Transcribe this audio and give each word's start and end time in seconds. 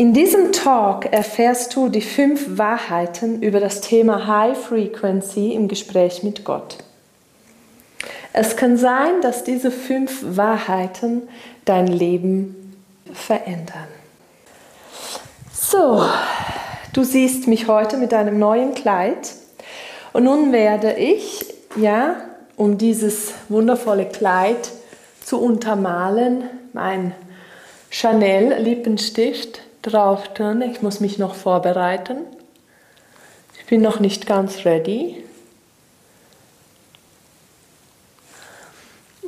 In 0.00 0.14
diesem 0.14 0.52
Talk 0.52 1.12
erfährst 1.12 1.76
du 1.76 1.90
die 1.90 2.00
fünf 2.00 2.56
Wahrheiten 2.56 3.42
über 3.42 3.60
das 3.60 3.82
Thema 3.82 4.26
High 4.26 4.56
Frequency 4.56 5.52
im 5.52 5.68
Gespräch 5.68 6.22
mit 6.22 6.42
Gott. 6.42 6.78
Es 8.32 8.56
kann 8.56 8.78
sein, 8.78 9.20
dass 9.20 9.44
diese 9.44 9.70
fünf 9.70 10.24
Wahrheiten 10.38 11.28
dein 11.66 11.86
Leben 11.86 12.78
verändern. 13.12 13.88
So, 15.52 16.02
du 16.94 17.04
siehst 17.04 17.46
mich 17.46 17.68
heute 17.68 17.98
mit 17.98 18.14
einem 18.14 18.38
neuen 18.38 18.72
Kleid 18.72 19.34
und 20.14 20.24
nun 20.24 20.50
werde 20.50 20.94
ich, 20.94 21.44
ja, 21.76 22.16
um 22.56 22.78
dieses 22.78 23.34
wundervolle 23.50 24.06
Kleid 24.06 24.70
zu 25.22 25.38
untermalen, 25.38 26.44
mein 26.72 27.12
Chanel 27.90 28.62
Lippenstift 28.62 29.60
drauf 29.82 30.32
tun. 30.34 30.62
Ich 30.62 30.82
muss 30.82 31.00
mich 31.00 31.18
noch 31.18 31.34
vorbereiten. 31.34 32.18
Ich 33.58 33.66
bin 33.66 33.80
noch 33.80 34.00
nicht 34.00 34.26
ganz 34.26 34.64
ready. 34.64 35.22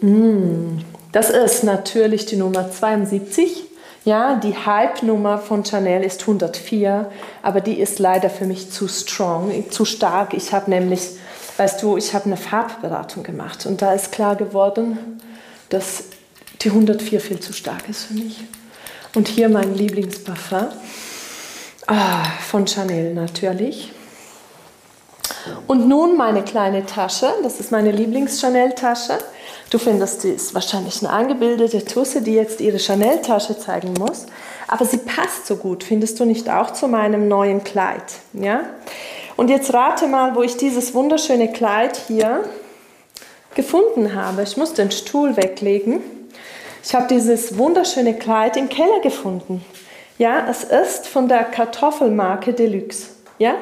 Mm, 0.00 0.78
das 1.12 1.30
ist 1.30 1.62
natürlich 1.64 2.26
die 2.26 2.36
Nummer 2.36 2.70
72. 2.70 3.64
Ja, 4.04 4.34
die 4.34 4.56
Hype-Nummer 4.56 5.38
von 5.38 5.64
Chanel 5.64 6.02
ist 6.02 6.22
104, 6.22 7.08
aber 7.42 7.60
die 7.60 7.78
ist 7.78 8.00
leider 8.00 8.30
für 8.30 8.46
mich 8.46 8.70
zu 8.72 8.88
strong, 8.88 9.70
zu 9.70 9.84
stark. 9.84 10.34
Ich 10.34 10.52
habe 10.52 10.68
nämlich, 10.70 11.10
weißt 11.56 11.80
du, 11.82 11.96
ich 11.96 12.12
habe 12.12 12.24
eine 12.24 12.36
Farbberatung 12.36 13.22
gemacht 13.22 13.64
und 13.64 13.80
da 13.80 13.92
ist 13.92 14.10
klar 14.10 14.34
geworden, 14.34 15.20
dass 15.68 16.04
die 16.62 16.70
104 16.70 17.20
viel 17.20 17.38
zu 17.38 17.52
stark 17.52 17.88
ist 17.88 18.06
für 18.06 18.14
mich. 18.14 18.40
Und 19.14 19.28
hier 19.28 19.48
mein 19.48 19.74
Lieblingsparfum 19.74 20.68
ah, 21.86 22.24
von 22.48 22.66
Chanel 22.66 23.12
natürlich. 23.14 23.92
Und 25.66 25.88
nun 25.88 26.16
meine 26.16 26.42
kleine 26.42 26.86
Tasche, 26.86 27.32
das 27.42 27.60
ist 27.60 27.72
meine 27.72 27.90
Lieblings-Chanel-Tasche. 27.90 29.18
Du 29.70 29.78
findest, 29.78 30.24
die 30.24 30.30
ist 30.30 30.54
wahrscheinlich 30.54 31.02
eine 31.02 31.10
angebildete 31.12 31.84
Tusse, 31.84 32.22
die 32.22 32.34
jetzt 32.34 32.60
ihre 32.60 32.78
Chanel-Tasche 32.78 33.58
zeigen 33.58 33.94
muss. 33.94 34.26
Aber 34.68 34.84
sie 34.84 34.98
passt 34.98 35.46
so 35.46 35.56
gut, 35.56 35.84
findest 35.84 36.20
du 36.20 36.24
nicht 36.24 36.48
auch 36.48 36.72
zu 36.72 36.88
meinem 36.88 37.28
neuen 37.28 37.64
Kleid? 37.64 38.04
Ja? 38.32 38.64
Und 39.36 39.48
jetzt 39.48 39.72
rate 39.74 40.06
mal, 40.06 40.34
wo 40.34 40.42
ich 40.42 40.56
dieses 40.56 40.94
wunderschöne 40.94 41.52
Kleid 41.52 41.96
hier 42.08 42.44
gefunden 43.54 44.14
habe. 44.14 44.42
Ich 44.42 44.56
muss 44.56 44.74
den 44.74 44.90
Stuhl 44.90 45.36
weglegen. 45.36 46.00
Ich 46.84 46.94
habe 46.96 47.06
dieses 47.06 47.56
wunderschöne 47.56 48.14
Kleid 48.14 48.56
im 48.56 48.68
Keller 48.68 49.00
gefunden. 49.00 49.64
Ja, 50.18 50.46
es 50.50 50.64
ist 50.64 51.06
von 51.06 51.28
der 51.28 51.44
Kartoffelmarke 51.44 52.52
Deluxe. 52.52 53.10
Ja? 53.38 53.54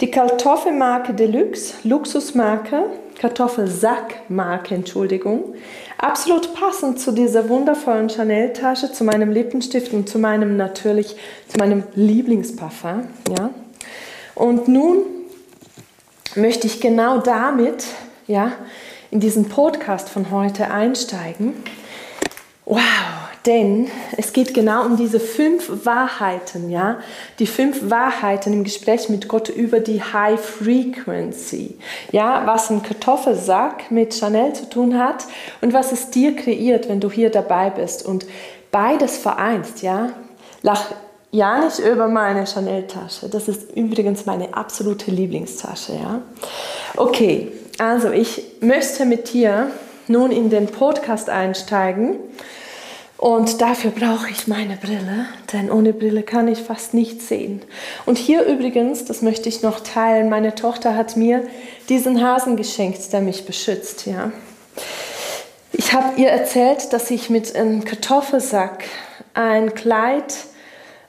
Die 0.00 0.10
Kartoffelmarke 0.10 1.12
Deluxe, 1.12 1.74
Luxusmarke, 1.84 2.84
Kartoffelsackmarke, 3.18 4.74
Entschuldigung, 4.74 5.54
absolut 5.98 6.54
passend 6.54 6.98
zu 6.98 7.12
dieser 7.12 7.50
wundervollen 7.50 8.08
Chanel-Tasche, 8.08 8.90
zu 8.90 9.04
meinem 9.04 9.30
Lippenstift 9.30 9.92
und 9.92 10.08
zu 10.08 10.18
meinem 10.18 10.56
natürlich, 10.56 11.16
zu 11.46 11.58
meinem 11.58 11.82
Lieblingsparfum. 11.94 13.08
Ja? 13.36 13.50
Und 14.34 14.66
nun 14.66 15.02
möchte 16.36 16.66
ich 16.66 16.80
genau 16.80 17.18
damit, 17.18 17.84
ja, 18.26 18.52
in 19.10 19.20
diesen 19.20 19.50
Podcast 19.50 20.08
von 20.08 20.30
heute 20.30 20.70
einsteigen 20.70 21.62
Wow, 22.70 22.78
denn 23.46 23.90
es 24.16 24.32
geht 24.32 24.54
genau 24.54 24.84
um 24.84 24.96
diese 24.96 25.18
fünf 25.18 25.84
Wahrheiten, 25.84 26.70
ja, 26.70 27.00
die 27.40 27.48
fünf 27.48 27.90
Wahrheiten 27.90 28.52
im 28.52 28.62
Gespräch 28.62 29.08
mit 29.08 29.26
Gott 29.26 29.48
über 29.48 29.80
die 29.80 30.00
High 30.00 30.38
Frequency, 30.38 31.76
ja, 32.12 32.46
was 32.46 32.70
ein 32.70 32.84
Kartoffelsack 32.84 33.90
mit 33.90 34.14
Chanel 34.14 34.52
zu 34.52 34.70
tun 34.70 34.96
hat 34.96 35.24
und 35.60 35.72
was 35.72 35.90
es 35.90 36.10
dir 36.10 36.36
kreiert, 36.36 36.88
wenn 36.88 37.00
du 37.00 37.10
hier 37.10 37.30
dabei 37.30 37.70
bist 37.70 38.06
und 38.06 38.24
beides 38.70 39.18
vereinst, 39.18 39.82
ja. 39.82 40.10
Lach 40.62 40.92
ja 41.32 41.64
nicht 41.64 41.80
über 41.80 42.06
meine 42.06 42.46
Chanel-Tasche. 42.46 43.28
Das 43.28 43.48
ist 43.48 43.72
übrigens 43.74 44.26
meine 44.26 44.54
absolute 44.54 45.10
Lieblingstasche, 45.10 45.94
ja. 45.94 46.22
Okay, 46.96 47.50
also 47.78 48.12
ich 48.12 48.44
möchte 48.60 49.06
mit 49.06 49.32
dir 49.32 49.72
nun 50.06 50.30
in 50.30 50.50
den 50.50 50.66
Podcast 50.66 51.28
einsteigen 51.30 52.16
und 53.20 53.60
dafür 53.60 53.90
brauche 53.90 54.30
ich 54.30 54.46
meine 54.46 54.78
Brille, 54.78 55.26
denn 55.52 55.70
ohne 55.70 55.92
Brille 55.92 56.22
kann 56.22 56.48
ich 56.48 56.60
fast 56.60 56.94
nichts 56.94 57.28
sehen. 57.28 57.60
Und 58.06 58.16
hier 58.16 58.46
übrigens, 58.46 59.04
das 59.04 59.20
möchte 59.20 59.46
ich 59.50 59.60
noch 59.60 59.80
teilen, 59.80 60.30
meine 60.30 60.54
Tochter 60.54 60.96
hat 60.96 61.18
mir 61.18 61.46
diesen 61.90 62.26
Hasen 62.26 62.56
geschenkt, 62.56 63.12
der 63.12 63.20
mich 63.20 63.44
beschützt. 63.44 64.06
Ja. 64.06 64.32
Ich 65.72 65.92
habe 65.92 66.18
ihr 66.18 66.30
erzählt, 66.30 66.94
dass 66.94 67.10
ich 67.10 67.28
mit 67.28 67.54
einem 67.54 67.84
Kartoffelsack 67.84 68.84
ein 69.34 69.74
Kleid 69.74 70.34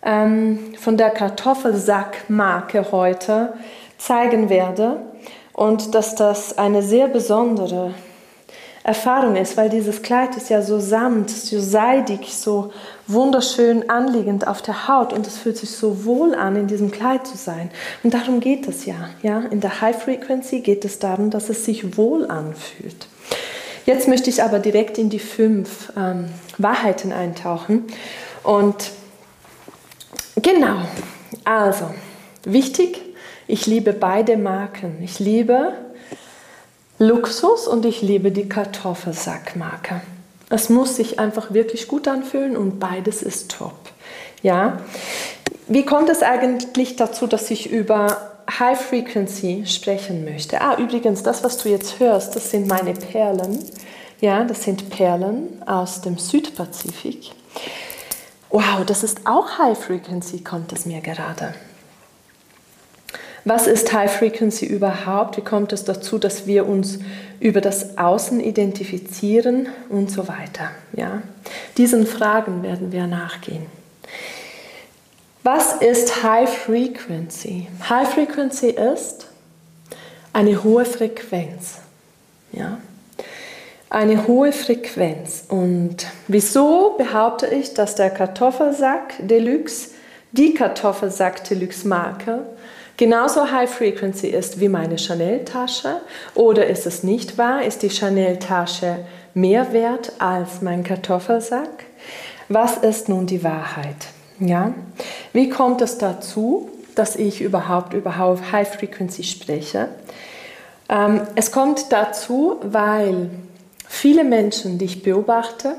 ähm, 0.03 0.73
von 0.77 0.97
der 0.97 1.11
Kartoffelsackmarke 1.11 2.91
heute 2.91 3.53
zeigen 3.97 4.49
werde 4.49 5.01
und 5.53 5.95
dass 5.95 6.15
das 6.15 6.57
eine 6.57 6.83
sehr 6.83 7.07
besondere 7.07 7.93
Erfahrung 8.83 9.35
ist, 9.35 9.57
weil 9.57 9.69
dieses 9.69 10.01
Kleid 10.01 10.35
ist 10.35 10.49
ja 10.49 10.61
so 10.61 10.79
samt, 10.79 11.29
so 11.29 11.59
seidig, 11.59 12.33
so 12.33 12.71
wunderschön 13.05 13.89
anliegend 13.89 14.47
auf 14.47 14.61
der 14.61 14.87
Haut 14.87 15.13
und 15.13 15.27
es 15.27 15.37
fühlt 15.37 15.57
sich 15.57 15.69
so 15.69 16.03
wohl 16.03 16.33
an, 16.33 16.55
in 16.55 16.67
diesem 16.67 16.89
Kleid 16.89 17.27
zu 17.27 17.37
sein. 17.37 17.69
Und 18.03 18.13
darum 18.13 18.39
geht 18.39 18.67
es 18.67 18.85
ja. 18.85 19.09
ja? 19.21 19.41
In 19.51 19.61
der 19.61 19.81
High 19.81 20.01
Frequency 20.01 20.61
geht 20.61 20.83
es 20.83 20.97
darum, 20.97 21.29
dass 21.29 21.49
es 21.49 21.63
sich 21.63 21.95
wohl 21.95 22.25
anfühlt. 22.25 23.07
Jetzt 23.85 24.07
möchte 24.07 24.29
ich 24.29 24.41
aber 24.41 24.59
direkt 24.59 24.97
in 24.97 25.09
die 25.09 25.19
fünf 25.19 25.91
ähm, 25.97 26.29
Wahrheiten 26.57 27.11
eintauchen. 27.11 27.85
Und 28.43 28.91
genau, 30.41 30.81
also 31.43 31.85
wichtig, 32.43 33.01
ich 33.47 33.67
liebe 33.67 33.93
beide 33.93 34.37
Marken. 34.37 34.99
Ich 35.03 35.19
liebe 35.19 35.73
Luxus 37.01 37.65
und 37.65 37.83
ich 37.83 38.03
liebe 38.03 38.31
die 38.31 38.47
Kartoffelsackmarke. 38.47 40.01
Es 40.51 40.69
muss 40.69 40.97
sich 40.97 41.17
einfach 41.17 41.51
wirklich 41.51 41.87
gut 41.87 42.07
anfühlen 42.07 42.55
und 42.55 42.79
beides 42.79 43.23
ist 43.23 43.49
top. 43.57 43.73
Ja? 44.43 44.81
Wie 45.67 45.83
kommt 45.83 46.09
es 46.09 46.21
eigentlich 46.21 46.97
dazu, 46.97 47.25
dass 47.25 47.49
ich 47.49 47.71
über 47.71 48.17
High 48.59 48.79
Frequency 48.79 49.63
sprechen 49.65 50.25
möchte? 50.25 50.61
Ah, 50.61 50.77
übrigens, 50.77 51.23
das, 51.23 51.43
was 51.43 51.57
du 51.57 51.69
jetzt 51.69 51.99
hörst, 51.99 52.35
das 52.35 52.51
sind 52.51 52.67
meine 52.67 52.93
Perlen. 52.93 53.57
Ja, 54.19 54.43
das 54.43 54.61
sind 54.61 54.91
Perlen 54.91 55.59
aus 55.65 56.01
dem 56.01 56.19
Südpazifik. 56.19 57.31
Wow, 58.51 58.85
das 58.85 59.01
ist 59.01 59.25
auch 59.25 59.57
High 59.57 59.75
Frequency, 59.75 60.43
kommt 60.43 60.71
es 60.71 60.85
mir 60.85 61.01
gerade. 61.01 61.55
Was 63.43 63.65
ist 63.65 63.91
High 63.91 64.11
Frequency 64.11 64.65
überhaupt? 64.65 65.37
Wie 65.37 65.41
kommt 65.41 65.73
es 65.73 65.83
dazu, 65.83 66.19
dass 66.19 66.45
wir 66.45 66.67
uns 66.67 66.99
über 67.39 67.59
das 67.59 67.97
Außen 67.97 68.39
identifizieren 68.39 69.67
und 69.89 70.11
so 70.11 70.27
weiter? 70.27 70.69
Ja? 70.93 71.23
Diesen 71.77 72.05
Fragen 72.05 72.61
werden 72.61 72.91
wir 72.91 73.07
nachgehen. 73.07 73.65
Was 75.43 75.73
ist 75.73 76.21
High 76.21 76.49
Frequency? 76.49 77.67
High 77.89 78.07
Frequency 78.07 78.69
ist 78.69 79.27
eine 80.33 80.63
hohe 80.63 80.85
Frequenz. 80.85 81.79
Ja? 82.51 82.77
Eine 83.89 84.27
hohe 84.27 84.51
Frequenz. 84.51 85.45
Und 85.49 86.05
wieso 86.27 86.95
behaupte 86.95 87.47
ich, 87.47 87.73
dass 87.73 87.95
der 87.95 88.11
Kartoffelsack 88.11 89.15
Deluxe, 89.17 89.89
die 90.31 90.53
Kartoffelsack 90.53 91.43
Deluxe 91.45 91.87
Marke, 91.87 92.45
genauso 93.01 93.51
High 93.51 93.67
Frequency 93.67 94.27
ist 94.27 94.59
wie 94.59 94.69
meine 94.69 94.97
Chanel-Tasche? 94.97 96.01
Oder 96.35 96.67
ist 96.67 96.85
es 96.85 97.01
nicht 97.01 97.37
wahr? 97.37 97.63
Ist 97.63 97.81
die 97.81 97.89
Chanel-Tasche 97.89 98.99
mehr 99.33 99.73
wert 99.73 100.13
als 100.19 100.61
mein 100.61 100.83
Kartoffelsack? 100.83 101.85
Was 102.47 102.77
ist 102.77 103.09
nun 103.09 103.25
die 103.25 103.43
Wahrheit? 103.43 103.95
Ja? 104.39 104.73
Wie 105.33 105.49
kommt 105.49 105.81
es 105.81 105.97
dazu? 105.97 106.69
dass 106.95 107.15
ich 107.15 107.41
überhaupt 107.41 107.93
über 107.93 108.17
High 108.17 108.67
Frequency 108.67 109.23
spreche. 109.23 109.89
Ähm, 110.89 111.21
es 111.35 111.51
kommt 111.51 111.91
dazu, 111.91 112.57
weil 112.63 113.29
viele 113.87 114.23
Menschen, 114.23 114.77
die 114.77 114.85
ich 114.85 115.03
beobachte, 115.03 115.75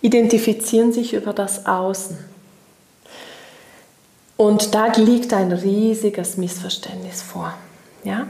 identifizieren 0.00 0.92
sich 0.92 1.14
über 1.14 1.32
das 1.32 1.66
Außen. 1.66 2.18
Und 4.38 4.72
da 4.72 4.86
liegt 4.94 5.34
ein 5.34 5.50
riesiges 5.50 6.36
Missverständnis 6.36 7.22
vor. 7.22 7.52
Ja? 8.04 8.28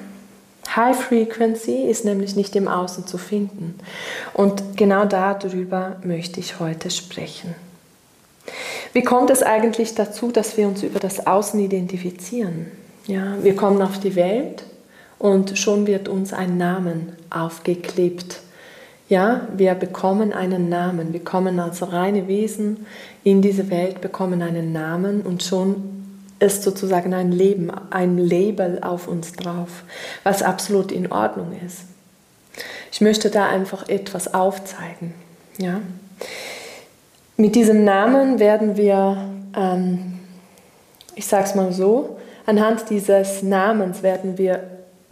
High 0.74 0.96
Frequency 0.96 1.82
ist 1.82 2.06
nämlich 2.06 2.34
nicht 2.34 2.56
im 2.56 2.66
Außen 2.66 3.06
zu 3.06 3.18
finden. 3.18 3.78
Und 4.32 4.78
genau 4.78 5.04
darüber 5.04 5.96
möchte 6.02 6.40
ich 6.40 6.60
heute 6.60 6.90
sprechen. 6.90 7.54
Wie 8.94 9.02
kommt 9.02 9.28
es 9.28 9.42
eigentlich 9.42 9.94
dazu, 9.94 10.32
dass 10.32 10.56
wir 10.56 10.66
uns 10.66 10.82
über 10.82 10.98
das 10.98 11.26
Außen 11.26 11.60
identifizieren? 11.60 12.68
Ja, 13.06 13.36
wir 13.42 13.54
kommen 13.54 13.82
auf 13.82 14.00
die 14.00 14.16
Welt 14.16 14.64
und 15.18 15.58
schon 15.58 15.86
wird 15.86 16.08
uns 16.08 16.32
ein 16.32 16.56
Namen 16.56 17.12
aufgeklebt. 17.28 18.40
Ja, 19.10 19.46
wir 19.54 19.74
bekommen 19.74 20.32
einen 20.32 20.70
Namen. 20.70 21.12
Wir 21.12 21.22
kommen 21.22 21.60
als 21.60 21.92
reine 21.92 22.28
Wesen 22.28 22.86
in 23.24 23.42
diese 23.42 23.68
Welt, 23.68 24.00
bekommen 24.00 24.40
einen 24.40 24.72
Namen 24.72 25.20
und 25.20 25.42
schon 25.42 25.97
ist 26.40 26.62
sozusagen 26.62 27.14
ein 27.14 27.32
Leben, 27.32 27.70
ein 27.90 28.18
Label 28.18 28.80
auf 28.82 29.08
uns 29.08 29.32
drauf, 29.32 29.84
was 30.22 30.42
absolut 30.42 30.92
in 30.92 31.10
Ordnung 31.10 31.52
ist. 31.66 31.80
Ich 32.92 33.00
möchte 33.00 33.30
da 33.30 33.48
einfach 33.48 33.88
etwas 33.88 34.34
aufzeigen. 34.34 35.14
Ja? 35.58 35.80
Mit 37.36 37.54
diesem 37.54 37.84
Namen 37.84 38.38
werden 38.38 38.76
wir, 38.76 39.30
ähm, 39.56 40.18
ich 41.14 41.26
sage 41.26 41.44
es 41.44 41.54
mal 41.54 41.72
so, 41.72 42.18
anhand 42.46 42.90
dieses 42.90 43.42
Namens 43.42 44.02
werden 44.02 44.38
wir 44.38 44.62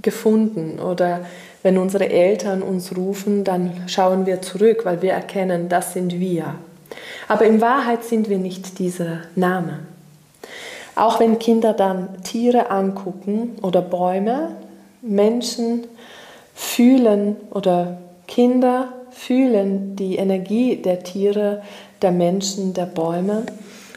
gefunden 0.03 0.79
oder 0.79 1.27
wenn 1.63 1.79
unsere 1.79 2.09
Eltern 2.09 2.63
uns 2.63 2.97
rufen, 2.97 3.43
dann 3.43 3.83
schauen 3.89 4.25
wir 4.25 4.41
zurück, 4.41 4.85
weil 4.85 5.03
wir 5.03 5.13
erkennen, 5.13 5.69
das 5.69 5.93
sind 5.93 6.21
wir. 6.21 6.55
Aber 7.29 7.45
in 7.45 7.61
Wahrheit 7.61 8.05
sind 8.05 8.29
wir 8.29 8.39
nicht 8.39 8.79
dieser 8.79 9.23
Name. 9.35 9.81
Auch 10.97 11.21
wenn 11.21 11.39
Kinder 11.39 11.75
dann 11.75 12.23
Tiere 12.23 12.71
angucken 12.71 13.57
oder 13.63 13.83
Bäume, 13.83 14.57
Menschen 15.03 15.85
fühlen 16.55 17.37
oder 17.51 17.99
Kinder 18.27 18.89
fühlen 19.11 19.95
die 19.95 20.17
Energie 20.17 20.77
der 20.77 21.05
Tiere, 21.05 21.63
der 22.01 22.13
Menschen, 22.13 22.73
der 22.73 22.87
Bäume. 22.87 23.45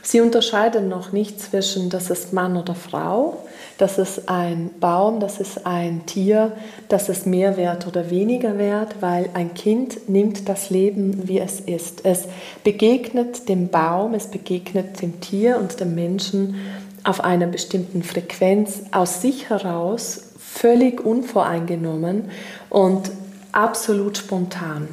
Sie 0.02 0.22
unterscheiden 0.22 0.90
noch 0.90 1.12
nicht 1.12 1.40
zwischen, 1.40 1.90
das 1.90 2.10
ist 2.10 2.34
Mann 2.34 2.58
oder 2.58 2.76
Frau, 2.76 3.38
das 3.78 3.98
ist 3.98 4.28
ein 4.28 4.72
Baum, 4.82 5.22
das 5.22 5.40
ist 5.40 5.66
ein 5.66 6.06
Tier, 6.06 6.52
das 6.90 7.08
ist 7.08 7.26
mehr 7.26 7.56
wert 7.56 7.88
oder 7.88 8.10
weniger 8.10 8.58
wert, 8.58 8.96
weil 9.00 9.30
ein 9.34 9.54
Kind 9.54 10.10
nimmt 10.10 10.50
das 10.50 10.70
Leben, 10.70 11.28
wie 11.30 11.40
es 11.40 11.62
ist. 11.62 12.06
Es 12.06 12.26
begegnet 12.64 13.48
dem 13.48 13.70
Baum, 13.70 14.14
es 14.16 14.28
begegnet 14.28 15.02
dem 15.02 15.22
Tier 15.22 15.58
und 15.58 15.80
dem 15.80 15.96
Menschen 15.96 16.56
auf 17.04 17.24
einer 17.24 17.48
bestimmten 17.48 18.04
Frequenz 18.04 18.82
aus 18.92 19.22
sich 19.22 19.50
heraus, 19.50 20.34
völlig 20.38 21.04
unvoreingenommen 21.06 22.30
und 22.70 23.12
absolut 23.52 24.18
spontan. 24.18 24.88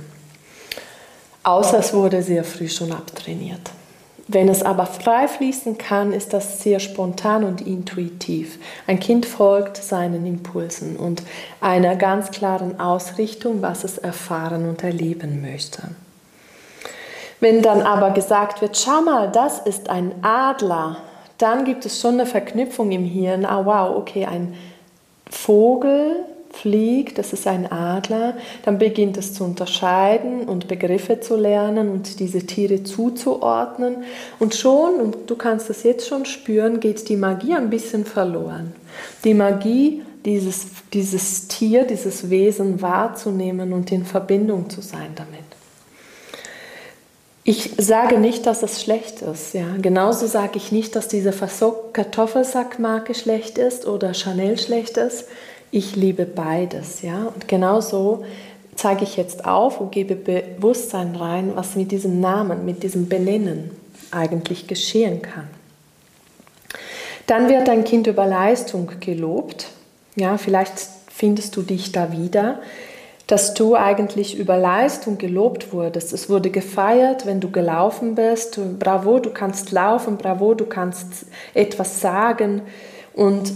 Außer 1.43 1.79
es 1.79 1.95
wurde 1.95 2.23
sehr 2.23 2.45
früh 2.45 2.69
schon 2.69 2.93
abtrainiert. 2.93 3.71
Wenn 4.29 4.49
es 4.49 4.65
aber 4.65 4.87
frei 4.87 5.29
fließen 5.29 5.79
kann, 5.79 6.13
ist 6.13 6.33
das 6.33 6.61
sehr 6.61 6.81
spontan 6.81 7.45
und 7.45 7.61
intuitiv. 7.61 8.59
Ein 8.89 8.99
Kind 8.99 9.25
folgt 9.25 9.77
seinen 9.77 10.27
Impulsen 10.27 10.97
und 10.97 11.23
einer 11.61 11.95
ganz 11.95 12.33
klaren 12.33 12.81
Ausrichtung, 12.81 13.63
was 13.63 13.85
es 13.85 13.99
erfahren 13.99 14.69
und 14.69 14.83
erleben 14.83 15.41
möchte. 15.41 15.83
Wenn 17.39 17.63
dann 17.63 17.83
aber 17.83 18.11
gesagt 18.11 18.61
wird, 18.63 18.77
schau 18.77 19.03
mal, 19.03 19.31
das 19.31 19.61
ist 19.61 19.91
ein 19.91 20.13
Adler, 20.23 20.97
dann 21.39 21.65
gibt 21.65 21.85
es 21.87 22.01
schon 22.01 22.15
eine 22.15 22.27
Verknüpfung 22.27 22.91
im 22.93 23.05
Hirn. 23.05 23.45
Ah, 23.45 23.65
wow, 23.65 23.97
okay, 23.97 24.27
ein 24.27 24.55
Vogel 25.31 26.25
fliegt, 26.51 27.19
das 27.19 27.33
ist 27.33 27.47
ein 27.47 27.71
Adler, 27.71 28.37
dann 28.65 28.79
beginnt 28.79 29.17
es 29.19 29.35
zu 29.35 29.45
unterscheiden 29.45 30.49
und 30.49 30.69
Begriffe 30.69 31.21
zu 31.21 31.37
lernen 31.37 31.91
und 31.91 32.19
diese 32.19 32.47
Tiere 32.47 32.83
zuzuordnen. 32.83 34.05
Und 34.39 34.55
schon, 34.55 34.95
und 34.95 35.31
du 35.31 35.37
kannst 35.37 35.69
das 35.69 35.83
jetzt 35.83 36.09
schon 36.09 36.25
spüren, 36.25 36.81
geht 36.81 37.09
die 37.09 37.17
Magie 37.17 37.55
ein 37.55 37.71
bisschen 37.71 38.05
verloren. 38.05 38.73
Die 39.25 39.35
Magie, 39.35 40.03
dieses, 40.25 40.67
dieses 40.93 41.49
Tier, 41.49 41.85
dieses 41.85 42.31
Wesen 42.31 42.81
wahrzunehmen 42.81 43.73
und 43.73 43.93
in 43.93 44.05
Verbindung 44.05 44.71
zu 44.71 44.81
sein 44.81 45.11
damit. 45.15 45.56
Ich 47.49 47.75
sage 47.79 48.19
nicht, 48.19 48.45
dass 48.47 48.65
es 48.65 48.83
schlecht 48.83 49.23
ist. 49.23 49.55
Ja. 49.55 49.77
Genauso 49.81 50.27
sage 50.27 50.57
ich 50.57 50.73
nicht, 50.73 50.97
dass 50.97 51.07
diese 51.07 51.33
Kartoffelsackmarke 51.93 53.15
schlecht 53.15 53.57
ist 53.57 53.87
oder 53.87 54.15
Chanel 54.15 54.59
schlecht 54.59 54.97
ist. 54.97 55.27
Ich 55.71 55.95
liebe 55.95 56.27
beides. 56.27 57.03
Ja. 57.03 57.31
Und 57.33 57.47
genauso 57.47 58.25
zeige 58.75 59.05
ich 59.05 59.17
jetzt 59.17 59.45
auf 59.45 59.81
und 59.81 59.93
gebe 59.93 60.17
Bewusstsein 60.17 61.15
rein, 61.15 61.53
was 61.55 61.77
mit 61.77 61.93
diesem 61.93 62.21
Namen, 62.21 62.65
mit 62.65 62.83
diesem 62.83 63.09
Benennen 63.09 63.71
eigentlich 64.11 64.67
geschehen 64.67 65.23
kann. 65.23 65.47
Dann 67.29 67.49
wird 67.49 67.69
dein 67.69 67.85
Kind 67.85 68.09
über 68.09 68.27
Leistung 68.27 68.91
gelobt. 68.99 69.69
Ja, 70.17 70.37
vielleicht 70.37 70.73
findest 71.13 71.55
du 71.55 71.63
dich 71.63 71.93
da 71.93 72.11
wieder 72.11 72.59
dass 73.27 73.55
du 73.55 73.75
eigentlich 73.75 74.39
über 74.39 74.57
Leistung 74.57 75.19
gelobt 75.19 75.73
wurdest. 75.73 76.13
Es 76.13 76.31
wurde 76.31 76.51
gefeiert, 76.51 77.27
wenn 77.27 77.41
du 77.41 77.51
gelaufen 77.51 78.15
bist. 78.15 78.61
Bravo, 78.79 79.19
du 79.19 79.31
kannst 79.31 79.73
laufen, 79.73 80.17
bravo, 80.17 80.55
du 80.55 80.67
kannst 80.67 81.27
etwas 81.53 82.01
sagen. 82.01 82.63
Und 83.15 83.53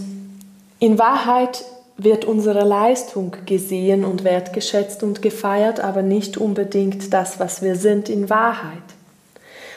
in 0.79 0.99
Wahrheit 0.99 1.63
wird 1.95 2.25
unsere 2.25 2.65
Leistung 2.65 3.37
gesehen 3.45 4.03
und 4.03 4.23
wertgeschätzt 4.23 5.03
und 5.03 5.21
gefeiert, 5.21 5.79
aber 5.79 6.01
nicht 6.01 6.37
unbedingt 6.37 7.13
das, 7.13 7.39
was 7.39 7.61
wir 7.61 7.75
sind 7.75 8.09
in 8.09 8.29
Wahrheit. 8.29 8.81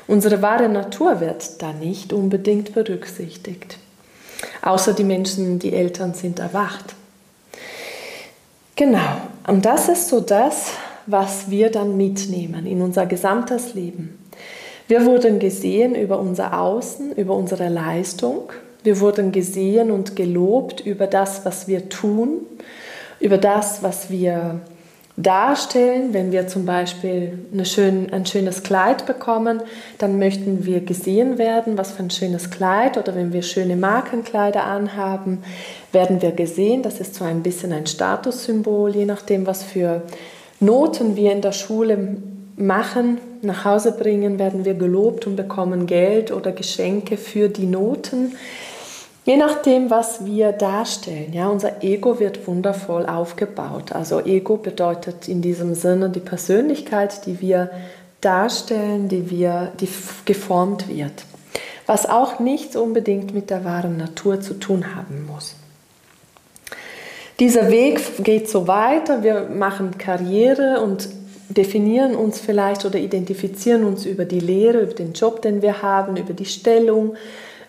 Unsere 0.06 0.43
wahre 0.43 0.69
Natur 0.69 1.20
wird 1.20 1.62
da 1.62 1.73
nicht 1.73 2.12
unbedingt 2.12 2.75
berücksichtigt. 2.75 3.79
Außer 4.63 4.93
die 4.93 5.05
Menschen, 5.05 5.58
die 5.58 5.72
Eltern 5.72 6.15
sind 6.15 6.41
erwacht. 6.41 6.94
Genau, 8.76 9.20
und 9.46 9.64
das 9.64 9.88
ist 9.88 10.08
so 10.08 10.20
das, 10.20 10.72
was 11.06 11.48
wir 11.48 11.70
dann 11.70 11.96
mitnehmen 11.96 12.66
in 12.66 12.82
unser 12.82 13.06
gesamtes 13.06 13.74
Leben. 13.74 14.19
Wir 14.88 15.06
wurden 15.06 15.38
gesehen 15.38 15.94
über 15.94 16.19
unser 16.19 16.60
Außen, 16.60 17.12
über 17.12 17.34
unsere 17.34 17.69
Leistung. 17.69 18.50
Wir 18.82 19.00
wurden 19.00 19.31
gesehen 19.32 19.90
und 19.90 20.16
gelobt 20.16 20.81
über 20.81 21.06
das, 21.06 21.44
was 21.44 21.69
wir 21.69 21.88
tun, 21.88 22.40
über 23.20 23.38
das, 23.38 23.82
was 23.82 24.10
wir 24.10 24.60
darstellen. 25.16 26.12
Wenn 26.12 26.32
wir 26.32 26.48
zum 26.48 26.66
Beispiel 26.66 27.38
schön, 27.64 28.12
ein 28.12 28.26
schönes 28.26 28.62
Kleid 28.62 29.06
bekommen, 29.06 29.62
dann 29.98 30.18
möchten 30.18 30.66
wir 30.66 30.80
gesehen 30.80 31.38
werden, 31.38 31.78
was 31.78 31.92
für 31.92 32.02
ein 32.02 32.10
schönes 32.10 32.50
Kleid. 32.50 32.98
Oder 32.98 33.14
wenn 33.14 33.32
wir 33.32 33.42
schöne 33.42 33.76
Markenkleider 33.76 34.64
anhaben, 34.64 35.44
werden 35.92 36.20
wir 36.20 36.32
gesehen. 36.32 36.82
Das 36.82 37.00
ist 37.00 37.14
so 37.14 37.24
ein 37.24 37.42
bisschen 37.42 37.72
ein 37.72 37.86
Statussymbol, 37.86 38.94
je 38.94 39.04
nachdem, 39.04 39.46
was 39.46 39.62
für 39.62 40.02
Noten 40.60 41.16
wir 41.16 41.32
in 41.32 41.42
der 41.42 41.52
Schule 41.52 42.16
machen, 42.56 43.18
nach 43.42 43.64
Hause 43.64 43.92
bringen, 43.92 44.38
werden 44.38 44.64
wir 44.64 44.74
gelobt 44.74 45.26
und 45.26 45.36
bekommen 45.36 45.86
Geld 45.86 46.32
oder 46.32 46.52
Geschenke 46.52 47.16
für 47.16 47.48
die 47.48 47.66
Noten. 47.66 48.36
Je 49.24 49.38
nachdem, 49.38 49.88
was 49.88 50.26
wir 50.26 50.52
darstellen, 50.52 51.32
ja, 51.32 51.48
unser 51.48 51.82
Ego 51.82 52.20
wird 52.20 52.46
wundervoll 52.46 53.06
aufgebaut. 53.06 53.93
Also 53.93 54.20
Ego 54.20 54.58
bedeutet 54.58 55.28
in 55.28 55.40
diesem 55.40 55.74
Sinne 55.74 56.10
die 56.10 56.20
Persönlichkeit, 56.20 57.24
die 57.24 57.40
wir 57.40 57.70
darstellen, 58.20 59.08
die 59.08 59.31
wir, 59.31 59.72
die 59.81 59.88
geformt 60.26 60.88
wird. 60.88 61.24
Was 61.86 62.06
auch 62.06 62.38
nicht 62.38 62.76
unbedingt 62.76 63.34
mit 63.34 63.48
der 63.48 63.64
wahren 63.64 63.96
Natur 63.96 64.40
zu 64.40 64.54
tun 64.54 64.94
haben 64.94 65.26
muss. 65.26 65.54
Dieser 67.40 67.70
Weg 67.70 68.22
geht 68.22 68.48
so 68.48 68.69
weiter, 68.69 69.22
wir 69.22 69.48
machen 69.48 69.98
Karriere 69.98 70.81
und 70.82 71.08
definieren 71.48 72.14
uns 72.14 72.40
vielleicht 72.40 72.84
oder 72.84 72.98
identifizieren 72.98 73.84
uns 73.84 74.06
über 74.06 74.24
die 74.24 74.40
Lehre, 74.40 74.81
über 74.81 74.94
den 74.94 75.14
Job, 75.14 75.43
den 75.43 75.62
wir 75.62 75.82
haben, 75.82 76.16
über 76.16 76.32
die 76.32 76.46
Stellung, 76.46 77.16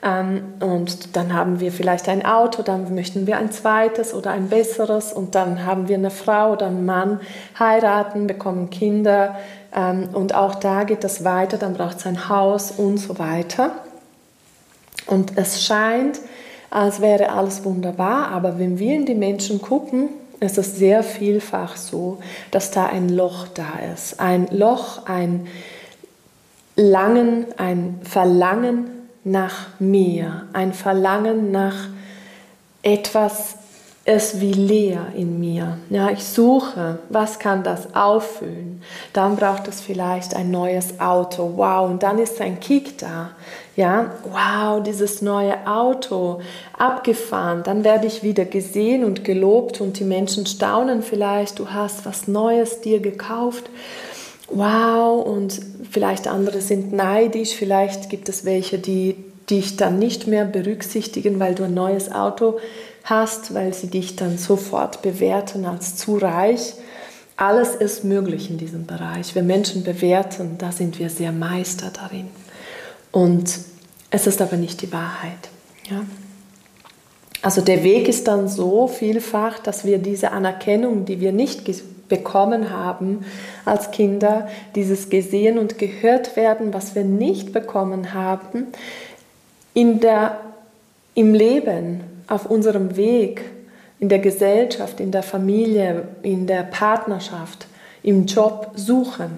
und 0.06 1.16
dann 1.16 1.34
haben 1.34 1.60
wir 1.60 1.72
vielleicht 1.72 2.08
ein 2.10 2.24
Auto, 2.24 2.62
dann 2.62 2.94
möchten 2.94 3.26
wir 3.26 3.38
ein 3.38 3.52
zweites 3.52 4.14
oder 4.14 4.30
ein 4.30 4.50
besseres 4.50 5.12
und 5.12 5.34
dann 5.34 5.66
haben 5.66 5.88
wir 5.88 5.98
eine 5.98 6.12
Frau 6.12 6.52
oder 6.52 6.68
einen 6.68 6.86
Mann, 6.86 7.20
heiraten, 7.58 8.28
bekommen 8.28 8.70
Kinder 8.70 9.36
ähm, 9.76 10.10
und 10.14 10.36
auch 10.36 10.56
da 10.56 10.84
geht 10.84 11.04
das 11.04 11.24
weiter, 11.24 11.58
dann 11.58 11.74
braucht 11.74 11.98
es 11.98 12.06
ein 12.06 12.30
Haus 12.30 12.70
und 12.70 12.98
so 13.00 13.18
weiter. 13.18 13.72
Und 15.08 15.38
es 15.38 15.66
scheint, 15.66 16.20
als 16.70 17.02
wäre 17.02 17.32
alles 17.32 17.66
wunderbar, 17.66 18.28
aber 18.28 18.60
wenn 18.60 18.78
wir 18.78 18.94
in 18.94 19.08
die 19.08 19.16
Menschen 19.16 19.60
gucken, 19.60 20.10
ist 20.40 20.60
es 20.60 20.76
sehr 20.76 21.02
vielfach 21.02 21.78
so, 21.78 22.20
dass 22.52 22.70
da 22.70 22.86
ein 22.86 23.10
Loch 23.10 23.48
da 23.56 23.80
ist. 23.92 24.20
Ein 24.20 24.48
Loch, 24.52 25.08
ein 25.08 25.48
Langen, 26.76 27.48
ein 27.58 28.02
Verlangen 28.04 28.95
nach 29.26 29.68
mehr, 29.80 30.44
ein 30.54 30.72
Verlangen 30.72 31.52
nach 31.52 31.90
etwas 32.84 33.56
ist 34.06 34.40
wie 34.40 34.54
leer 34.54 35.08
in 35.16 35.40
mir. 35.40 35.80
Ja, 35.90 36.12
ich 36.12 36.24
suche, 36.24 37.00
was 37.10 37.40
kann 37.40 37.64
das 37.64 37.96
auffüllen? 37.96 38.84
Dann 39.14 39.36
braucht 39.36 39.68
es 39.68 39.82
vielleicht 39.82 40.36
ein 40.36 40.52
neues 40.52 41.00
Auto. 41.00 41.54
Wow, 41.56 41.90
und 41.90 42.04
dann 42.04 42.20
ist 42.20 42.40
ein 42.40 42.60
Kick 42.60 43.00
da. 43.00 43.32
Ja, 43.76 44.12
wow, 44.32 44.84
dieses 44.84 45.24
neue 45.24 45.56
Auto 45.66 46.40
abgefahren. 46.78 47.64
Dann 47.64 47.84
werde 47.84 48.06
ich 48.06 48.22
wieder 48.22 48.46
gesehen 48.46 49.04
und 49.04 49.24
gelobt 49.24 49.82
und 49.82 49.98
die 50.00 50.04
Menschen 50.04 50.46
staunen 50.46 51.02
vielleicht, 51.02 51.58
du 51.58 51.72
hast 51.72 52.06
was 52.06 52.28
Neues 52.28 52.82
dir 52.82 53.00
gekauft. 53.00 53.72
Wow, 54.48 55.26
und 55.26 55.60
vielleicht 55.90 56.28
andere 56.28 56.62
sind 56.62 56.94
neidisch, 56.94 57.54
vielleicht 57.56 58.10
gibt 58.10 58.30
es 58.30 58.46
welche, 58.46 58.78
die 58.78 59.16
dich 59.50 59.78
dann 59.78 60.00
nicht 60.00 60.28
mehr 60.28 60.46
berücksichtigen, 60.46 61.40
weil 61.40 61.56
du 61.56 61.64
ein 61.64 61.74
neues 61.74 62.12
Auto 62.12 62.60
hast, 63.04 63.54
weil 63.54 63.74
sie 63.74 63.88
dich 63.88 64.16
dann 64.16 64.38
sofort 64.38 65.02
bewerten 65.02 65.66
als 65.66 65.96
zu 65.96 66.18
reich. 66.18 66.74
Alles 67.38 67.76
ist 67.76 68.04
möglich 68.04 68.50
in 68.50 68.58
diesem 68.58 68.86
Bereich. 68.86 69.36
Wir 69.36 69.44
Menschen 69.44 69.84
bewerten, 69.84 70.56
da 70.58 70.72
sind 70.72 71.00
wir 71.00 71.10
sehr 71.10 71.32
Meister 71.32 71.92
darin. 71.92 72.28
Und 73.12 73.60
es 74.10 74.28
ist 74.28 74.42
aber 74.42 74.58
nicht 74.58 74.82
die 74.82 74.92
Wahrheit. 74.92 75.50
Ja? 75.90 76.06
Also 77.42 77.62
der 77.62 77.84
Weg 77.84 78.08
ist 78.08 78.28
dann 78.28 78.48
so 78.48 78.88
vielfach, 78.88 79.60
dass 79.60 79.86
wir 79.86 80.00
diese 80.00 80.32
Anerkennung, 80.32 81.06
die 81.06 81.20
wir 81.20 81.32
nicht 81.32 81.64
bekommen 82.08 82.70
haben 82.70 83.26
als 83.66 83.92
Kinder, 83.92 84.48
dieses 84.76 85.10
gesehen 85.10 85.58
und 85.58 85.78
gehört 85.78 86.36
werden, 86.36 86.74
was 86.74 86.96
wir 86.96 87.04
nicht 87.04 87.54
bekommen 87.54 88.14
haben, 88.14 88.68
in 89.74 90.00
der, 90.00 90.40
im 91.14 91.34
Leben 91.34 92.02
auf 92.28 92.46
unserem 92.50 92.96
Weg 92.96 93.44
in 94.00 94.10
der 94.10 94.20
Gesellschaft, 94.20 95.00
in 95.00 95.12
der 95.12 95.24
Familie, 95.24 96.08
in 96.22 96.48
der 96.48 96.64
Partnerschaft, 96.64 97.68
im 98.04 98.26
Job 98.26 98.72
suchen. 98.76 99.38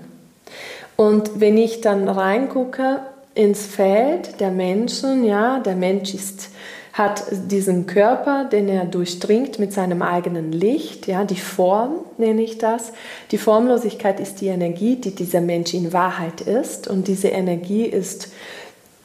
Und 0.96 1.40
wenn 1.40 1.58
ich 1.58 1.82
dann 1.82 2.10
reingucke 2.10 3.00
ins 3.36 3.66
Feld 3.66 4.40
der 4.40 4.50
Menschen, 4.50 5.24
ja, 5.24 5.60
der 5.60 5.76
Mensch 5.76 6.14
ist, 6.14 6.50
hat 6.98 7.26
diesen 7.52 7.86
Körper, 7.86 8.46
den 8.46 8.68
er 8.68 8.86
durchdringt 8.86 9.60
mit 9.60 9.72
seinem 9.72 10.02
eigenen 10.02 10.52
Licht, 10.52 11.06
ja, 11.06 11.26
die 11.26 11.36
Form 11.36 11.98
nenne 12.18 12.42
ich 12.42 12.58
das. 12.58 12.92
Die 13.30 13.38
Formlosigkeit 13.38 14.20
ist 14.20 14.42
die 14.42 14.48
Energie, 14.48 14.96
die 14.96 15.14
dieser 15.14 15.42
Mensch 15.42 15.76
in 15.76 15.94
Wahrheit 15.94 16.42
ist. 16.42 16.88
Und 16.88 17.08
diese 17.08 17.28
Energie 17.28 17.86
ist 17.86 18.30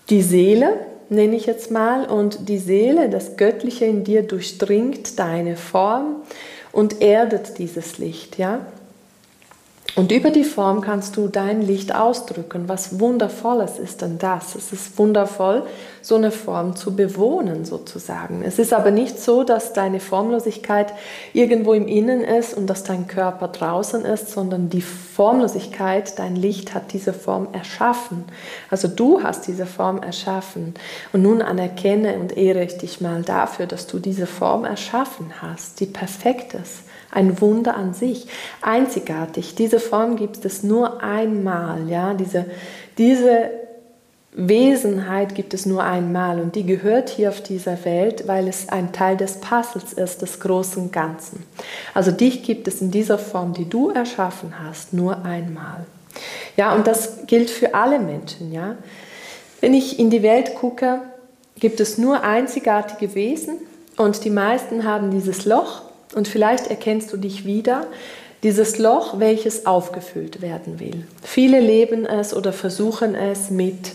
die 0.09 0.23
Seele, 0.23 0.73
nenne 1.11 1.37
ich 1.37 1.45
jetzt 1.45 1.71
mal, 1.71 2.07
und 2.07 2.49
die 2.49 2.59
Seele, 2.59 3.11
das 3.11 3.37
Göttliche 3.37 3.85
in 3.85 4.05
dir 4.05 4.23
durchdringt 4.23 5.19
deine 5.19 5.57
Form 5.57 6.23
und 6.73 7.03
erdet 7.03 7.59
dieses 7.59 7.99
Licht, 7.99 8.39
ja. 8.39 8.61
Und 9.95 10.11
über 10.11 10.31
die 10.31 10.45
Form 10.45 10.81
kannst 10.81 11.19
du 11.19 11.29
dein 11.29 11.61
Licht 11.61 11.95
ausdrücken. 11.95 12.67
Was 12.67 12.99
wundervolles 12.99 13.79
ist 13.79 14.01
denn 14.01 14.17
das? 14.17 14.55
Es 14.55 14.73
ist 14.73 14.97
wundervoll, 14.97 15.65
so 16.01 16.15
eine 16.15 16.31
Form 16.31 16.75
zu 16.77 16.97
bewohnen 16.97 17.67
sozusagen. 17.67 18.43
Es 18.43 18.59
ist 18.59 18.73
aber 18.73 18.91
nicht 18.91 19.21
so, 19.21 19.45
dass 19.45 19.75
deine 19.75 20.01
Formlosigkeit 20.01 20.95
irgendwo 21.35 21.75
im 21.75 21.87
Innen 21.89 22.23
ist 22.23 22.57
und 22.57 22.69
dass 22.69 22.85
dein 22.85 23.07
Körper 23.07 23.49
draußen 23.49 24.07
ist, 24.07 24.31
sondern 24.31 24.71
die 24.71 24.81
Formlosigkeit, 24.81 26.19
dein 26.19 26.37
Licht 26.37 26.73
hat 26.73 26.95
diese 26.95 27.13
Form 27.13 27.49
erschaffen. 27.53 28.25
Also 28.71 28.89
du 28.89 29.23
hast 29.23 29.47
diese 29.47 29.67
Form 29.67 30.03
erschaffen. 30.03 30.73
Und 31.13 31.21
nun 31.21 31.43
anerkenne 31.43 32.15
und 32.15 32.35
ehre 32.35 32.65
ich 32.65 32.79
dich 32.79 33.03
mal 33.03 33.21
dafür, 33.21 33.67
dass 33.67 33.87
du 33.87 33.99
diese 33.99 34.27
Form 34.27 34.65
erschaffen 34.65 35.35
hast, 35.43 35.81
die 35.81 35.87
perfekt 35.87 36.55
ist 36.55 36.85
ein 37.13 37.41
Wunder 37.41 37.77
an 37.77 37.95
sich, 37.95 38.27
einzigartig. 38.61 39.55
Diese 39.55 39.79
Form 39.79 40.17
gibt 40.17 40.45
es 40.45 40.65
nur 40.65 41.03
einmal, 41.03 41.89
ja, 41.89 42.15
diese, 42.15 42.47
diese 42.99 43.51
Wesenheit 44.35 45.35
gibt 45.35 45.53
es 45.53 45.67
nur 45.67 45.85
einmal 45.85 46.41
und 46.41 46.57
die 46.57 46.65
gehört 46.65 47.11
hier 47.11 47.29
auf 47.29 47.43
dieser 47.43 47.85
Welt, 47.85 48.27
weil 48.27 48.49
es 48.49 48.71
ein 48.71 48.93
Teil 48.93 49.19
des 49.19 49.41
Puzzles 49.41 49.93
ist, 49.93 50.23
des 50.23 50.41
großen 50.41 50.91
Ganzen. 50.91 51.45
Also 51.93 52.11
dich 52.11 52.43
gibt 52.43 52.67
es 52.67 52.81
in 52.81 52.91
dieser 52.91 53.19
Form, 53.19 53.53
die 53.53 53.69
du 53.69 53.91
erschaffen 53.91 54.55
hast, 54.65 54.95
nur 54.95 55.25
einmal. 55.25 55.85
Ja, 56.57 56.75
und 56.75 56.87
das 56.87 57.27
gilt 57.27 57.51
für 57.51 57.75
alle 57.75 57.99
Menschen, 57.99 58.53
ja. 58.53 58.77
Wenn 59.61 59.75
ich 59.75 59.99
in 59.99 60.09
die 60.09 60.23
Welt 60.23 60.55
gucke, 60.55 61.03
gibt 61.59 61.79
es 61.81 61.99
nur 61.99 62.25
einzigartige 62.25 63.15
Wesen 63.15 63.59
und 63.99 64.25
die 64.25 64.31
meisten 64.31 64.85
haben 64.85 65.11
dieses 65.11 65.45
Loch 65.45 65.83
und 66.15 66.29
vielleicht 66.29 66.69
erkennst 66.69 67.13
du 67.13 67.17
dich 67.17 67.45
wieder, 67.45 67.87
dieses 68.43 68.79
Loch, 68.79 69.21
welches 69.21 69.67
aufgefüllt 69.67 70.43
werden 70.43 70.81
will. 70.81 71.07
Viele 71.23 71.61
leben 71.61 72.07
es 72.07 72.35
oder 72.35 72.53
versuchen 72.53 73.15
es 73.15 73.51
mit 73.51 73.93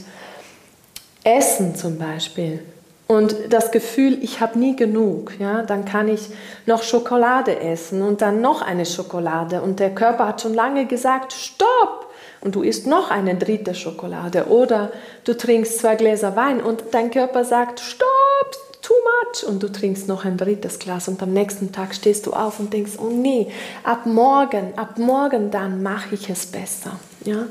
Essen 1.24 1.76
zum 1.76 1.98
Beispiel. 1.98 2.62
Und 3.08 3.36
das 3.50 3.72
Gefühl, 3.72 4.18
ich 4.22 4.42
habe 4.42 4.60
nie 4.60 4.76
genug, 4.76 5.34
ja, 5.40 5.64
dann 5.64 5.86
kann 5.86 6.10
ich 6.10 6.28
noch 6.66 6.84
Schokolade 6.84 7.60
essen 7.60 8.02
und 8.02 8.22
dann 8.22 8.42
noch 8.42 8.62
eine 8.62 8.86
Schokolade. 8.86 9.62
Und 9.62 9.80
der 9.80 9.96
Körper 9.96 10.28
hat 10.28 10.42
schon 10.42 10.54
lange 10.54 10.86
gesagt, 10.86 11.32
stopp! 11.32 12.08
Und 12.42 12.56
du 12.56 12.62
isst 12.62 12.86
noch 12.86 13.10
eine 13.10 13.36
dritte 13.36 13.76
Schokolade. 13.76 14.48
Oder 14.48 14.92
du 15.24 15.36
trinkst 15.36 15.80
zwei 15.80 15.96
Gläser 15.96 16.36
Wein 16.36 16.62
und 16.62 16.84
dein 16.92 17.10
Körper 17.10 17.46
sagt, 17.46 17.80
stopp! 17.80 18.67
Too 18.88 18.94
much 18.94 19.44
und 19.44 19.62
du 19.62 19.70
trinkst 19.70 20.08
noch 20.08 20.24
ein 20.24 20.38
drittes 20.38 20.80
Glas 20.80 21.08
und 21.10 21.22
am 21.22 21.34
nächsten 21.34 21.72
Tag 21.72 21.94
stehst 21.94 22.26
du 22.26 22.34
auf 22.34 22.60
und 22.60 22.72
denkst, 22.72 22.94
oh 23.00 23.10
nee, 23.10 23.48
ab 23.84 24.06
morgen, 24.06 24.74
ab 24.78 24.98
morgen 24.98 25.52
dann 25.52 25.84
mache 25.84 26.16
ich 26.16 26.30
es 26.30 26.46
besser. 26.46 26.92
Ja? 27.26 27.48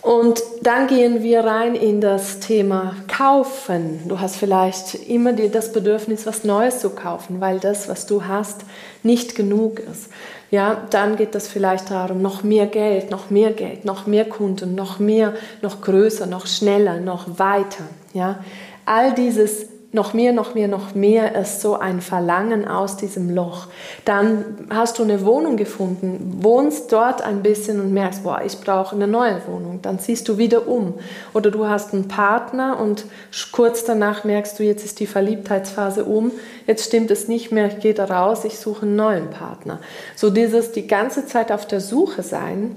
Und 0.00 0.42
dann 0.62 0.88
gehen 0.88 1.22
wir 1.22 1.44
rein 1.44 1.76
in 1.76 2.00
das 2.00 2.40
Thema 2.40 2.96
Kaufen. 3.06 4.00
Du 4.08 4.18
hast 4.18 4.34
vielleicht 4.34 4.96
immer 5.06 5.32
das 5.32 5.72
Bedürfnis, 5.72 6.26
was 6.26 6.42
Neues 6.42 6.80
zu 6.80 6.90
kaufen, 6.90 7.40
weil 7.40 7.60
das, 7.60 7.88
was 7.88 8.06
du 8.06 8.24
hast, 8.24 8.62
nicht 9.04 9.36
genug 9.36 9.78
ist. 9.78 10.08
Ja, 10.50 10.82
dann 10.90 11.14
geht 11.14 11.36
es 11.36 11.46
vielleicht 11.46 11.92
darum, 11.92 12.20
noch 12.20 12.42
mehr 12.42 12.66
Geld, 12.66 13.12
noch 13.12 13.30
mehr 13.30 13.52
Geld, 13.52 13.84
noch 13.84 14.08
mehr 14.08 14.24
Kunden, 14.24 14.74
noch 14.74 14.98
mehr, 14.98 15.34
noch 15.62 15.80
größer, 15.80 16.26
noch 16.26 16.48
schneller, 16.48 16.98
noch 16.98 17.38
weiter. 17.38 17.84
Ja, 18.12 18.40
all 18.84 19.14
dieses 19.14 19.71
noch 19.94 20.14
mehr, 20.14 20.32
noch 20.32 20.54
mehr, 20.54 20.68
noch 20.68 20.94
mehr 20.94 21.34
ist 21.34 21.60
so 21.60 21.78
ein 21.78 22.00
Verlangen 22.00 22.66
aus 22.66 22.96
diesem 22.96 23.28
Loch. 23.28 23.66
Dann 24.06 24.66
hast 24.70 24.98
du 24.98 25.02
eine 25.02 25.24
Wohnung 25.26 25.58
gefunden, 25.58 26.38
wohnst 26.40 26.90
dort 26.92 27.20
ein 27.20 27.42
bisschen 27.42 27.78
und 27.78 27.92
merkst, 27.92 28.24
boah, 28.24 28.40
ich 28.44 28.58
brauche 28.58 28.96
eine 28.96 29.06
neue 29.06 29.42
Wohnung. 29.46 29.80
Dann 29.82 29.98
ziehst 29.98 30.28
du 30.28 30.38
wieder 30.38 30.66
um. 30.66 30.94
Oder 31.34 31.50
du 31.50 31.66
hast 31.66 31.92
einen 31.92 32.08
Partner 32.08 32.80
und 32.80 33.04
kurz 33.52 33.84
danach 33.84 34.24
merkst 34.24 34.58
du, 34.58 34.62
jetzt 34.62 34.82
ist 34.82 34.98
die 34.98 35.06
Verliebtheitsphase 35.06 36.06
um, 36.06 36.30
jetzt 36.66 36.86
stimmt 36.86 37.10
es 37.10 37.28
nicht 37.28 37.52
mehr, 37.52 37.66
ich 37.66 37.80
gehe 37.80 37.94
da 37.94 38.06
raus, 38.06 38.46
ich 38.46 38.58
suche 38.58 38.86
einen 38.86 38.96
neuen 38.96 39.28
Partner. 39.28 39.78
So 40.16 40.30
dieses 40.30 40.72
die 40.72 40.86
ganze 40.86 41.26
Zeit 41.26 41.52
auf 41.52 41.66
der 41.66 41.80
Suche 41.80 42.22
sein 42.22 42.74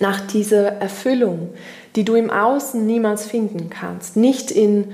nach 0.00 0.20
dieser 0.20 0.66
Erfüllung, 0.66 1.50
die 1.94 2.04
du 2.04 2.16
im 2.16 2.30
Außen 2.30 2.84
niemals 2.84 3.24
finden 3.24 3.70
kannst. 3.70 4.16
Nicht 4.16 4.50
in 4.50 4.92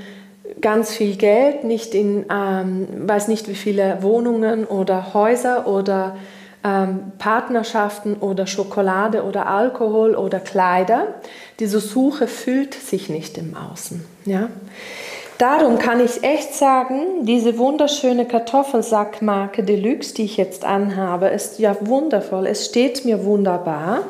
ganz 0.61 0.93
viel 0.93 1.17
Geld, 1.17 1.65
nicht 1.65 1.95
in, 1.95 2.27
ähm, 2.31 2.87
weiß 3.09 3.29
nicht 3.29 3.49
wie 3.49 3.55
viele 3.55 3.99
Wohnungen 4.03 4.65
oder 4.65 5.15
Häuser 5.15 5.67
oder 5.67 6.17
ähm, 6.63 7.13
Partnerschaften 7.19 8.15
oder 8.15 8.47
Schokolade 8.47 9.25
oder 9.25 9.47
Alkohol 9.47 10.15
oder 10.15 10.41
Kleider. 10.41 11.15
Diese 11.61 11.81
Suche 11.81 12.27
füllt 12.27 12.75
sich 12.75 13.09
nicht 13.09 13.39
im 13.39 13.57
Außen. 13.57 14.05
Ja? 14.25 14.49
Darum 15.39 15.79
kann 15.79 16.01
ich 16.01 16.23
echt 16.23 16.55
sagen, 16.55 17.25
diese 17.27 17.59
wunderschöne 17.59 18.25
Kartoffelsackmarke 18.25 19.65
Deluxe, 19.65 20.15
die 20.15 20.25
ich 20.25 20.37
jetzt 20.37 20.65
anhabe, 20.65 21.27
ist 21.27 21.59
ja 21.59 21.77
wundervoll. 21.81 22.47
Es 22.47 22.67
steht 22.67 23.05
mir 23.05 23.25
wunderbar. 23.25 24.03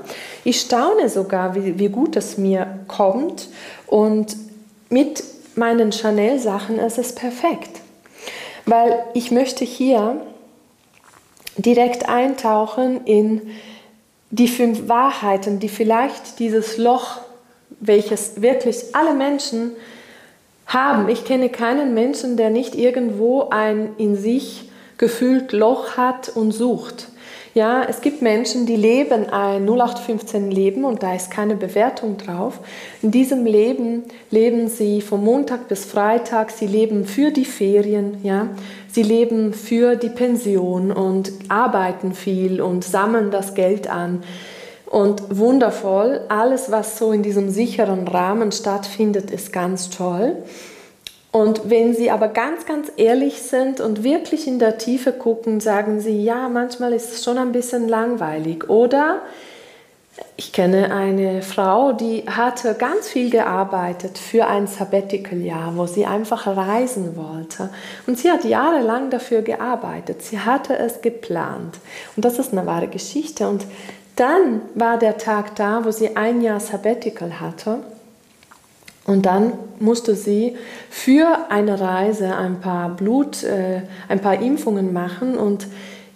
Ich 0.44 0.60
staune 0.60 1.08
sogar, 1.08 1.54
wie, 1.54 1.78
wie 1.78 1.88
gut 1.88 2.16
es 2.16 2.36
mir 2.36 2.66
kommt. 2.88 3.48
Und 3.86 4.36
mit 4.90 5.24
meinen 5.56 5.92
Chanel-Sachen 5.92 6.78
ist 6.78 6.99
es 6.99 7.14
perfekt. 7.14 7.80
Weil 8.66 9.04
ich 9.14 9.30
möchte 9.30 9.64
hier 9.64 10.20
direkt 11.56 12.08
eintauchen 12.08 13.04
in 13.04 13.42
die 14.30 14.49
fünf 14.49 14.88
Wahrheiten, 14.88 15.61
die 15.61 15.68
vielleicht 15.68 16.38
dieses 16.38 16.76
Loch, 16.76 17.18
welches 17.80 18.40
wirklich 18.42 18.94
alle 18.94 19.14
Menschen 19.14 19.73
haben. 20.66 21.08
Ich 21.08 21.25
kenne 21.25 21.50
keinen 21.50 21.94
Menschen, 21.94 22.37
der 22.37 22.50
nicht 22.50 22.75
irgendwo 22.75 23.49
ein 23.50 23.94
in 23.99 24.16
sich 24.16 24.70
gefühlt 24.99 25.52
Loch 25.52 25.96
hat 25.96 26.30
und 26.30 26.52
sucht. 26.52 27.08
Ja, 27.54 27.84
es 27.88 28.00
gibt 28.00 28.20
Menschen, 28.20 28.66
die 28.66 28.75
leben 28.75 29.30
ein 29.30 29.64
0815 29.64 30.50
Leben 30.50 30.84
und 30.84 31.04
da 31.04 31.14
ist 31.14 31.30
keine 31.30 31.54
Bewertung 31.54 32.16
drauf. 32.16 32.58
In 33.00 33.12
diesem 33.12 33.46
Leben 33.46 34.02
leben 34.32 34.66
sie 34.68 35.00
von 35.00 35.23
Montag 35.23 35.68
bis 35.68 35.84
Freitag, 35.84 36.50
sie 36.50 36.66
leben 36.66 37.04
für 37.04 37.30
die 37.30 37.44
Ferien, 37.44 38.18
ja. 38.25 38.49
Sie 38.90 39.04
leben 39.04 39.54
für 39.54 39.94
die 39.94 40.08
Pension 40.08 40.90
und 40.90 41.32
arbeiten 41.49 42.12
viel 42.12 42.61
und 42.61 42.82
sammeln 42.82 43.30
das 43.30 43.54
Geld 43.54 43.88
an. 43.88 44.25
Und 44.87 45.38
wundervoll, 45.38 46.23
alles, 46.28 46.73
was 46.73 46.99
so 46.99 47.12
in 47.12 47.23
diesem 47.23 47.50
sicheren 47.50 48.08
Rahmen 48.08 48.50
stattfindet, 48.50 49.30
ist 49.30 49.52
ganz 49.52 49.90
toll. 49.90 50.42
Und 51.34 51.68
wenn 51.68 51.94
Sie 51.94 52.12
aber 52.12 52.28
ganz, 52.28 52.64
ganz 52.64 52.92
ehrlich 52.96 53.42
sind 53.42 53.80
und 53.80 54.04
wirklich 54.04 54.46
in 54.46 54.60
der 54.60 54.78
Tiefe 54.78 55.12
gucken, 55.12 55.58
sagen 55.58 55.98
Sie, 55.98 56.22
ja, 56.22 56.48
manchmal 56.48 56.92
ist 56.92 57.12
es 57.12 57.24
schon 57.24 57.38
ein 57.38 57.50
bisschen 57.50 57.88
langweilig. 57.88 58.70
Oder 58.70 59.22
ich 60.36 60.52
kenne 60.52 60.94
eine 60.94 61.42
Frau, 61.42 61.92
die 61.92 62.22
hatte 62.28 62.74
ganz 62.74 63.08
viel 63.08 63.30
gearbeitet 63.30 64.16
für 64.16 64.46
ein 64.46 64.68
Sabbatical-Jahr, 64.68 65.76
wo 65.76 65.88
sie 65.88 66.06
einfach 66.06 66.46
reisen 66.46 67.16
wollte. 67.16 67.70
Und 68.06 68.16
sie 68.16 68.30
hat 68.30 68.44
jahrelang 68.44 69.10
dafür 69.10 69.42
gearbeitet. 69.42 70.22
Sie 70.22 70.38
hatte 70.38 70.78
es 70.78 71.02
geplant. 71.02 71.80
Und 72.14 72.24
das 72.24 72.38
ist 72.38 72.52
eine 72.52 72.64
wahre 72.64 72.86
Geschichte. 72.86 73.48
Und 73.48 73.66
dann 74.14 74.62
war 74.76 75.00
der 75.00 75.18
Tag 75.18 75.56
da, 75.56 75.84
wo 75.84 75.90
sie 75.90 76.16
ein 76.16 76.42
Jahr 76.42 76.60
Sabbatical 76.60 77.40
hatte. 77.40 77.80
Und 79.06 79.26
dann 79.26 79.52
musste 79.80 80.14
sie 80.14 80.56
für 80.88 81.50
eine 81.50 81.78
Reise 81.78 82.34
ein 82.37 82.61
paar 82.61 82.88
Blut, 82.88 83.42
äh, 83.42 83.82
ein 84.08 84.20
paar 84.20 84.40
Impfungen 84.40 84.92
machen 84.92 85.37
und 85.37 85.66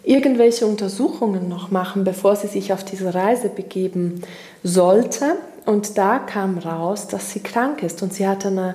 irgendwelche 0.04 0.66
Untersuchungen 0.66 1.48
noch 1.50 1.70
machen, 1.70 2.04
bevor 2.04 2.34
sie 2.34 2.46
sich 2.46 2.72
auf 2.72 2.82
diese 2.82 3.14
Reise 3.14 3.50
begeben 3.50 4.22
sollte. 4.62 5.36
Und 5.66 5.98
da 5.98 6.18
kam 6.18 6.56
raus, 6.56 7.08
dass 7.08 7.32
sie 7.32 7.40
krank 7.40 7.82
ist 7.82 8.02
und 8.02 8.14
sie 8.14 8.26
hatte 8.26 8.48
eine, 8.48 8.74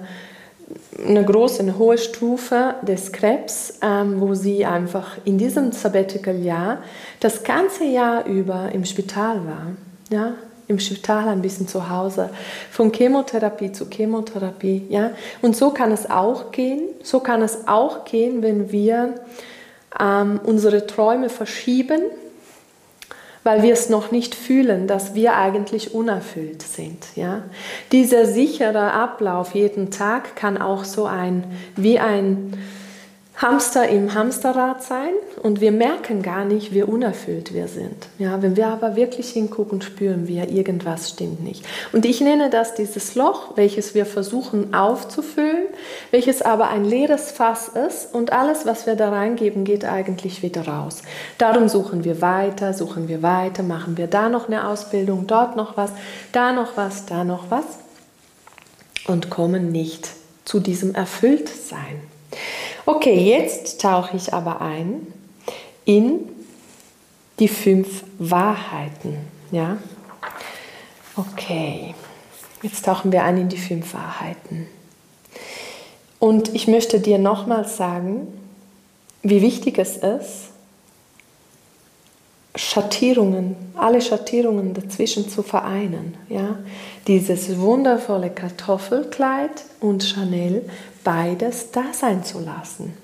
eine 1.08 1.25
große, 1.25 1.63
eine 1.63 1.79
hohe 1.79 1.98
Stufe 1.98 2.75
des 2.84 3.12
Krebs, 3.12 3.79
ähm, 3.82 4.22
wo 4.22 4.36
sie 4.36 4.63
einfach 4.63 5.17
in 5.25 5.39
diesem 5.39 5.72
Sabbatical-Jahr 5.72 6.84
das 7.20 7.43
ganze 7.43 7.86
Jahr 7.86 8.27
über 8.27 8.72
im 8.72 8.86
Spital 8.86 9.38
war. 9.43 9.67
Ja, 10.12 10.34
im 10.67 10.79
Spital, 10.79 11.27
ein 11.27 11.41
bisschen 11.41 11.67
zu 11.67 11.89
Hause, 11.89 12.29
von 12.72 12.91
Chemotherapie 12.91 13.72
zu 13.72 13.89
Chemotherapie. 13.89 14.86
Ja? 14.89 15.12
Und 15.41 15.55
so 15.55 15.72
kann 15.72 15.91
es 15.91 16.10
auch 16.10 16.51
gehen. 16.51 16.82
So 17.03 17.20
kann 17.20 17.41
es 17.41 17.67
auch 17.67 18.05
gehen, 18.05 18.41
wenn 18.41 18.72
wir 18.72 19.15
ähm, 20.00 20.39
unsere 20.43 20.88
Träume 20.88 21.29
verschieben, 21.29 22.01
weil 23.43 23.62
wir 23.62 23.74
es 23.74 23.89
noch 23.89 24.12
nicht 24.12 24.36
fühlen, 24.36 24.88
dass 24.88 25.15
wir 25.15 25.36
eigentlich 25.36 25.93
unerfüllt 25.93 26.62
sind. 26.62 27.05
Ja? 27.15 27.43
Dieser 27.91 28.25
sichere 28.25 28.93
Ablauf 28.93 29.53
jeden 29.53 29.91
Tag 29.91 30.36
kann 30.36 30.58
auch 30.58 30.86
so 30.86 31.05
ein, 31.05 31.43
wie 31.75 32.00
ein 32.00 32.53
Hamster 33.36 33.90
im 33.90 34.13
Hamsterrad 34.13 34.84
sein 34.84 35.10
und 35.42 35.60
wir 35.60 35.72
merken 35.72 36.22
gar 36.22 36.46
nicht, 36.46 36.72
wie 36.72 36.84
unerfüllt 36.84 37.54
wir 37.54 37.68
sind. 37.68 38.08
Ja, 38.20 38.44
wenn 38.44 38.56
wir 38.56 38.68
aber 38.68 38.96
wirklich 38.96 39.32
hingucken, 39.32 39.82
spüren 39.82 40.28
wir, 40.28 40.50
irgendwas 40.50 41.10
stimmt 41.10 41.44
nicht. 41.44 41.66
Und 41.92 42.06
ich 42.06 42.22
nenne 42.22 42.52
das 42.52 42.75
dieses 42.75 43.16
Loch, 43.16 43.58
welches 43.58 43.96
wir 43.96 44.06
versuchen 44.06 44.75
aufzufüllen, 44.75 45.66
welches 46.12 46.44
aber 46.44 46.70
ein 46.70 46.86
leeres 46.86 47.32
Fass 47.32 47.70
ist 47.70 48.13
und 48.13 48.32
alles, 48.32 48.68
was 48.68 48.86
wir 48.86 48.96
da 48.96 49.10
reingeben, 49.10 49.63
geht 49.65 49.84
eigentlich 49.84 50.43
wieder 50.43 50.67
raus. 50.67 51.02
Darum 51.39 51.67
suchen 51.69 52.04
wir 52.04 52.22
weiter, 52.22 52.74
suchen 52.74 53.08
wir 53.08 53.24
weiter, 53.24 53.63
machen 53.63 53.98
wir 53.98 54.08
da 54.08 54.30
noch 54.30 54.48
eine 54.48 54.67
Ausbildung, 54.67 55.26
dort 55.26 55.56
noch 55.56 55.76
was, 55.76 55.89
da 56.34 56.54
noch 56.54 56.78
was, 56.78 57.08
da 57.08 57.24
noch 57.24 57.50
was 57.50 57.65
und 59.08 59.32
kommen 59.32 59.72
nicht 59.72 60.10
zu 60.46 60.60
diesem 60.60 60.93
Erfülltsein. 60.93 62.02
Okay, 62.86 63.15
jetzt 63.15 63.80
tauche 63.80 64.17
ich 64.17 64.34
aber 64.34 64.60
ein 64.60 65.08
in 65.86 66.30
die 67.39 67.48
fünf 67.48 68.04
Wahrheiten. 68.19 69.17
Ja? 69.52 69.78
Okay, 71.15 71.96
jetzt 72.62 72.84
tauchen 72.86 73.12
wir 73.12 73.24
ein 73.24 73.38
in 73.38 73.50
die 73.50 73.58
fünf 73.58 73.93
Wahrheiten. 73.93 74.67
Und 76.19 76.54
ich 76.54 76.67
möchte 76.67 77.00
dir 77.00 77.19
nochmals 77.19 77.78
sagen, 77.78 78.28
wie 79.22 79.41
wichtig 79.41 79.78
es 79.78 79.98
ist, 79.98 80.50
Schattierungen, 82.56 83.56
alle 83.76 84.02
Schattierungen 84.02 84.74
dazwischen 84.74 85.30
zu 85.30 85.41
vereinen. 85.41 86.15
Ja? 86.30 86.58
Dieses 87.08 87.60
wundervolle 87.60 88.30
Kartoffelkleid 88.30 89.63
und 89.80 90.04
Chanel 90.04 90.69
beides 91.04 91.72
da 91.72 91.86
sein 91.94 92.24
zu 92.24 92.39
lassen. 92.39 92.98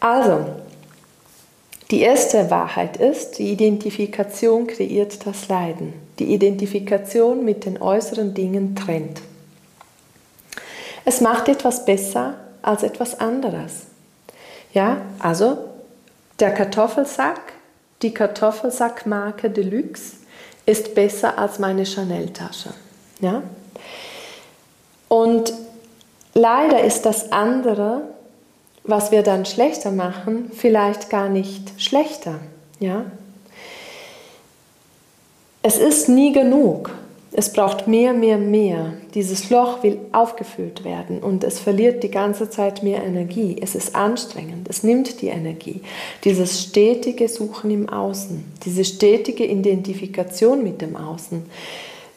Also, 0.00 0.46
die 1.90 2.00
erste 2.00 2.50
Wahrheit 2.50 2.96
ist, 2.96 3.38
die 3.38 3.52
Identifikation 3.52 4.66
kreiert 4.66 5.26
das 5.26 5.48
Leiden. 5.48 5.92
Die 6.18 6.32
Identifikation 6.32 7.44
mit 7.44 7.66
den 7.66 7.80
äußeren 7.80 8.34
Dingen 8.34 8.74
trennt. 8.74 9.20
Es 11.04 11.20
macht 11.20 11.48
etwas 11.48 11.84
besser 11.84 12.34
als 12.62 12.82
etwas 12.82 13.20
anderes. 13.20 13.86
Ja, 14.72 15.02
also 15.18 15.58
der 16.40 16.52
Kartoffelsack, 16.54 17.40
die 18.00 18.14
Kartoffelsackmarke 18.14 19.50
Deluxe 19.50 20.14
ist 20.64 20.94
besser 20.94 21.38
als 21.38 21.58
meine 21.58 21.84
Chanel-Tasche. 21.84 22.70
Ja? 23.20 23.42
Und 25.08 25.52
Leider 26.34 26.82
ist 26.82 27.02
das 27.02 27.30
andere, 27.32 28.02
was 28.84 29.12
wir 29.12 29.22
dann 29.22 29.44
schlechter 29.44 29.90
machen, 29.90 30.50
vielleicht 30.54 31.10
gar 31.10 31.28
nicht 31.28 31.80
schlechter. 31.80 32.40
Ja? 32.80 33.04
Es 35.62 35.78
ist 35.78 36.08
nie 36.08 36.32
genug. 36.32 36.90
Es 37.34 37.50
braucht 37.50 37.88
mehr, 37.88 38.12
mehr, 38.12 38.36
mehr. 38.36 38.92
Dieses 39.14 39.48
Loch 39.48 39.82
will 39.82 39.98
aufgefüllt 40.12 40.84
werden 40.84 41.20
und 41.20 41.44
es 41.44 41.58
verliert 41.58 42.02
die 42.02 42.10
ganze 42.10 42.50
Zeit 42.50 42.82
mehr 42.82 43.02
Energie. 43.02 43.56
Es 43.58 43.74
ist 43.74 43.94
anstrengend, 43.94 44.68
es 44.68 44.82
nimmt 44.82 45.22
die 45.22 45.28
Energie. 45.28 45.80
Dieses 46.24 46.62
stetige 46.62 47.28
Suchen 47.28 47.70
im 47.70 47.88
Außen, 47.88 48.44
diese 48.66 48.84
stetige 48.84 49.46
Identifikation 49.46 50.62
mit 50.62 50.82
dem 50.82 50.94
Außen, 50.94 51.46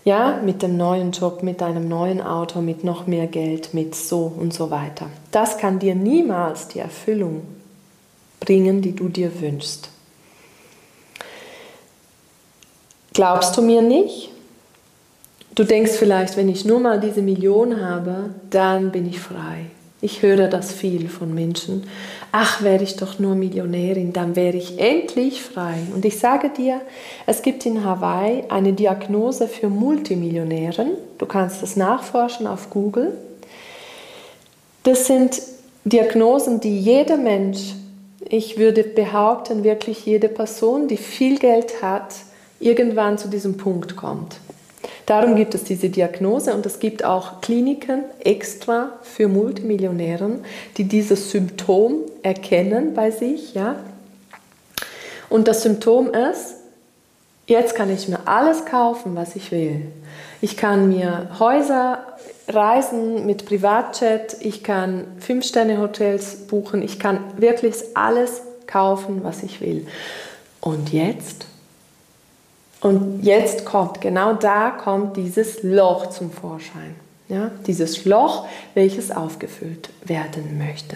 ja, 0.06 0.40
mit 0.46 0.62
dem 0.62 0.78
neuen 0.78 1.12
Job, 1.12 1.42
mit 1.42 1.62
einem 1.64 1.90
neuen 1.90 2.22
Auto, 2.22 2.62
mit 2.62 2.84
noch 2.84 3.08
mehr 3.08 3.26
Geld, 3.26 3.74
mit 3.74 3.96
so 3.96 4.32
und 4.40 4.54
so 4.54 4.70
weiter. 4.70 5.08
Das 5.32 5.58
kann 5.58 5.80
dir 5.80 5.96
niemals 5.96 6.68
die 6.68 6.80
Erfüllung 6.80 7.42
bringen, 8.40 8.84
die 8.84 8.96
du 8.96 9.10
dir 9.10 9.42
wünschst. 9.42 9.90
Glaubst 13.14 13.58
du 13.58 13.64
mir 13.64 13.82
nicht? 13.82 14.30
Du 15.56 15.64
denkst 15.64 15.94
vielleicht, 15.94 16.38
wenn 16.38 16.50
ich 16.50 16.66
nur 16.66 16.80
mal 16.80 17.00
diese 17.00 17.22
Million 17.22 17.82
habe, 17.82 18.36
dann 18.50 18.92
bin 18.92 19.08
ich 19.08 19.20
frei. 19.20 19.68
Ich 20.02 20.22
höre 20.22 20.50
das 20.50 20.72
viel 20.72 21.10
von 21.10 21.34
Menschen. 21.34 21.88
Ach, 22.38 22.62
wäre 22.62 22.84
ich 22.84 22.98
doch 22.98 23.18
nur 23.18 23.34
Millionärin, 23.34 24.12
dann 24.12 24.36
wäre 24.36 24.58
ich 24.58 24.78
endlich 24.78 25.42
frei. 25.42 25.76
Und 25.94 26.04
ich 26.04 26.20
sage 26.20 26.50
dir, 26.50 26.82
es 27.26 27.44
gibt 27.44 27.66
in 27.66 27.86
Hawaii 27.86 28.44
eine 28.50 28.74
Diagnose 28.74 29.48
für 29.48 29.70
Multimillionären. 29.70 30.98
Du 31.18 31.28
kannst 31.28 31.64
es 31.64 31.78
nachforschen 31.78 32.46
auf 32.46 32.70
Google. 32.72 33.14
Das 34.84 35.08
sind 35.08 35.42
Diagnosen, 35.86 36.60
die 36.60 36.78
jeder 36.78 37.16
Mensch, 37.16 37.74
ich 38.28 38.58
würde 38.58 38.84
behaupten, 38.84 39.64
wirklich 39.64 40.06
jede 40.06 40.28
Person, 40.28 40.90
die 40.90 40.98
viel 40.98 41.40
Geld 41.40 41.82
hat, 41.82 42.16
irgendwann 42.60 43.18
zu 43.18 43.30
diesem 43.30 43.56
Punkt 43.56 43.96
kommt. 43.96 44.42
Darum 45.06 45.36
gibt 45.36 45.54
es 45.54 45.64
diese 45.64 45.90
Diagnose 45.90 46.54
und 46.54 46.66
es 46.66 46.80
gibt 46.80 47.04
auch 47.06 47.42
Kliniken 47.42 48.06
extra 48.24 48.94
für 49.04 49.28
Multimillionären, 49.28 50.44
die 50.78 50.86
dieses 50.86 51.30
Symptom 51.30 52.00
erkennen 52.24 52.96
bei 52.96 53.12
sich. 53.12 53.54
Ja? 53.54 53.76
Und 55.30 55.48
das 55.48 55.62
Symptom 55.62 56.12
ist, 56.12 56.56
jetzt 57.46 57.76
kann 57.76 57.92
ich 57.92 58.08
mir 58.08 58.20
alles 58.26 58.66
kaufen, 58.66 59.16
was 59.16 59.36
ich 59.36 59.52
will. 59.52 59.82
Ich 60.42 60.58
kann 60.58 60.90
mir 60.90 61.30
Häuser, 61.40 62.00
Reisen 62.48 63.26
mit 63.26 63.46
Privatjet, 63.46 64.38
ich 64.40 64.64
kann 64.64 65.06
Fünf-Sterne-Hotels 65.20 66.48
buchen, 66.48 66.82
ich 66.82 67.00
kann 67.00 67.20
wirklich 67.38 67.76
alles 67.94 68.42
kaufen, 68.66 69.24
was 69.24 69.44
ich 69.44 69.62
will. 69.62 69.88
Und 70.62 70.92
jetzt 70.92 71.48
und 72.86 73.24
jetzt 73.24 73.66
kommt, 73.66 74.00
genau 74.00 74.34
da 74.34 74.70
kommt 74.70 75.18
dieses 75.18 75.64
Loch 75.64 76.10
zum 76.12 76.30
Vorschein. 76.30 76.94
Ja, 77.28 77.50
dieses 77.66 78.06
Loch, 78.06 78.46
welches 78.76 79.10
aufgefüllt 79.10 79.90
werden 80.04 80.60
möchte. 80.60 80.96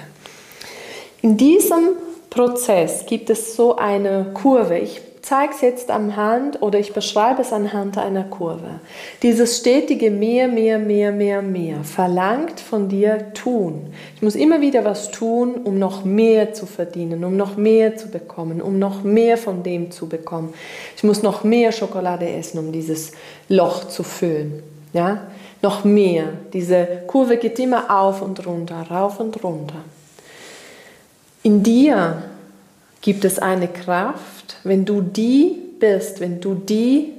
In 1.24 1.36
diesem 1.36 1.96
Prozess 2.30 3.08
gibt 3.08 3.32
es 3.32 3.56
so 3.56 3.78
eine 3.78 4.28
Kurve. 4.36 4.78
Ich 4.78 5.02
zeige 5.22 5.54
es 5.54 5.62
jetzt 5.62 5.92
am 5.92 6.16
Hand 6.16 6.62
oder 6.62 6.80
ich 6.80 6.94
beschreibe 6.94 7.42
es 7.42 7.52
anhand 7.52 7.98
einer 7.98 8.24
Kurve. 8.24 8.80
Dieses 9.22 9.58
stetige 9.58 10.12
mehr, 10.12 10.48
mehr, 10.48 10.80
mehr, 10.80 11.12
mehr, 11.12 11.42
mehr 11.42 11.84
verlangt 11.84 12.60
von 12.60 12.90
dir 12.90 13.34
tun. 13.34 13.94
Ich 14.16 14.22
muss 14.22 14.36
immer 14.36 14.62
wieder 14.62 14.86
was 14.86 15.12
tun, 15.12 15.56
um 15.64 15.78
noch 15.78 16.06
mehr 16.06 16.54
zu 16.54 16.66
verdienen, 16.66 17.24
um 17.24 17.38
noch 17.38 17.58
mehr 17.58 17.98
zu 17.98 18.10
bekommen, 18.10 18.62
um 18.62 18.80
noch 18.80 19.04
mehr 19.04 19.38
von 19.38 19.64
dem 19.64 19.92
zu 19.92 20.08
bekommen. 20.08 20.54
Ich 20.96 21.04
muss 21.04 21.22
noch 21.22 21.44
mehr 21.44 21.72
Schokolade 21.72 22.28
essen, 22.30 22.60
um 22.60 22.72
dieses 22.72 23.12
Loch 23.48 23.88
zu 23.88 24.04
füllen. 24.04 24.64
Ja? 24.94 25.28
Noch 25.62 25.84
mehr. 25.84 26.26
Diese 26.54 26.86
Kurve 27.08 27.38
geht 27.38 27.60
immer 27.60 28.00
auf 28.00 28.22
und 28.22 28.46
runter, 28.46 28.86
rauf 28.90 29.20
und 29.20 29.44
runter. 29.44 29.84
In 31.44 31.64
dir 31.64 32.24
gibt 33.02 33.26
es 33.26 33.40
eine 33.40 33.68
Kraft, 33.68 34.39
wenn 34.64 34.86
du 34.86 35.02
die 35.02 35.56
bist, 35.80 36.20
wenn 36.20 36.42
du 36.42 36.54
die 36.56 37.14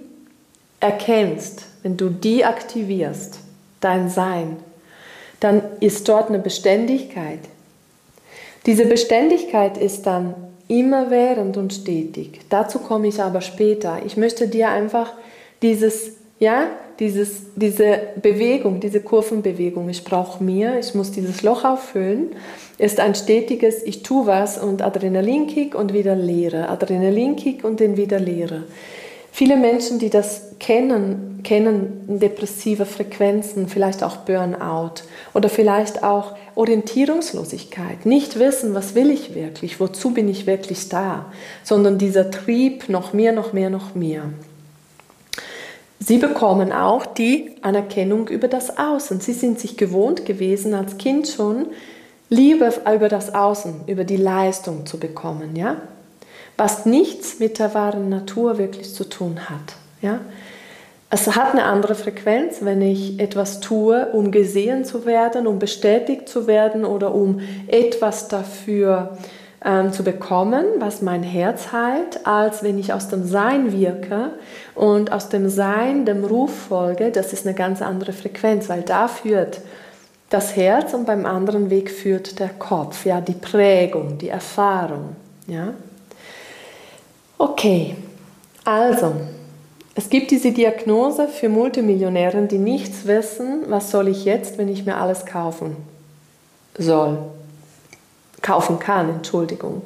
erkennst, 0.80 1.66
wenn 1.82 1.96
du 1.96 2.08
die 2.08 2.44
aktivierst, 2.44 3.38
dein 3.80 4.08
Sein, 4.10 4.56
dann 5.40 5.62
ist 5.80 6.08
dort 6.08 6.28
eine 6.28 6.38
Beständigkeit. 6.38 7.40
Diese 8.66 8.84
Beständigkeit 8.86 9.78
ist 9.78 10.06
dann 10.06 10.34
immerwährend 10.68 11.56
und 11.56 11.72
stetig. 11.72 12.40
Dazu 12.50 12.78
komme 12.78 13.08
ich 13.08 13.20
aber 13.20 13.40
später. 13.40 13.98
Ich 14.04 14.16
möchte 14.16 14.48
dir 14.48 14.68
einfach 14.68 15.14
dieses, 15.62 16.12
ja, 16.38 16.66
dieses, 17.00 17.42
diese 17.56 17.98
Bewegung, 18.22 18.78
diese 18.78 19.00
Kurvenbewegung, 19.00 19.88
ich 19.88 20.04
brauche 20.04 20.44
mehr, 20.44 20.78
ich 20.78 20.94
muss 20.94 21.10
dieses 21.10 21.42
Loch 21.42 21.64
auffüllen 21.64 22.30
ist 22.80 22.98
ein 22.98 23.14
stetiges, 23.14 23.82
ich 23.82 24.02
tue 24.02 24.26
was 24.26 24.56
und 24.56 24.80
Adrenalinkick 24.80 25.74
und 25.74 25.92
wieder 25.92 26.16
leere, 26.16 26.68
Adrenalinkick 26.70 27.62
und 27.62 27.78
den 27.78 27.98
wieder 27.98 28.18
leere. 28.18 28.62
Viele 29.32 29.56
Menschen, 29.56 29.98
die 29.98 30.08
das 30.08 30.56
kennen, 30.58 31.40
kennen 31.44 32.18
depressive 32.18 32.86
Frequenzen, 32.86 33.68
vielleicht 33.68 34.02
auch 34.02 34.16
Burnout 34.18 35.02
oder 35.34 35.48
vielleicht 35.48 36.02
auch 36.02 36.34
Orientierungslosigkeit, 36.54 38.06
nicht 38.06 38.38
wissen, 38.38 38.74
was 38.74 38.94
will 38.94 39.10
ich 39.10 39.34
wirklich, 39.34 39.78
wozu 39.78 40.12
bin 40.12 40.28
ich 40.28 40.46
wirklich 40.46 40.88
da, 40.88 41.30
sondern 41.62 41.98
dieser 41.98 42.30
Trieb 42.30 42.88
noch 42.88 43.12
mehr, 43.12 43.32
noch 43.32 43.52
mehr, 43.52 43.70
noch 43.70 43.94
mehr. 43.94 44.24
Sie 46.02 46.16
bekommen 46.16 46.72
auch 46.72 47.04
die 47.04 47.56
Anerkennung 47.60 48.28
über 48.28 48.48
das 48.48 48.78
Außen. 48.78 49.20
Sie 49.20 49.34
sind 49.34 49.60
sich 49.60 49.76
gewohnt 49.76 50.24
gewesen, 50.24 50.74
als 50.74 50.96
Kind 50.96 51.28
schon 51.28 51.66
Liebe 52.30 52.72
über 52.92 53.08
das 53.08 53.34
Außen, 53.34 53.82
über 53.86 54.04
die 54.04 54.16
Leistung 54.16 54.86
zu 54.86 54.98
bekommen, 54.98 55.56
ja? 55.56 55.76
Was 56.56 56.86
nichts 56.86 57.38
mit 57.38 57.58
der 57.58 57.74
wahren 57.74 58.08
Natur 58.08 58.56
wirklich 58.56 58.94
zu 58.94 59.04
tun 59.04 59.50
hat, 59.50 59.76
ja? 60.00 60.20
Es 61.12 61.26
hat 61.34 61.52
eine 61.52 61.64
andere 61.64 61.96
Frequenz, 61.96 62.58
wenn 62.60 62.80
ich 62.80 63.18
etwas 63.18 63.58
tue, 63.58 64.06
um 64.12 64.30
gesehen 64.30 64.84
zu 64.84 65.04
werden, 65.04 65.48
um 65.48 65.58
bestätigt 65.58 66.28
zu 66.28 66.46
werden 66.46 66.84
oder 66.84 67.12
um 67.12 67.40
etwas 67.66 68.28
dafür 68.28 69.18
ähm, 69.64 69.92
zu 69.92 70.02
bekommen, 70.02 70.64
was 70.78 71.02
mein 71.02 71.22
Herz 71.22 71.72
heilt, 71.72 72.26
als 72.26 72.62
wenn 72.62 72.78
ich 72.78 72.92
aus 72.92 73.08
dem 73.08 73.26
Sein 73.26 73.72
wirke 73.72 74.30
und 74.74 75.12
aus 75.12 75.28
dem 75.28 75.48
Sein 75.48 76.06
dem 76.06 76.24
Ruf 76.24 76.54
folge. 76.68 77.10
Das 77.10 77.32
ist 77.32 77.46
eine 77.46 77.54
ganz 77.54 77.82
andere 77.82 78.12
Frequenz, 78.12 78.68
weil 78.68 78.82
da 78.82 79.08
führt 79.08 79.60
das 80.30 80.56
Herz 80.56 80.94
und 80.94 81.06
beim 81.06 81.26
anderen 81.26 81.70
Weg 81.70 81.90
führt 81.90 82.38
der 82.38 82.50
Kopf, 82.50 83.04
ja, 83.04 83.20
die 83.20 83.34
Prägung, 83.34 84.16
die 84.16 84.28
Erfahrung, 84.28 85.16
ja. 85.46 85.74
Okay, 87.36 87.96
also, 88.64 89.12
es 89.94 90.08
gibt 90.08 90.30
diese 90.30 90.52
Diagnose 90.52 91.26
für 91.26 91.48
Multimillionäre, 91.48 92.42
die 92.42 92.58
nichts 92.58 93.06
wissen, 93.06 93.64
was 93.68 93.90
soll 93.90 94.08
ich 94.08 94.24
jetzt, 94.24 94.56
wenn 94.56 94.68
ich 94.68 94.86
mir 94.86 94.96
alles 94.96 95.26
kaufen 95.26 95.76
soll, 96.78 97.18
kaufen 98.42 98.78
kann, 98.78 99.08
Entschuldigung. 99.10 99.82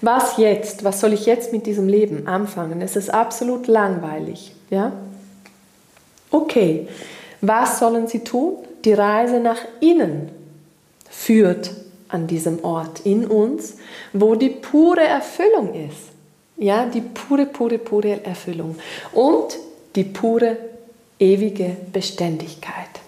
Was 0.00 0.36
jetzt? 0.38 0.84
Was 0.84 1.00
soll 1.00 1.12
ich 1.12 1.26
jetzt 1.26 1.52
mit 1.52 1.66
diesem 1.66 1.88
Leben 1.88 2.26
anfangen? 2.26 2.80
Es 2.80 2.96
ist 2.96 3.12
absolut 3.12 3.66
langweilig, 3.66 4.54
ja? 4.70 4.92
Okay, 6.30 6.88
was 7.40 7.78
sollen 7.78 8.06
sie 8.06 8.20
tun? 8.20 8.56
die 8.84 8.92
Reise 8.92 9.40
nach 9.40 9.60
innen 9.80 10.30
führt 11.08 11.72
an 12.08 12.26
diesem 12.26 12.64
Ort 12.64 13.00
in 13.04 13.26
uns, 13.26 13.76
wo 14.12 14.34
die 14.34 14.50
pure 14.50 15.02
Erfüllung 15.02 15.74
ist. 15.74 16.10
Ja, 16.56 16.86
die 16.86 17.00
pure, 17.00 17.46
pure, 17.46 17.78
pure 17.78 18.24
Erfüllung 18.24 18.76
und 19.12 19.58
die 19.94 20.04
pure, 20.04 20.56
ewige 21.18 21.76
Beständigkeit. 21.92 22.99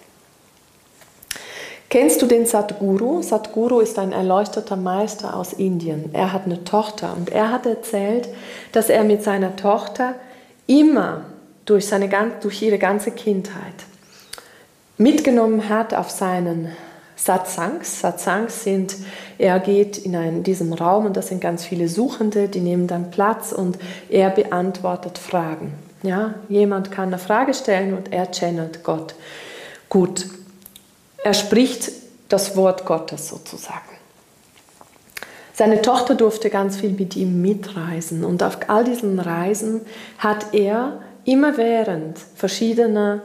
Kennst 1.92 2.22
du 2.22 2.26
den 2.26 2.46
Sadhguru? 2.46 3.20
Sadhguru 3.20 3.81
ist 3.81 3.98
ein 3.98 4.12
erleuchteter 4.12 4.76
Meister 4.76 5.37
aus 5.37 5.52
Indien. 5.52 6.09
Er 6.14 6.33
hat 6.33 6.46
eine 6.46 6.64
Tochter 6.64 7.14
und 7.14 7.28
er 7.28 7.52
hat 7.52 7.66
erzählt, 7.66 8.31
dass 8.72 8.88
er 8.88 9.05
mit 9.05 9.22
seiner 9.22 9.57
Tochter 9.57 10.14
immer 10.66 11.26
durch, 11.66 11.87
seine, 11.87 12.09
durch 12.40 12.62
ihre 12.62 12.78
ganze 12.78 13.11
Kindheit 13.11 13.74
mitgenommen 14.96 15.68
hat 15.68 15.92
auf 15.92 16.09
seinen 16.09 16.70
Satsangs. 17.14 18.00
Satsangs 18.00 18.64
sind, 18.64 18.96
er 19.37 19.61
geht 19.61 19.98
in 19.98 20.16
einen, 20.16 20.42
diesem 20.44 20.72
Raum 20.72 21.05
und 21.05 21.14
das 21.18 21.28
sind 21.28 21.42
ganz 21.42 21.62
viele 21.62 21.88
Suchende, 21.88 22.48
die 22.48 22.61
nehmen 22.61 22.87
dann 22.87 23.11
Platz 23.11 23.52
und 23.52 23.78
er 24.09 24.31
beantwortet 24.31 25.18
Fragen. 25.18 25.74
Ja, 26.02 26.37
jemand 26.48 26.90
kann 26.90 27.09
eine 27.09 27.18
Frage 27.18 27.52
stellen 27.52 27.92
und 27.92 28.14
er 28.14 28.31
channelt 28.31 28.83
Gott. 28.83 29.14
Gut, 29.90 30.24
er 31.24 31.35
spricht 31.35 31.90
das 32.28 32.56
Wort 32.56 32.85
Gottes 32.85 33.28
sozusagen. 33.28 33.92
Seine 35.54 35.82
Tochter 35.82 36.14
durfte 36.14 36.50
ganz 36.50 36.76
viel 36.78 36.90
mit 36.90 37.14
ihm 37.14 37.42
mitreisen 37.42 38.24
und 38.24 38.42
auf 38.42 38.58
all 38.68 38.85
diesen 38.85 39.18
Reisen 39.18 39.82
hat 40.18 40.54
er 40.54 41.02
immerwährend 41.24 42.18
verschiedene 42.35 43.22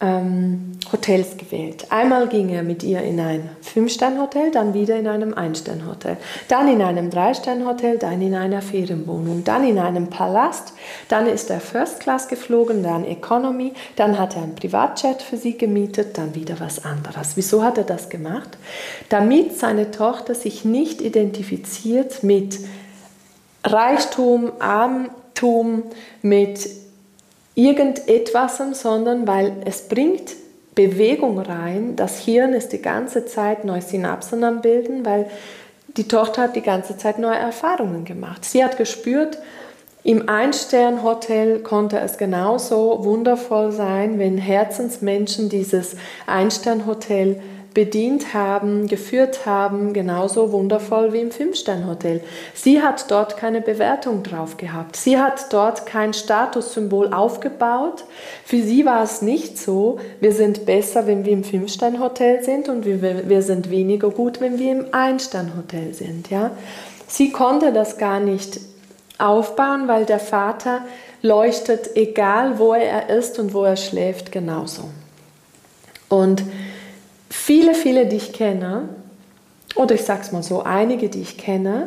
ähm, 0.00 0.72
Hotels 0.92 1.38
gewählt. 1.38 1.86
Einmal 1.90 2.28
ging 2.28 2.50
er 2.50 2.62
mit 2.62 2.82
ihr 2.82 3.00
in 3.00 3.18
ein 3.18 3.48
Fünf-Stern-Hotel, 3.62 4.50
dann 4.50 4.74
wieder 4.74 4.96
in 4.96 5.08
einem 5.08 5.32
Ein-Stern-Hotel, 5.32 6.18
dann 6.48 6.68
in 6.68 6.82
einem 6.82 7.10
Drei-Stern-Hotel, 7.10 7.98
dann 7.98 8.20
in 8.20 8.34
einer 8.34 8.60
Ferienwohnung, 8.60 9.42
dann 9.44 9.66
in 9.66 9.78
einem 9.78 10.08
Palast, 10.08 10.74
dann 11.08 11.26
ist 11.26 11.50
er 11.50 11.60
First 11.60 12.00
Class 12.00 12.28
geflogen, 12.28 12.82
dann 12.82 13.04
Economy, 13.04 13.72
dann 13.96 14.18
hat 14.18 14.36
er 14.36 14.42
ein 14.42 14.54
Privatjet 14.54 15.22
für 15.22 15.38
sie 15.38 15.56
gemietet, 15.56 16.18
dann 16.18 16.34
wieder 16.34 16.60
was 16.60 16.84
anderes. 16.84 17.36
Wieso 17.36 17.62
hat 17.62 17.78
er 17.78 17.84
das 17.84 18.10
gemacht? 18.10 18.58
Damit 19.08 19.56
seine 19.58 19.90
Tochter 19.90 20.34
sich 20.34 20.64
nicht 20.66 21.00
identifiziert 21.00 22.22
mit 22.22 22.60
Reichtum, 23.64 24.52
Armtum, 24.58 25.84
mit 26.22 26.85
irgendetwas, 27.56 28.62
sondern 28.74 29.26
weil 29.26 29.56
es 29.64 29.88
bringt 29.88 30.36
Bewegung 30.76 31.40
rein. 31.40 31.96
Das 31.96 32.18
Hirn 32.20 32.52
ist 32.52 32.68
die 32.72 32.82
ganze 32.82 33.26
Zeit 33.26 33.64
neue 33.64 33.82
Synapsen 33.82 34.44
am 34.44 34.60
Bilden, 34.60 35.04
weil 35.04 35.28
die 35.96 36.06
Tochter 36.06 36.42
hat 36.42 36.56
die 36.56 36.62
ganze 36.62 36.96
Zeit 36.98 37.18
neue 37.18 37.38
Erfahrungen 37.38 38.04
gemacht. 38.04 38.44
Sie 38.44 38.62
hat 38.62 38.76
gespürt, 38.76 39.38
im 40.04 40.28
Einstern-Hotel 40.28 41.60
konnte 41.60 41.98
es 41.98 42.16
genauso 42.16 43.04
wundervoll 43.04 43.72
sein, 43.72 44.20
wenn 44.20 44.38
Herzensmenschen 44.38 45.48
dieses 45.48 45.96
Einstern-Hotel 46.28 47.40
bedient 47.76 48.32
haben, 48.32 48.86
geführt 48.86 49.44
haben, 49.44 49.92
genauso 49.92 50.50
wundervoll 50.50 51.12
wie 51.12 51.20
im 51.20 51.30
Fünf-Stern-Hotel. 51.30 52.22
Sie 52.54 52.80
hat 52.80 53.10
dort 53.10 53.36
keine 53.36 53.60
Bewertung 53.60 54.22
drauf 54.22 54.56
gehabt. 54.56 54.96
Sie 54.96 55.18
hat 55.18 55.52
dort 55.52 55.84
kein 55.84 56.14
Statussymbol 56.14 57.12
aufgebaut. 57.12 58.04
Für 58.46 58.62
sie 58.62 58.86
war 58.86 59.02
es 59.02 59.20
nicht 59.20 59.58
so, 59.58 59.98
wir 60.20 60.32
sind 60.32 60.64
besser, 60.64 61.06
wenn 61.06 61.26
wir 61.26 61.34
im 61.34 61.44
Fünf-Stern-Hotel 61.44 62.42
sind 62.42 62.70
und 62.70 62.86
wir, 62.86 63.28
wir 63.28 63.42
sind 63.42 63.68
weniger 63.68 64.08
gut, 64.08 64.40
wenn 64.40 64.58
wir 64.58 64.72
im 64.72 64.86
Ein-Stern-Hotel 64.92 65.92
sind. 65.92 66.30
Ja? 66.30 66.52
Sie 67.06 67.30
konnte 67.30 67.74
das 67.74 67.98
gar 67.98 68.20
nicht 68.20 68.58
aufbauen, 69.18 69.86
weil 69.86 70.06
der 70.06 70.18
Vater 70.20 70.80
leuchtet, 71.20 71.94
egal 71.94 72.58
wo 72.58 72.72
er 72.72 73.10
ist 73.10 73.38
und 73.38 73.52
wo 73.52 73.64
er 73.64 73.76
schläft, 73.76 74.32
genauso. 74.32 74.84
Und 76.08 76.42
viele, 77.46 77.74
viele, 77.74 78.06
die 78.06 78.16
ich 78.16 78.32
kenne, 78.32 78.88
oder 79.76 79.94
ich 79.94 80.02
sage 80.02 80.22
es 80.22 80.32
mal 80.32 80.42
so, 80.42 80.64
einige, 80.64 81.08
die 81.08 81.20
ich 81.20 81.38
kenne, 81.38 81.86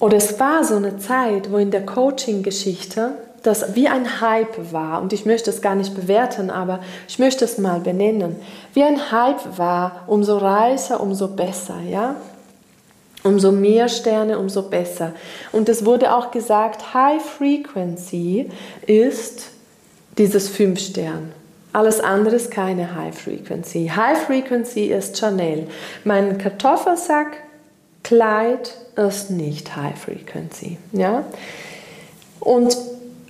oder 0.00 0.18
es 0.18 0.38
war 0.38 0.64
so 0.64 0.76
eine 0.76 0.98
Zeit, 0.98 1.50
wo 1.50 1.56
in 1.56 1.70
der 1.70 1.86
Coaching-Geschichte 1.86 3.12
das 3.42 3.74
wie 3.74 3.88
ein 3.88 4.20
Hype 4.20 4.70
war, 4.70 5.00
und 5.00 5.14
ich 5.14 5.24
möchte 5.24 5.48
es 5.48 5.62
gar 5.62 5.74
nicht 5.74 5.94
bewerten, 5.94 6.50
aber 6.50 6.80
ich 7.08 7.18
möchte 7.18 7.46
es 7.46 7.56
mal 7.56 7.80
benennen, 7.80 8.36
wie 8.74 8.82
ein 8.82 9.10
Hype 9.10 9.56
war, 9.56 10.04
umso 10.06 10.36
reicher, 10.36 11.00
umso 11.00 11.28
besser, 11.28 11.80
ja? 11.88 12.16
Umso 13.24 13.50
mehr 13.50 13.88
Sterne, 13.88 14.38
umso 14.38 14.62
besser. 14.62 15.12
Und 15.52 15.70
es 15.70 15.86
wurde 15.86 16.14
auch 16.14 16.30
gesagt, 16.30 16.92
High 16.92 17.22
Frequency 17.22 18.50
ist 18.86 19.48
dieses 20.18 20.48
fünf 20.48 20.80
Stern. 20.80 21.32
Alles 21.78 22.00
andere 22.00 22.34
ist 22.34 22.50
keine 22.50 22.96
High 22.96 23.16
Frequency. 23.16 23.88
High 23.94 24.18
Frequency 24.18 24.86
ist 24.86 25.16
Chanel. 25.16 25.68
Mein 26.02 26.36
Kartoffelsack, 26.36 27.36
Kleid 28.02 28.74
ist 28.96 29.30
nicht 29.30 29.76
High 29.76 29.96
Frequency. 29.96 30.76
Ja? 30.90 31.22
Und 32.40 32.76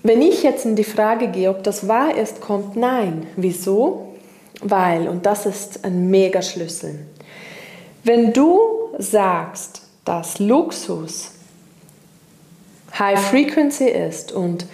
wenn 0.02 0.22
ich 0.22 0.42
jetzt 0.44 0.64
in 0.64 0.76
die 0.76 0.84
Frage 0.84 1.28
gehe, 1.28 1.50
ob 1.50 1.62
das 1.62 1.88
wahr 1.88 2.16
ist, 2.16 2.40
kommt 2.40 2.74
nein. 2.74 3.26
Wieso? 3.37 4.14
Weil, 4.62 5.08
und 5.08 5.26
das 5.26 5.44
ist 5.44 5.84
ein 5.84 6.08
Megaschlüssel, 6.08 7.00
wenn 8.02 8.32
du 8.32 8.61
sagst, 8.96 9.82
dass 10.06 10.38
Luxus 10.38 11.32
High 12.98 13.20
Frequency 13.20 13.90
ist 13.90 14.32
und 14.32 14.64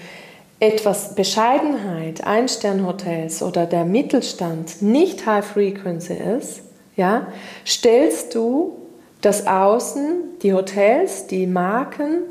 etwas 0.61 1.15
Bescheidenheit, 1.15 2.27
Einsternhotels 2.27 3.43
oder 3.43 3.67
der 3.67 3.85
Mittelstand 3.85 4.83
nicht 4.83 5.27
High 5.27 5.45
Frequency 5.45 6.15
ist, 6.15 6.63
ja, 6.97 7.27
stellst 7.67 8.35
du 8.35 8.79
das 9.21 9.47
Außen, 9.47 10.39
die 10.43 10.53
Hotels, 10.53 11.27
die 11.27 11.47
Marken, 11.47 12.23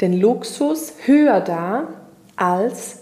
den 0.00 0.20
Luxus 0.20 0.92
höher 1.04 1.40
dar 1.40 1.88
als 2.36 2.98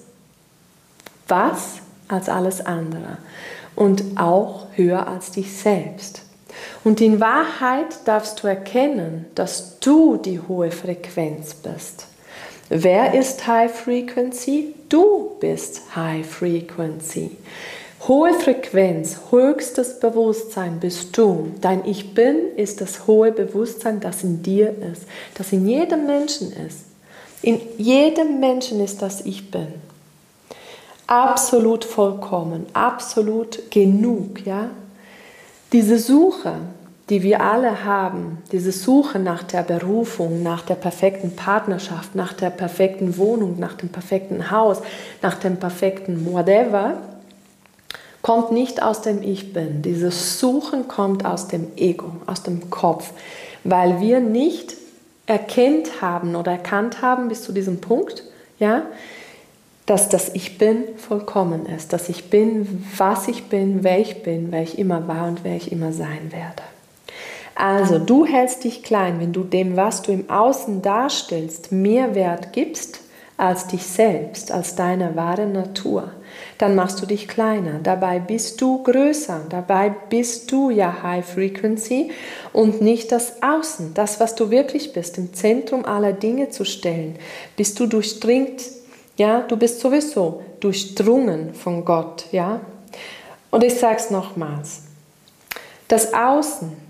was? 1.26 1.76
Als 2.08 2.28
alles 2.28 2.64
andere. 2.64 3.18
Und 3.76 4.02
auch 4.16 4.66
höher 4.74 5.06
als 5.06 5.30
dich 5.30 5.54
selbst. 5.54 6.22
Und 6.84 7.00
in 7.00 7.20
Wahrheit 7.20 8.06
darfst 8.06 8.42
du 8.42 8.46
erkennen, 8.46 9.26
dass 9.34 9.78
du 9.78 10.16
die 10.16 10.40
hohe 10.40 10.70
Frequenz 10.70 11.54
bist. 11.54 12.07
Wer 12.70 13.14
ist 13.14 13.46
High 13.46 13.72
Frequency? 13.72 14.74
Du 14.90 15.36
bist 15.40 15.96
High 15.96 16.26
Frequency. 16.26 17.30
Hohe 18.06 18.34
Frequenz, 18.34 19.16
höchstes 19.30 19.98
Bewusstsein 19.98 20.78
bist 20.78 21.16
du. 21.16 21.48
Dein 21.62 21.86
Ich 21.86 22.12
Bin 22.14 22.54
ist 22.56 22.82
das 22.82 23.06
hohe 23.06 23.32
Bewusstsein, 23.32 24.00
das 24.00 24.22
in 24.22 24.42
dir 24.42 24.74
ist, 24.92 25.04
das 25.34 25.50
in 25.52 25.66
jedem 25.66 26.06
Menschen 26.06 26.52
ist. 26.52 26.80
In 27.40 27.58
jedem 27.78 28.38
Menschen 28.38 28.84
ist 28.84 29.00
das 29.00 29.22
Ich 29.22 29.50
Bin. 29.50 29.68
Absolut 31.06 31.86
vollkommen, 31.86 32.66
absolut 32.74 33.70
genug, 33.70 34.44
ja? 34.44 34.70
Diese 35.72 35.98
Suche, 35.98 36.52
die 37.10 37.22
wir 37.22 37.40
alle 37.40 37.84
haben, 37.84 38.38
diese 38.52 38.72
Suche 38.72 39.18
nach 39.18 39.42
der 39.42 39.62
Berufung, 39.62 40.42
nach 40.42 40.62
der 40.62 40.74
perfekten 40.74 41.34
Partnerschaft, 41.34 42.14
nach 42.14 42.34
der 42.34 42.50
perfekten 42.50 43.16
Wohnung, 43.16 43.58
nach 43.58 43.74
dem 43.74 43.88
perfekten 43.88 44.50
Haus, 44.50 44.82
nach 45.22 45.34
dem 45.36 45.56
perfekten 45.56 46.30
whatever, 46.30 46.98
kommt 48.20 48.52
nicht 48.52 48.82
aus 48.82 49.00
dem 49.00 49.22
Ich 49.22 49.54
bin. 49.54 49.80
Dieses 49.80 50.38
Suchen 50.38 50.86
kommt 50.86 51.24
aus 51.24 51.48
dem 51.48 51.68
Ego, 51.76 52.12
aus 52.26 52.42
dem 52.42 52.68
Kopf, 52.68 53.12
weil 53.64 54.00
wir 54.00 54.20
nicht 54.20 54.76
erkennt 55.26 56.02
haben 56.02 56.36
oder 56.36 56.52
erkannt 56.52 57.00
haben 57.00 57.28
bis 57.28 57.42
zu 57.42 57.52
diesem 57.52 57.80
Punkt, 57.80 58.24
ja, 58.58 58.82
dass 59.86 60.10
das 60.10 60.34
Ich 60.34 60.58
Bin 60.58 60.84
vollkommen 60.98 61.64
ist, 61.64 61.94
dass 61.94 62.10
ich 62.10 62.28
bin, 62.28 62.84
was 62.98 63.28
ich 63.28 63.44
bin, 63.44 63.82
wer 63.82 63.98
ich 63.98 64.22
bin, 64.22 64.48
wer 64.50 64.62
ich 64.62 64.78
immer 64.78 65.08
war 65.08 65.26
und 65.26 65.44
wer 65.44 65.56
ich 65.56 65.72
immer 65.72 65.94
sein 65.94 66.30
werde. 66.30 66.62
Also, 67.58 67.98
du 67.98 68.24
hältst 68.24 68.62
dich 68.62 68.84
klein, 68.84 69.18
wenn 69.18 69.32
du 69.32 69.42
dem, 69.42 69.76
was 69.76 70.02
du 70.02 70.12
im 70.12 70.30
Außen 70.30 70.80
darstellst, 70.80 71.72
mehr 71.72 72.14
Wert 72.14 72.52
gibst 72.52 73.00
als 73.36 73.66
dich 73.66 73.82
selbst, 73.82 74.52
als 74.52 74.76
deine 74.76 75.16
wahre 75.16 75.46
Natur. 75.46 76.12
Dann 76.58 76.76
machst 76.76 77.02
du 77.02 77.06
dich 77.06 77.26
kleiner. 77.26 77.80
Dabei 77.82 78.20
bist 78.20 78.60
du 78.60 78.84
größer. 78.84 79.40
Dabei 79.48 79.92
bist 80.08 80.52
du 80.52 80.70
ja 80.70 81.02
High 81.02 81.26
Frequency 81.26 82.12
und 82.52 82.80
nicht 82.80 83.10
das 83.10 83.42
Außen, 83.42 83.92
das, 83.92 84.20
was 84.20 84.36
du 84.36 84.50
wirklich 84.50 84.92
bist, 84.92 85.18
im 85.18 85.34
Zentrum 85.34 85.84
aller 85.84 86.12
Dinge 86.12 86.50
zu 86.50 86.64
stellen. 86.64 87.16
Bist 87.56 87.80
du 87.80 87.86
durchdringt, 87.86 88.62
ja, 89.16 89.40
du 89.40 89.56
bist 89.56 89.80
sowieso 89.80 90.42
durchdrungen 90.60 91.54
von 91.54 91.84
Gott, 91.84 92.26
ja. 92.30 92.60
Und 93.50 93.64
ich 93.64 93.74
sage 93.74 93.96
es 93.96 94.10
nochmals. 94.10 94.82
Das 95.88 96.14
Außen 96.14 96.87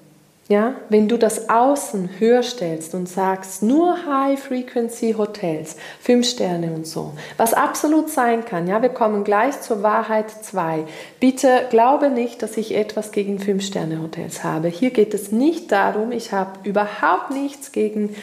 ja, 0.48 0.76
wenn 0.88 1.08
du 1.08 1.18
das 1.18 1.50
Außen 1.50 2.08
höher 2.18 2.42
stellst 2.42 2.94
und 2.94 3.06
sagst, 3.06 3.62
nur 3.62 4.06
High-Frequency-Hotels, 4.06 5.76
fünf 6.00 6.26
Sterne 6.26 6.72
und 6.72 6.86
so, 6.86 7.12
was 7.36 7.52
absolut 7.52 8.08
sein 8.08 8.46
kann, 8.46 8.66
ja, 8.66 8.80
wir 8.80 8.88
kommen 8.88 9.24
gleich 9.24 9.60
zur 9.60 9.82
Wahrheit 9.82 10.30
2. 10.30 10.84
Bitte 11.20 11.66
glaube 11.68 12.08
nicht, 12.08 12.42
dass 12.42 12.56
ich 12.56 12.74
etwas 12.74 13.12
gegen 13.12 13.38
Fünf-Sterne-Hotels 13.38 14.42
habe. 14.42 14.68
Hier 14.68 14.90
geht 14.90 15.12
es 15.12 15.32
nicht 15.32 15.70
darum, 15.70 16.12
ich 16.12 16.32
habe 16.32 16.66
überhaupt 16.66 17.30
nichts 17.30 17.70
gegen 17.72 18.16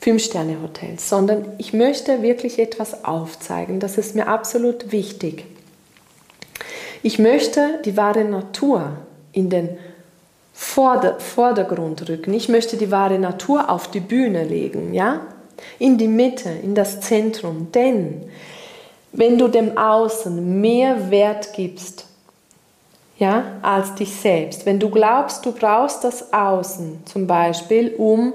Fünf-Sterne-Hotels, 0.00 1.08
sondern 1.08 1.46
ich 1.56 1.72
möchte 1.72 2.20
wirklich 2.20 2.58
etwas 2.58 3.06
aufzeigen. 3.06 3.80
Das 3.80 3.96
ist 3.96 4.14
mir 4.14 4.28
absolut 4.28 4.92
wichtig. 4.92 5.46
Ich 7.02 7.18
möchte 7.18 7.80
die 7.86 7.96
wahre 7.96 8.24
Natur 8.24 8.98
in 9.32 9.48
den 9.48 9.78
Vordergrund 10.62 12.06
rücken. 12.08 12.34
Ich 12.34 12.50
möchte 12.50 12.76
die 12.76 12.90
wahre 12.90 13.18
Natur 13.18 13.70
auf 13.70 13.90
die 13.90 13.98
Bühne 13.98 14.44
legen, 14.44 14.92
ja? 14.92 15.22
In 15.78 15.96
die 15.96 16.06
Mitte, 16.06 16.50
in 16.62 16.74
das 16.74 17.00
Zentrum. 17.00 17.72
Denn 17.72 18.24
wenn 19.12 19.38
du 19.38 19.48
dem 19.48 19.78
Außen 19.78 20.60
mehr 20.60 21.10
Wert 21.10 21.54
gibst, 21.54 22.06
ja, 23.18 23.42
als 23.62 23.94
dich 23.94 24.14
selbst, 24.14 24.66
wenn 24.66 24.78
du 24.78 24.90
glaubst, 24.90 25.44
du 25.44 25.52
brauchst 25.52 26.04
das 26.04 26.32
Außen 26.32 27.04
zum 27.06 27.26
Beispiel, 27.26 27.94
um 27.96 28.34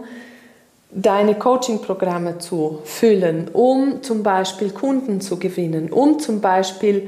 deine 0.92 1.36
Coaching-Programme 1.36 2.40
zu 2.40 2.80
füllen, 2.86 3.50
um 3.54 4.02
zum 4.02 4.24
Beispiel 4.24 4.72
Kunden 4.72 5.22
zu 5.22 5.38
gewinnen, 5.38 5.92
um 5.92 6.20
zum 6.20 6.42
Beispiel 6.42 7.08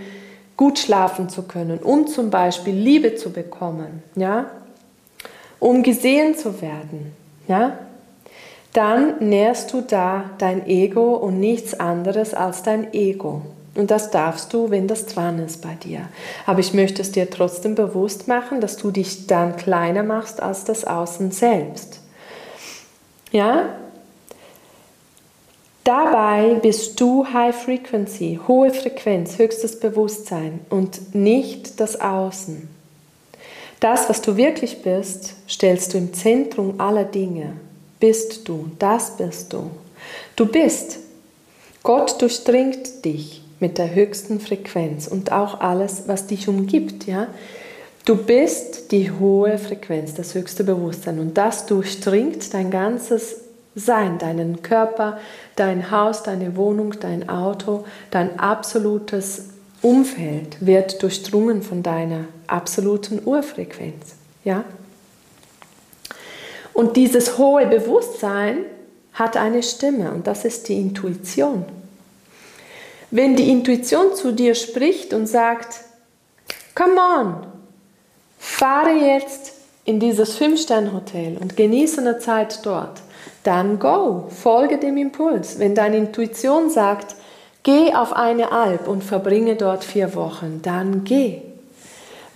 gut 0.55 0.77
schlafen 0.79 1.27
zu 1.27 1.43
können, 1.43 1.79
um 1.79 2.07
zum 2.07 2.29
Beispiel 2.29 2.75
Liebe 2.75 3.15
zu 3.15 3.31
bekommen, 3.31 4.03
ja, 4.15 4.45
um 5.59 5.83
gesehen 5.83 6.35
zu 6.35 6.61
werden, 6.61 7.13
ja, 7.47 7.77
dann 8.73 9.27
nährst 9.27 9.73
du 9.73 9.81
da 9.81 10.29
dein 10.37 10.67
Ego 10.67 11.15
und 11.15 11.39
nichts 11.39 11.73
anderes 11.79 12.33
als 12.33 12.63
dein 12.63 12.93
Ego. 12.93 13.41
Und 13.73 13.91
das 13.91 14.09
darfst 14.09 14.53
du, 14.53 14.71
wenn 14.71 14.87
das 14.87 15.05
dran 15.05 15.39
ist 15.39 15.61
bei 15.61 15.75
dir. 15.75 16.09
Aber 16.45 16.59
ich 16.59 16.73
möchte 16.73 17.01
es 17.01 17.11
dir 17.11 17.29
trotzdem 17.29 17.75
bewusst 17.75 18.27
machen, 18.27 18.59
dass 18.59 18.77
du 18.77 18.89
dich 18.91 19.27
dann 19.27 19.55
kleiner 19.55 20.03
machst 20.03 20.41
als 20.41 20.63
das 20.63 20.85
Außen 20.85 21.31
selbst. 21.31 22.01
Ja? 23.31 23.69
Dabei 25.83 26.55
bist 26.55 26.99
du 26.99 27.25
High 27.31 27.55
Frequency, 27.55 28.39
hohe 28.47 28.71
Frequenz, 28.71 29.37
höchstes 29.37 29.79
Bewusstsein 29.79 30.59
und 30.69 31.15
nicht 31.15 31.79
das 31.79 32.01
Außen. 32.01 32.76
Das, 33.79 34.09
was 34.09 34.21
du 34.21 34.37
wirklich 34.37 34.81
bist, 34.81 35.35
stellst 35.47 35.93
du 35.93 35.99
im 35.99 36.13
Zentrum 36.13 36.79
aller 36.79 37.03
Dinge. 37.03 37.53
Bist 37.99 38.47
du, 38.47 38.71
das 38.79 39.17
bist 39.17 39.53
du. 39.53 39.69
Du 40.35 40.45
bist. 40.45 40.99
Gott 41.83 42.21
durchdringt 42.21 43.05
dich 43.05 43.43
mit 43.59 43.77
der 43.77 43.93
höchsten 43.93 44.39
Frequenz 44.39 45.07
und 45.07 45.31
auch 45.31 45.61
alles, 45.61 46.03
was 46.07 46.27
dich 46.27 46.47
umgibt, 46.47 47.07
ja? 47.07 47.27
Du 48.05 48.15
bist 48.15 48.91
die 48.91 49.11
hohe 49.11 49.57
Frequenz, 49.57 50.13
das 50.13 50.33
höchste 50.33 50.63
Bewusstsein 50.63 51.19
und 51.19 51.37
das 51.37 51.65
durchdringt 51.65 52.53
dein 52.53 52.71
ganzes 52.71 53.41
Sein, 53.75 54.17
deinen 54.17 54.61
Körper, 54.61 55.17
dein 55.55 55.91
Haus, 55.91 56.23
deine 56.23 56.55
Wohnung, 56.55 56.93
dein 56.99 57.27
Auto, 57.27 57.83
dein 58.09 58.39
absolutes 58.39 59.49
Umfeld 59.81 60.65
wird 60.65 61.03
durchdrungen 61.03 61.61
von 61.61 61.83
deiner 61.83 62.25
absoluten 62.47 63.21
Urfrequenz. 63.25 64.15
Ja? 64.43 64.63
Und 66.73 66.95
dieses 66.95 67.37
hohe 67.37 67.65
Bewusstsein 67.65 68.65
hat 69.13 69.35
eine 69.35 69.63
Stimme 69.63 70.11
und 70.11 70.27
das 70.27 70.45
ist 70.45 70.69
die 70.69 70.79
Intuition. 70.79 71.65
Wenn 73.09 73.35
die 73.35 73.49
Intuition 73.49 74.15
zu 74.15 74.31
dir 74.31 74.53
spricht 74.53 75.13
und 75.13 75.27
sagt, 75.27 75.81
come 76.75 76.97
on, 76.99 77.47
fahre 78.37 78.91
jetzt 78.91 79.53
in 79.85 79.99
dieses 79.99 80.35
Fünf-Sterne-Hotel 80.35 81.37
und 81.37 81.55
genieße 81.55 82.01
eine 82.01 82.19
Zeit 82.19 82.65
dort, 82.65 83.01
dann 83.43 83.79
go, 83.79 84.27
folge 84.29 84.77
dem 84.77 84.97
Impuls. 84.97 85.57
Wenn 85.57 85.73
deine 85.73 85.97
Intuition 85.97 86.69
sagt, 86.69 87.15
Geh 87.67 87.93
auf 87.93 88.13
eine 88.13 88.53
Alp 88.53 88.87
und 88.87 89.03
verbringe 89.03 89.57
dort 89.57 89.83
vier 89.83 90.15
Wochen, 90.15 90.61
dann 90.63 91.03
geh. 91.03 91.41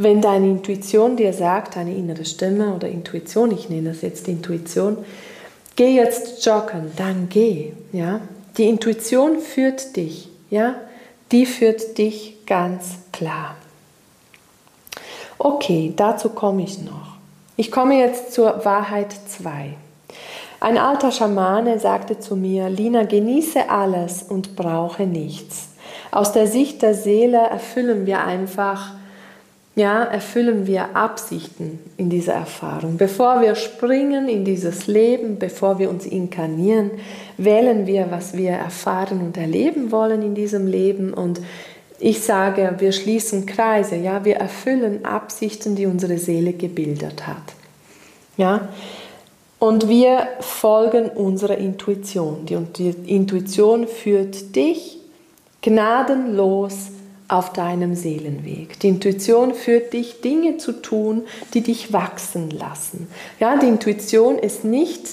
Wenn 0.04 0.20
deine 0.20 0.48
Intuition 0.48 1.16
dir 1.16 1.32
sagt, 1.32 1.76
deine 1.76 1.94
innere 1.94 2.26
Stimme 2.26 2.74
oder 2.74 2.88
Intuition, 2.88 3.52
ich 3.52 3.70
nenne 3.70 3.90
das 3.90 4.02
jetzt 4.02 4.28
Intuition, 4.28 4.98
geh 5.76 5.96
jetzt 5.96 6.44
joggen, 6.44 6.92
dann 6.98 7.30
geh. 7.30 7.74
Ja? 7.92 8.22
Die 8.58 8.68
Intuition 8.68 9.38
führt 9.38 9.96
dich, 9.96 10.28
ja? 10.50 10.74
die 11.32 11.46
führt 11.46 12.00
dich 12.00 12.48
ganz 12.48 12.96
klar. 13.12 13.56
Okay, 15.38 15.94
dazu 15.96 16.30
komme 16.30 16.64
ich 16.64 16.82
noch. 16.82 17.18
Ich 17.56 17.72
komme 17.72 18.00
jetzt 18.00 18.34
zur 18.34 18.66
Wahrheit 18.66 19.14
2. 19.14 19.76
Ein 20.62 20.80
alter 20.80 21.12
Schamane 21.12 21.78
sagte 21.78 22.18
zu 22.20 22.36
mir, 22.36 22.70
Lina, 22.70 23.04
genieße 23.04 23.70
alles 23.70 24.24
und 24.24 24.56
brauche 24.56 25.04
nichts. 25.04 25.70
Aus 26.10 26.32
der 26.32 26.48
Sicht 26.48 26.82
der 26.82 26.96
Seele 26.96 27.38
erfüllen 27.38 28.08
wir 28.08 28.24
einfach 28.24 28.96
ja, 29.76 30.04
erfüllen 30.04 30.68
wir 30.68 30.96
Absichten 30.98 31.80
in 31.96 32.10
dieser 32.10 32.34
Erfahrung. 32.34 32.98
Bevor 32.98 33.42
wir 33.42 33.56
springen 33.56 34.28
in 34.28 34.44
dieses 34.44 34.88
Leben, 34.88 35.40
bevor 35.40 35.80
wir 35.80 35.90
uns 35.90 36.06
inkarnieren, 36.06 36.92
wählen 37.38 37.88
wir, 37.88 38.12
was 38.12 38.36
wir 38.36 38.52
erfahren 38.52 39.22
und 39.22 39.38
erleben 39.38 39.92
wollen 39.92 40.22
in 40.22 40.36
diesem 40.36 40.68
Leben. 40.68 41.14
Und 41.14 41.40
ich 42.00 42.22
sage, 42.22 42.76
wir 42.80 42.92
schließen 42.92 43.46
Kreise, 43.46 43.96
ja, 43.96 44.26
wir 44.26 44.38
erfüllen 44.38 45.06
Absichten, 45.06 45.76
die 45.76 45.86
unsere 45.86 46.18
Seele 46.18 46.52
gebildet 46.52 47.26
hat. 47.26 47.54
Ja, 48.36 48.68
und 49.58 49.88
wir 49.88 50.28
folgen 50.40 51.10
unserer 51.10 51.58
Intuition. 51.58 52.46
Die, 52.48 52.90
Intuition 53.06 53.88
führt 53.88 54.56
dich 54.56 54.98
gnadenlos 55.62 56.88
auf 57.32 57.54
deinem 57.54 57.96
Seelenweg. 57.96 58.80
Die 58.82 58.90
Intuition 58.90 59.54
führt 59.54 59.94
dich, 59.94 60.20
Dinge 60.20 60.58
zu 60.58 60.74
tun, 60.74 61.24
die 61.54 61.62
dich 61.62 61.94
wachsen 61.94 62.50
lassen. 62.50 63.08
Ja, 63.40 63.58
die 63.58 63.68
Intuition 63.68 64.38
ist 64.38 64.66
nicht 64.66 65.08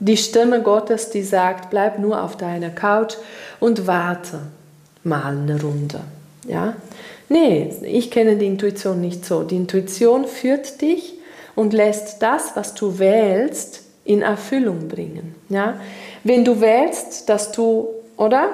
die 0.00 0.16
Stimme 0.16 0.60
Gottes, 0.62 1.10
die 1.10 1.22
sagt, 1.22 1.70
bleib 1.70 2.00
nur 2.00 2.22
auf 2.22 2.36
deiner 2.36 2.70
Couch 2.70 3.14
und 3.60 3.86
warte 3.86 4.40
mal 5.04 5.36
eine 5.36 5.62
Runde. 5.62 6.00
Ja? 6.48 6.74
Nee, 7.28 7.72
ich 7.82 8.10
kenne 8.10 8.36
die 8.36 8.46
Intuition 8.46 9.00
nicht 9.00 9.24
so. 9.24 9.44
Die 9.44 9.56
Intuition 9.56 10.26
führt 10.26 10.80
dich 10.80 11.14
und 11.54 11.72
lässt 11.72 12.22
das, 12.22 12.56
was 12.56 12.74
du 12.74 12.98
wählst, 12.98 13.82
in 14.04 14.22
Erfüllung 14.22 14.88
bringen. 14.88 15.36
Ja? 15.48 15.80
Wenn 16.24 16.44
du 16.44 16.60
wählst, 16.60 17.28
dass 17.28 17.52
du, 17.52 17.88
oder? 18.16 18.50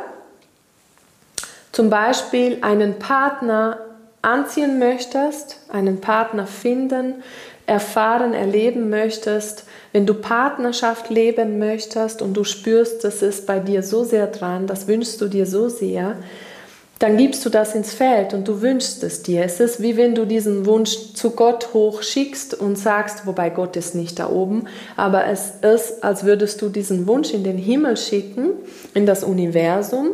Zum 1.72 1.90
Beispiel 1.90 2.58
einen 2.60 2.98
Partner 2.98 3.78
anziehen 4.20 4.78
möchtest, 4.78 5.58
einen 5.72 6.00
Partner 6.00 6.46
finden, 6.46 7.22
erfahren, 7.66 8.34
erleben 8.34 8.90
möchtest, 8.90 9.64
wenn 9.92 10.06
du 10.06 10.14
Partnerschaft 10.14 11.10
leben 11.10 11.58
möchtest 11.58 12.22
und 12.22 12.34
du 12.34 12.44
spürst, 12.44 13.04
das 13.04 13.22
ist 13.22 13.46
bei 13.46 13.58
dir 13.58 13.82
so 13.82 14.04
sehr 14.04 14.26
dran, 14.26 14.66
das 14.66 14.86
wünschst 14.86 15.20
du 15.20 15.28
dir 15.28 15.46
so 15.46 15.68
sehr, 15.68 16.16
dann 16.98 17.16
gibst 17.16 17.44
du 17.44 17.48
das 17.50 17.74
ins 17.74 17.92
Feld 17.92 18.32
und 18.32 18.46
du 18.46 18.62
wünschst 18.62 19.02
es 19.02 19.24
dir. 19.24 19.42
Es 19.42 19.58
ist 19.58 19.82
wie 19.82 19.96
wenn 19.96 20.14
du 20.14 20.24
diesen 20.24 20.66
Wunsch 20.66 21.14
zu 21.14 21.30
Gott 21.30 21.74
hochschickst 21.74 22.54
und 22.54 22.78
sagst, 22.78 23.26
wobei 23.26 23.50
Gott 23.50 23.74
ist 23.74 23.96
nicht 23.96 24.20
da 24.20 24.30
oben, 24.30 24.66
aber 24.96 25.26
es 25.26 25.54
ist, 25.62 26.04
als 26.04 26.24
würdest 26.24 26.62
du 26.62 26.68
diesen 26.68 27.08
Wunsch 27.08 27.34
in 27.34 27.42
den 27.42 27.58
Himmel 27.58 27.96
schicken, 27.96 28.50
in 28.94 29.04
das 29.04 29.24
Universum 29.24 30.10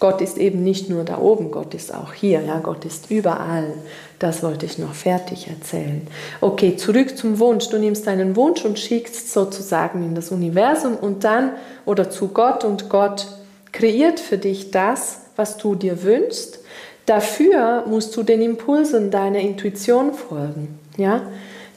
Gott 0.00 0.22
ist 0.22 0.38
eben 0.38 0.64
nicht 0.64 0.88
nur 0.88 1.04
da 1.04 1.18
oben, 1.18 1.50
Gott 1.50 1.74
ist 1.74 1.94
auch 1.94 2.14
hier, 2.14 2.40
ja, 2.40 2.58
Gott 2.58 2.86
ist 2.86 3.10
überall. 3.10 3.74
Das 4.18 4.42
wollte 4.42 4.64
ich 4.64 4.78
noch 4.78 4.94
fertig 4.94 5.48
erzählen. 5.48 6.06
Okay, 6.40 6.76
zurück 6.76 7.16
zum 7.18 7.38
Wunsch. 7.38 7.68
Du 7.68 7.78
nimmst 7.78 8.06
deinen 8.06 8.34
Wunsch 8.34 8.64
und 8.64 8.78
schickst 8.78 9.30
sozusagen 9.30 10.02
in 10.02 10.14
das 10.14 10.30
Universum 10.30 10.96
und 10.96 11.24
dann 11.24 11.52
oder 11.84 12.08
zu 12.08 12.28
Gott 12.28 12.64
und 12.64 12.88
Gott 12.88 13.26
kreiert 13.72 14.20
für 14.20 14.38
dich 14.38 14.70
das, 14.70 15.20
was 15.36 15.58
du 15.58 15.74
dir 15.74 16.02
wünschst. 16.02 16.60
Dafür 17.04 17.84
musst 17.86 18.16
du 18.16 18.22
den 18.22 18.40
Impulsen 18.40 19.10
deiner 19.10 19.40
Intuition 19.40 20.14
folgen, 20.14 20.78
ja? 20.96 21.22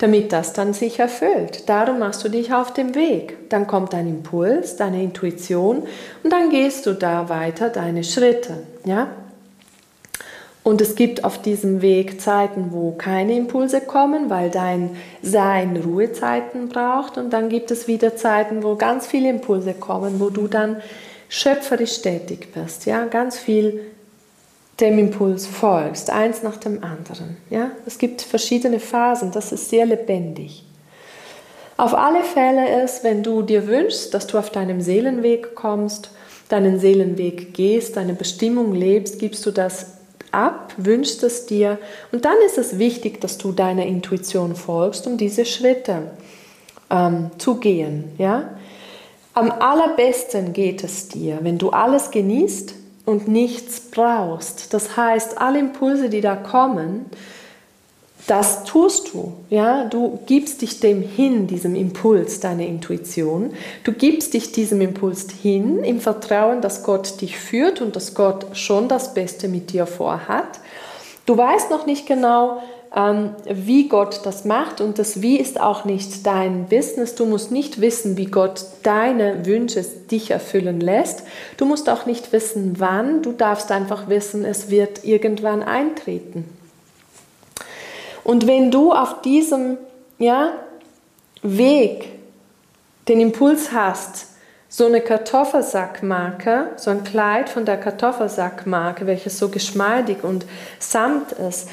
Damit 0.04 0.34
das 0.34 0.52
dann 0.52 0.74
sich 0.74 1.00
erfüllt. 1.00 1.70
Darum 1.70 2.00
machst 2.00 2.26
du 2.26 2.30
dich 2.30 2.54
auf 2.54 2.74
dem 2.74 2.94
Weg. 2.94 3.50
Dann 3.50 3.68
kommt 3.68 3.94
dein 3.94 4.06
Impuls, 4.06 4.76
deine 4.76 5.02
Intuition 5.02 5.84
und 6.24 6.30
dann 6.30 6.50
gehst 6.50 6.86
du 6.86 6.92
da 6.92 7.30
weiter 7.30 7.70
deine 7.70 8.04
Schritte. 8.04 8.64
Ja? 8.84 9.08
Und 10.62 10.82
es 10.82 10.96
gibt 10.96 11.24
auf 11.24 11.42
diesem 11.42 11.82
Weg 11.82 12.20
Zeiten, 12.20 12.74
wo 12.74 12.92
keine 12.92 13.38
Impulse 13.38 13.80
kommen, 13.80 14.30
weil 14.30 14.50
dein 14.50 14.98
Sein 15.22 15.78
Ruhezeiten 15.78 16.68
braucht. 16.68 17.18
Und 17.18 17.32
dann 17.32 17.48
gibt 17.48 17.72
es 17.72 17.88
wieder 17.88 18.18
Zeiten, 18.18 18.62
wo 18.62 18.76
ganz 18.76 19.08
viele 19.08 19.30
Impulse 19.30 19.74
kommen, 19.74 20.20
wo 20.20 20.30
du 20.30 20.50
dann 20.50 20.82
schöpferisch 21.30 22.02
tätig 22.02 22.50
wirst. 22.56 22.86
Ja? 22.86 23.06
Ganz 23.06 23.38
viel 23.38 23.80
dem 24.80 24.98
Impuls 24.98 25.46
folgst, 25.46 26.10
eins 26.10 26.44
nach 26.44 26.58
dem 26.58 26.84
anderen. 26.84 27.38
Ja? 27.50 27.72
Es 27.86 27.98
gibt 27.98 28.22
verschiedene 28.22 28.80
Phasen, 28.80 29.32
das 29.32 29.52
ist 29.52 29.70
sehr 29.70 29.86
lebendig. 29.86 30.66
Auf 31.78 31.94
alle 31.94 32.24
Fälle 32.24 32.84
ist, 32.84 33.04
wenn 33.04 33.24
du 33.24 33.42
dir 33.42 33.68
wünschst, 33.68 34.14
dass 34.14 34.28
du 34.28 34.38
auf 34.38 34.50
deinem 34.50 34.82
Seelenweg 34.82 35.56
kommst, 35.56 36.12
deinen 36.50 36.80
Seelenweg 36.80 37.54
gehst, 37.54 37.98
deine 37.98 38.14
Bestimmung 38.14 38.74
lebst, 38.74 39.20
gibst 39.20 39.46
du 39.46 39.52
das 39.52 39.98
ab, 40.32 40.74
wünschst 40.78 41.24
es 41.24 41.46
dir 41.46 41.78
und 42.12 42.26
dann 42.26 42.38
ist 42.46 42.58
es 42.58 42.80
wichtig, 42.80 43.22
dass 43.22 43.38
du 43.38 43.52
deiner 43.52 43.86
Intuition 43.86 44.56
folgst, 44.56 45.08
um 45.08 45.18
diese 45.18 45.46
Schritte 45.46 46.12
ähm, 46.90 47.32
zu 47.38 47.56
gehen. 47.56 48.12
Ja? 48.18 48.50
Am 49.34 49.52
allerbesten 49.52 50.54
geht 50.54 50.84
es 50.84 51.08
dir, 51.08 51.40
wenn 51.42 51.58
du 51.58 51.70
alles 51.70 52.12
genießt, 52.12 52.76
und 53.06 53.28
nichts 53.28 53.80
brauchst. 53.80 54.74
Das 54.74 54.96
heißt, 54.96 55.38
alle 55.40 55.60
Impulse, 55.60 56.10
die 56.10 56.22
da 56.22 56.36
kommen, 56.36 57.06
das 58.28 58.64
tust 58.64 59.14
du, 59.14 59.34
ja, 59.50 59.84
du 59.84 60.20
gibst 60.26 60.62
dich 60.62 60.80
dem 60.80 61.02
hin, 61.02 61.46
diesem 61.46 61.76
Impuls, 61.76 62.40
deiner 62.40 62.66
Intuition. 62.66 63.52
Du 63.84 63.92
gibst 63.92 64.34
dich 64.34 64.54
diesem 64.54 64.80
Impuls 64.80 65.28
hin 65.30 65.84
im 65.84 66.00
Vertrauen, 66.00 66.62
dass 66.62 66.84
Gott 66.84 67.20
dich 67.20 67.38
führt 67.38 67.82
und 67.82 67.98
dass 67.98 68.16
Gott 68.16 68.46
schon 68.54 68.88
das 68.88 69.14
Beste 69.14 69.50
mit 69.50 69.74
dir 69.74 69.86
vorhat. 69.86 70.62
Du 71.26 71.38
weißt 71.38 71.70
noch 71.70 71.86
nicht 71.86 72.06
genau, 72.06 72.64
wie 72.96 73.88
Gott 73.88 74.22
das 74.24 74.46
macht 74.46 74.80
und 74.80 75.00
das 75.00 75.24
Wie 75.24 75.40
ist 75.40 75.60
auch 75.60 75.84
nicht 75.84 76.28
dein 76.28 76.68
Business. 76.68 77.16
Du 77.16 77.26
musst 77.26 77.52
nicht 77.52 77.82
wissen, 77.82 78.18
wie 78.18 78.26
Gott 78.28 78.66
deine 78.84 79.48
Wünsche 79.48 79.82
dich 79.82 80.30
erfüllen 80.30 80.80
lässt. 80.80 81.24
Du 81.58 81.66
musst 81.66 81.90
auch 81.90 82.06
nicht 82.06 82.32
wissen, 82.32 82.76
wann. 82.78 83.24
Du 83.24 83.32
darfst 83.32 83.72
einfach 83.72 84.10
wissen, 84.10 84.46
es 84.46 84.70
wird 84.70 85.04
irgendwann 85.06 85.64
eintreten. 85.64 86.46
Und 88.24 88.46
wenn 88.46 88.70
du 88.70 88.94
auf 88.94 89.22
diesem 89.22 89.80
ja, 90.20 90.52
Weg 91.42 92.10
den 93.08 93.20
Impuls 93.20 93.72
hast, 93.72 94.28
so 94.70 94.86
eine 94.86 95.02
Kartoffelsackmarke, 95.02 96.72
so 96.78 96.92
ein 96.92 97.04
Kleid 97.04 97.50
von 97.50 97.66
der 97.66 97.78
Kartoffelsackmarke, 97.78 99.08
welches 99.08 99.40
so 99.40 99.50
geschmeidig 99.50 100.24
und 100.24 100.46
samt 100.80 101.32
ist, 101.32 101.70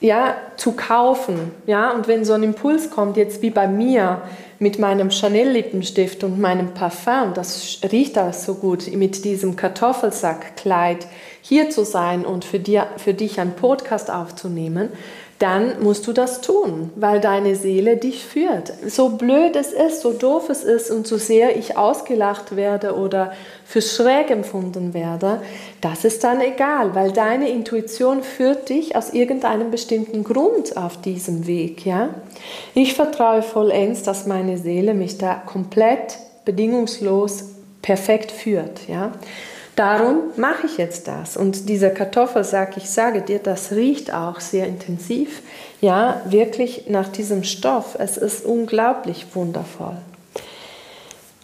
ja, 0.00 0.36
zu 0.56 0.72
kaufen. 0.72 1.52
Ja? 1.66 1.92
Und 1.92 2.08
wenn 2.08 2.24
so 2.24 2.34
ein 2.34 2.42
Impuls 2.42 2.90
kommt, 2.90 3.16
jetzt 3.16 3.42
wie 3.42 3.50
bei 3.50 3.66
mir 3.66 4.22
mit 4.58 4.78
meinem 4.78 5.10
Chanel-Lippenstift 5.10 6.24
und 6.24 6.40
meinem 6.40 6.72
Parfum, 6.72 7.34
das 7.34 7.80
riecht 7.92 8.16
alles 8.16 8.44
so 8.44 8.54
gut, 8.54 8.90
mit 8.92 9.24
diesem 9.24 9.56
Kartoffelsackkleid 9.56 11.06
hier 11.42 11.70
zu 11.70 11.84
sein 11.84 12.24
und 12.24 12.44
für, 12.44 12.58
dir, 12.58 12.88
für 12.96 13.14
dich 13.14 13.38
einen 13.38 13.54
Podcast 13.54 14.10
aufzunehmen, 14.10 14.90
dann 15.38 15.82
musst 15.82 16.06
du 16.06 16.12
das 16.12 16.40
tun, 16.40 16.90
weil 16.96 17.20
deine 17.20 17.56
Seele 17.56 17.98
dich 17.98 18.24
führt. 18.24 18.72
So 18.86 19.10
blöd 19.10 19.54
es 19.54 19.72
ist, 19.72 20.00
so 20.00 20.12
doof 20.12 20.48
es 20.48 20.64
ist 20.64 20.90
und 20.90 21.06
so 21.06 21.18
sehr 21.18 21.56
ich 21.56 21.76
ausgelacht 21.76 22.56
werde 22.56 22.96
oder 22.96 23.32
für 23.66 23.82
schräg 23.82 24.30
empfunden 24.30 24.94
werde, 24.94 25.42
das 25.82 26.04
ist 26.04 26.24
dann 26.24 26.40
egal, 26.40 26.94
weil 26.94 27.12
deine 27.12 27.50
Intuition 27.50 28.22
führt 28.22 28.70
dich 28.70 28.96
aus 28.96 29.10
irgendeinem 29.10 29.70
bestimmten 29.70 30.24
Grund 30.24 30.76
auf 30.76 31.00
diesem 31.00 31.46
Weg. 31.46 31.84
Ja? 31.84 32.10
Ich 32.74 32.94
vertraue 32.94 33.42
vollends, 33.42 34.02
dass 34.02 34.26
meine 34.26 34.56
Seele 34.56 34.94
mich 34.94 35.18
da 35.18 35.34
komplett 35.34 36.18
bedingungslos 36.46 37.44
perfekt 37.82 38.32
führt. 38.32 38.88
Ja? 38.88 39.12
Darum 39.76 40.30
mache 40.36 40.66
ich 40.66 40.78
jetzt 40.78 41.06
das. 41.06 41.36
Und 41.36 41.68
dieser 41.68 41.90
Kartoffelsack, 41.90 42.78
ich 42.78 42.88
sage 42.88 43.20
dir, 43.20 43.38
das 43.38 43.72
riecht 43.72 44.12
auch 44.12 44.40
sehr 44.40 44.66
intensiv. 44.66 45.42
Ja, 45.82 46.22
wirklich 46.24 46.88
nach 46.88 47.08
diesem 47.08 47.44
Stoff. 47.44 47.94
Es 47.98 48.16
ist 48.16 48.44
unglaublich 48.44 49.26
wundervoll. 49.34 49.98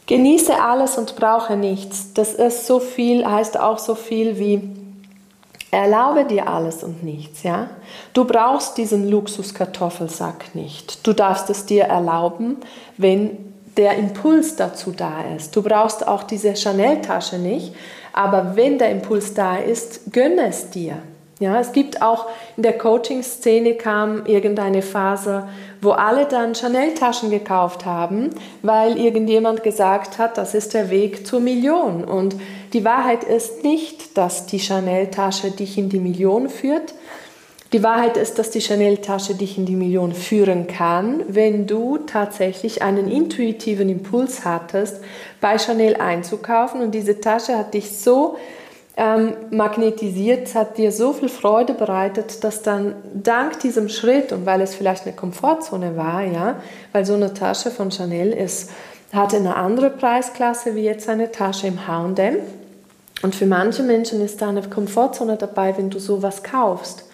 Genieße 0.06 0.60
alles 0.60 0.96
und 0.96 1.14
brauche 1.16 1.56
nichts. 1.56 2.14
Das 2.14 2.32
ist 2.32 2.66
so 2.66 2.80
viel, 2.80 3.26
heißt 3.26 3.60
auch 3.60 3.78
so 3.78 3.94
viel 3.94 4.38
wie 4.38 4.62
erlaube 5.70 6.24
dir 6.26 6.48
alles 6.48 6.84
und 6.84 7.02
nichts, 7.02 7.42
ja? 7.42 7.70
Du 8.12 8.26
brauchst 8.26 8.76
diesen 8.76 9.08
Luxuskartoffelsack 9.08 10.54
nicht. 10.54 11.06
Du 11.06 11.14
darfst 11.14 11.48
es 11.48 11.64
dir 11.64 11.84
erlauben, 11.84 12.58
wenn 12.98 13.38
der 13.78 13.96
Impuls 13.96 14.56
dazu 14.56 14.92
da 14.92 15.22
ist. 15.34 15.56
Du 15.56 15.62
brauchst 15.62 16.06
auch 16.06 16.24
diese 16.24 16.54
Chanel-Tasche 16.54 17.38
nicht, 17.38 17.74
aber 18.12 18.56
wenn 18.56 18.78
der 18.78 18.90
Impuls 18.90 19.34
da 19.34 19.56
ist, 19.56 20.12
gönne 20.12 20.46
es 20.48 20.70
dir. 20.70 20.96
Ja, 21.42 21.58
es 21.58 21.72
gibt 21.72 22.02
auch 22.02 22.26
in 22.56 22.62
der 22.62 22.78
Coaching-Szene 22.78 23.74
kam 23.74 24.26
irgendeine 24.26 24.80
Phase, 24.80 25.48
wo 25.80 25.90
alle 25.90 26.26
dann 26.26 26.54
Chanel-Taschen 26.54 27.30
gekauft 27.30 27.84
haben, 27.84 28.30
weil 28.62 28.96
irgendjemand 28.96 29.64
gesagt 29.64 30.18
hat, 30.18 30.38
das 30.38 30.54
ist 30.54 30.72
der 30.72 30.88
Weg 30.90 31.26
zur 31.26 31.40
Million. 31.40 32.04
Und 32.04 32.36
die 32.72 32.84
Wahrheit 32.84 33.24
ist 33.24 33.64
nicht, 33.64 34.16
dass 34.16 34.46
die 34.46 34.60
Chanel-Tasche 34.60 35.50
dich 35.50 35.76
in 35.78 35.88
die 35.88 35.98
Million 35.98 36.48
führt, 36.48 36.94
die 37.72 37.82
Wahrheit 37.82 38.16
ist, 38.16 38.38
dass 38.38 38.50
die 38.50 38.60
Chanel-Tasche 38.60 39.34
dich 39.34 39.56
in 39.56 39.64
die 39.64 39.76
Million 39.76 40.12
führen 40.12 40.66
kann, 40.66 41.22
wenn 41.28 41.66
du 41.66 41.98
tatsächlich 41.98 42.82
einen 42.82 43.10
intuitiven 43.10 43.88
Impuls 43.88 44.44
hattest, 44.44 45.00
bei 45.40 45.58
Chanel 45.58 45.96
einzukaufen 45.96 46.82
und 46.82 46.92
diese 46.92 47.20
Tasche 47.20 47.56
hat 47.56 47.72
dich 47.72 47.98
so 47.98 48.36
ähm, 48.96 49.32
magnetisiert, 49.50 50.54
hat 50.54 50.76
dir 50.76 50.92
so 50.92 51.14
viel 51.14 51.30
Freude 51.30 51.72
bereitet, 51.72 52.44
dass 52.44 52.62
dann 52.62 52.94
dank 53.14 53.60
diesem 53.60 53.88
Schritt 53.88 54.32
und 54.32 54.44
weil 54.44 54.60
es 54.60 54.74
vielleicht 54.74 55.06
eine 55.06 55.16
Komfortzone 55.16 55.96
war, 55.96 56.22
ja, 56.22 56.56
weil 56.92 57.06
so 57.06 57.14
eine 57.14 57.32
Tasche 57.32 57.70
von 57.70 57.90
Chanel 57.90 58.32
ist, 58.32 58.70
hatte 59.14 59.36
eine 59.36 59.56
andere 59.56 59.88
Preisklasse 59.88 60.74
wie 60.74 60.82
jetzt 60.82 61.08
eine 61.08 61.32
Tasche 61.32 61.68
im 61.68 61.86
H&M. 61.86 62.36
Und 63.22 63.34
für 63.34 63.46
manche 63.46 63.82
Menschen 63.82 64.22
ist 64.22 64.42
da 64.42 64.48
eine 64.48 64.62
Komfortzone 64.62 65.36
dabei, 65.36 65.76
wenn 65.78 65.90
du 65.90 65.98
sowas 65.98 66.42
kaufst. 66.42 67.04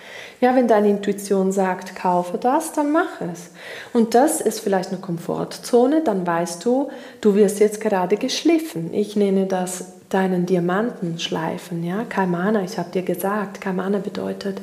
Ja, 0.40 0.54
wenn 0.54 0.68
deine 0.68 0.88
Intuition 0.88 1.50
sagt, 1.50 1.96
kaufe 1.96 2.38
das, 2.38 2.72
dann 2.72 2.92
mach 2.92 3.20
es. 3.20 3.50
Und 3.92 4.14
das 4.14 4.40
ist 4.40 4.60
vielleicht 4.60 4.90
eine 4.90 5.00
Komfortzone, 5.00 6.02
dann 6.04 6.26
weißt 6.26 6.64
du, 6.64 6.90
du 7.20 7.34
wirst 7.34 7.58
jetzt 7.58 7.80
gerade 7.80 8.16
geschliffen. 8.16 8.94
Ich 8.94 9.16
nenne 9.16 9.46
das 9.46 9.94
deinen 10.08 10.46
Diamanten 10.46 11.18
schleifen. 11.18 11.82
Ja, 11.84 12.04
Kaimana, 12.08 12.62
ich 12.62 12.78
habe 12.78 12.90
dir 12.90 13.02
gesagt, 13.02 13.60
Kaimana 13.60 13.98
bedeutet 13.98 14.60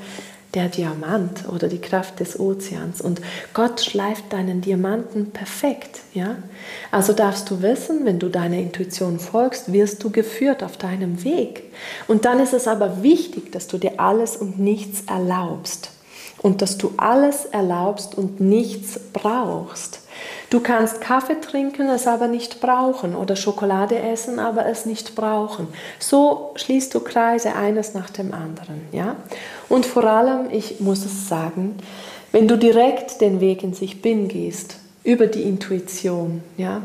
der 0.56 0.70
Diamant 0.70 1.48
oder 1.50 1.68
die 1.68 1.82
Kraft 1.82 2.20
des 2.20 2.40
Ozeans. 2.40 3.02
Und 3.02 3.22
Gott 3.54 3.82
schleift 3.82 4.32
deinen 4.32 4.62
Diamanten 4.62 5.32
perfekt. 5.32 6.00
Ja? 6.14 6.38
Also 6.92 7.14
darfst 7.14 7.50
du 7.50 7.62
wissen, 7.62 8.06
wenn 8.06 8.20
du 8.20 8.30
deiner 8.30 8.58
Intuition 8.58 9.20
folgst, 9.20 9.72
wirst 9.72 10.04
du 10.04 10.10
geführt 10.10 10.64
auf 10.64 10.78
deinem 10.78 11.24
Weg. 11.24 11.64
Und 12.08 12.26
dann 12.26 12.40
ist 12.40 12.54
es 12.54 12.68
aber 12.68 13.04
wichtig, 13.04 13.52
dass 13.52 13.68
du 13.68 13.78
dir 13.78 14.00
alles 14.00 14.38
und 14.38 14.58
nichts 14.58 15.04
erlaubst. 15.08 15.92
Und 16.42 16.62
dass 16.62 16.78
du 16.78 16.94
alles 16.98 17.46
erlaubst 17.46 18.16
und 18.16 18.40
nichts 18.40 19.00
brauchst. 19.14 20.05
Du 20.56 20.62
kannst 20.62 21.02
Kaffee 21.02 21.42
trinken, 21.42 21.90
es 21.90 22.08
aber 22.08 22.30
nicht 22.30 22.62
brauchen 22.62 23.14
oder 23.14 23.36
Schokolade 23.36 24.00
essen, 24.00 24.40
aber 24.40 24.66
es 24.68 24.86
nicht 24.86 25.14
brauchen. 25.14 25.68
So 26.00 26.52
schließt 26.56 26.96
du 26.96 27.02
Kreise 27.02 27.56
eines 27.56 27.94
nach 27.94 28.10
dem 28.10 28.34
anderen, 28.34 28.88
ja? 28.94 29.18
Und 29.68 29.86
vor 29.86 30.06
allem, 30.06 30.50
ich 30.52 30.80
muss 30.80 31.04
es 31.04 31.28
sagen, 31.28 31.76
wenn 32.32 32.48
du 32.48 32.58
direkt 32.58 33.20
den 33.20 33.42
Weg 33.42 33.64
in 33.64 33.74
sich 33.74 34.02
bin 34.02 34.30
gehst, 34.30 34.78
über 35.04 35.28
die 35.28 35.42
Intuition, 35.42 36.42
ja, 36.56 36.84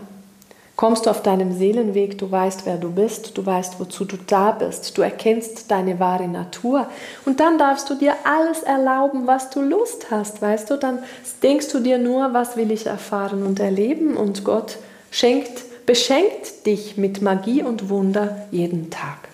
kommst 0.80 1.04
du 1.04 1.10
auf 1.10 1.22
deinem 1.22 1.52
Seelenweg, 1.52 2.16
du 2.16 2.30
weißt, 2.30 2.64
wer 2.64 2.78
du 2.78 2.90
bist, 2.90 3.36
du 3.36 3.44
weißt, 3.44 3.78
wozu 3.78 4.06
du 4.06 4.16
da 4.16 4.50
bist, 4.50 4.96
du 4.96 5.02
erkennst 5.02 5.70
deine 5.70 6.00
wahre 6.00 6.26
Natur 6.26 6.86
und 7.26 7.38
dann 7.38 7.58
darfst 7.58 7.90
du 7.90 7.96
dir 7.96 8.14
alles 8.24 8.62
erlauben, 8.62 9.26
was 9.26 9.50
du 9.50 9.60
Lust 9.60 10.10
hast, 10.10 10.40
weißt 10.40 10.70
du, 10.70 10.78
dann 10.78 11.00
denkst 11.42 11.68
du 11.70 11.80
dir 11.80 11.98
nur, 11.98 12.32
was 12.32 12.56
will 12.56 12.70
ich 12.70 12.86
erfahren 12.86 13.44
und 13.44 13.60
erleben 13.60 14.16
und 14.16 14.42
Gott 14.42 14.78
schenkt, 15.10 15.84
beschenkt 15.84 16.64
dich 16.64 16.96
mit 16.96 17.20
Magie 17.20 17.62
und 17.62 17.90
Wunder 17.90 18.46
jeden 18.50 18.88
Tag. 18.88 19.28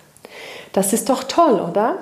Das 0.73 0.91
ist 0.91 1.07
doch 1.07 1.23
toll, 1.23 1.61
oder? 1.61 1.95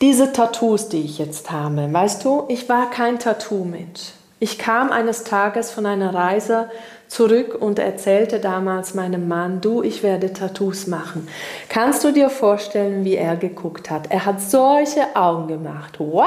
Diese 0.00 0.32
Tattoos, 0.32 0.88
die 0.88 1.02
ich 1.02 1.18
jetzt 1.18 1.50
habe, 1.50 1.92
weißt 1.92 2.24
du, 2.24 2.44
ich 2.46 2.68
war 2.68 2.90
kein 2.90 3.18
Tattoo-Mensch. 3.18 4.12
Ich 4.38 4.58
kam 4.58 4.90
eines 4.90 5.22
Tages 5.22 5.70
von 5.70 5.86
einer 5.86 6.12
Reise 6.14 6.68
zurück 7.12 7.58
und 7.60 7.78
erzählte 7.78 8.40
damals 8.40 8.94
meinem 8.94 9.28
Mann, 9.28 9.60
du, 9.60 9.82
ich 9.82 10.02
werde 10.02 10.32
Tattoos 10.32 10.86
machen. 10.86 11.28
Kannst 11.68 12.04
du 12.04 12.10
dir 12.10 12.30
vorstellen, 12.30 13.04
wie 13.04 13.16
er 13.16 13.36
geguckt 13.36 13.90
hat? 13.90 14.10
Er 14.10 14.24
hat 14.24 14.40
solche 14.40 15.14
Augen 15.14 15.48
gemacht. 15.48 16.00
What? 16.00 16.26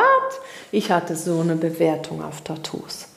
Ich 0.72 0.92
hatte 0.92 1.16
so 1.16 1.40
eine 1.40 1.56
Bewertung 1.56 2.24
auf 2.24 2.42
Tattoos. 2.42 3.08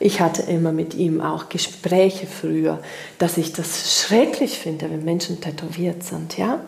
Ich 0.00 0.20
hatte 0.20 0.42
immer 0.42 0.72
mit 0.72 0.94
ihm 0.94 1.20
auch 1.20 1.50
Gespräche 1.50 2.26
früher, 2.26 2.78
dass 3.18 3.36
ich 3.36 3.52
das 3.52 4.00
schrecklich 4.00 4.58
finde, 4.58 4.88
wenn 4.90 5.04
Menschen 5.04 5.40
tätowiert 5.40 6.04
sind, 6.04 6.38
ja? 6.38 6.60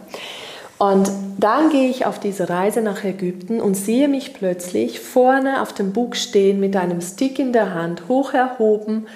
Und 0.77 1.11
dann 1.39 1.71
gehe 1.71 1.89
ich 1.89 2.07
auf 2.07 2.19
diese 2.19 2.49
Reise 2.49 2.81
nach 2.81 3.05
Ägypten 3.05 3.61
und 3.61 3.75
sehe 3.75 4.09
mich 4.09 4.35
plötzlich 4.35 5.01
vorne 5.01 5.63
auf 5.63 5.73
dem 5.73 5.93
Bug 5.93 6.17
stehen 6.17 6.59
mit 6.59 6.75
einem 6.75 7.01
Stick 7.01 7.39
in 7.39 7.53
der 7.53 7.75
Hand, 7.75 8.09
hoch 8.09 8.33
erhoben 8.35 9.07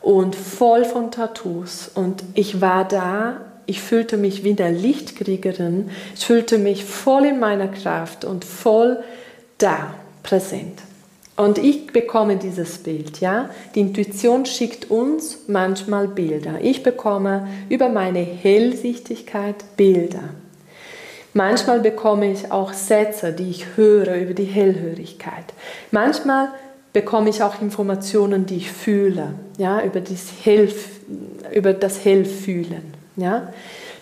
und 0.00 0.34
voll 0.34 0.84
von 0.84 1.10
Tattoos. 1.10 1.90
Und 1.94 2.22
ich 2.34 2.60
war 2.60 2.86
da, 2.86 3.40
ich 3.66 3.80
fühlte 3.80 4.16
mich 4.16 4.44
wie 4.44 4.56
eine 4.58 4.76
Lichtkriegerin, 4.76 5.90
ich 6.14 6.24
fühlte 6.24 6.58
mich 6.58 6.84
voll 6.84 7.26
in 7.26 7.40
meiner 7.40 7.68
Kraft 7.68 8.24
und 8.24 8.44
voll 8.44 9.02
da, 9.58 9.94
präsent. 10.22 10.80
Und 11.36 11.58
ich 11.58 11.86
bekomme 11.88 12.36
dieses 12.36 12.78
Bild, 12.78 13.20
ja. 13.20 13.50
Die 13.74 13.80
Intuition 13.80 14.44
schickt 14.44 14.90
uns 14.90 15.44
manchmal 15.46 16.08
Bilder. 16.08 16.54
Ich 16.60 16.82
bekomme 16.82 17.46
über 17.68 17.88
meine 17.88 18.18
Hellsichtigkeit 18.18 19.76
Bilder. 19.76 20.30
Manchmal 21.34 21.78
bekomme 21.78 22.32
ich 22.32 22.50
auch 22.50 22.72
Sätze, 22.72 23.32
die 23.32 23.50
ich 23.50 23.76
höre 23.76 24.16
über 24.16 24.34
die 24.34 24.46
Hellhörigkeit. 24.46 25.44
Manchmal 25.92 26.48
bekomme 26.98 27.30
ich 27.30 27.44
auch 27.44 27.62
Informationen, 27.62 28.44
die 28.44 28.56
ich 28.56 28.72
fühle, 28.72 29.34
ja, 29.56 29.84
über, 29.84 30.00
das 30.00 30.32
Hell, 30.42 30.68
über 31.54 31.72
das 31.72 32.04
Hellfühlen. 32.04 32.92
Ja. 33.14 33.52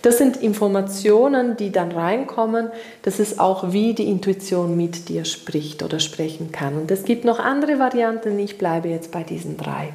Das 0.01 0.17
sind 0.17 0.39
Informationen, 0.39 1.59
die 1.59 1.73
dann 1.73 1.93
reinkommen. 1.93 2.71
Das 3.03 3.21
ist 3.21 3.39
auch, 3.39 3.73
wie 3.73 3.93
die 3.93 4.09
Intuition 4.09 4.79
mit 4.79 5.11
dir 5.11 5.27
spricht 5.27 5.83
oder 5.83 6.01
sprechen 6.01 6.53
kann. 6.53 6.79
Und 6.79 6.91
es 6.91 7.05
gibt 7.05 7.27
noch 7.27 7.39
andere 7.39 7.79
Varianten. 7.79 8.39
Ich 8.39 8.57
bleibe 8.57 8.89
jetzt 8.89 9.11
bei 9.11 9.25
diesen 9.25 9.59
drei. 9.59 9.93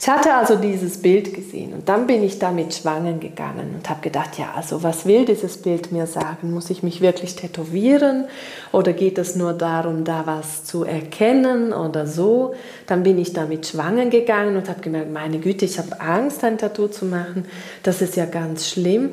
Ich 0.00 0.08
hatte 0.08 0.32
also 0.34 0.56
dieses 0.56 1.02
Bild 1.02 1.34
gesehen 1.34 1.72
und 1.72 1.88
dann 1.88 2.06
bin 2.06 2.22
ich 2.22 2.38
damit 2.38 2.72
schwangen 2.72 3.18
gegangen 3.18 3.74
und 3.74 3.90
habe 3.90 4.00
gedacht, 4.00 4.38
ja, 4.38 4.52
also 4.54 4.82
was 4.84 5.06
will 5.06 5.24
dieses 5.24 5.56
Bild 5.56 5.90
mir 5.90 6.06
sagen? 6.06 6.52
Muss 6.52 6.70
ich 6.70 6.84
mich 6.84 7.00
wirklich 7.00 7.34
tätowieren 7.34 8.26
oder 8.70 8.92
geht 8.92 9.18
es 9.18 9.34
nur 9.34 9.54
darum, 9.54 10.04
da 10.04 10.24
was 10.24 10.64
zu 10.64 10.84
erkennen 10.84 11.72
oder 11.72 12.06
so? 12.06 12.54
Dann 12.86 13.02
bin 13.02 13.18
ich 13.18 13.32
damit 13.32 13.66
schwangen 13.66 14.10
gegangen 14.10 14.56
und 14.56 14.68
habe 14.68 14.80
gemerkt, 14.80 15.12
meine 15.12 15.40
Güte, 15.40 15.64
ich 15.64 15.78
habe 15.78 16.00
Angst, 16.00 16.44
ein 16.44 16.58
Tattoo 16.58 16.86
zu 16.86 17.04
machen. 17.04 17.46
Das 17.82 18.00
ist 18.00 18.14
ja 18.14 18.26
ganz 18.26 18.68
schlimm. 18.68 19.10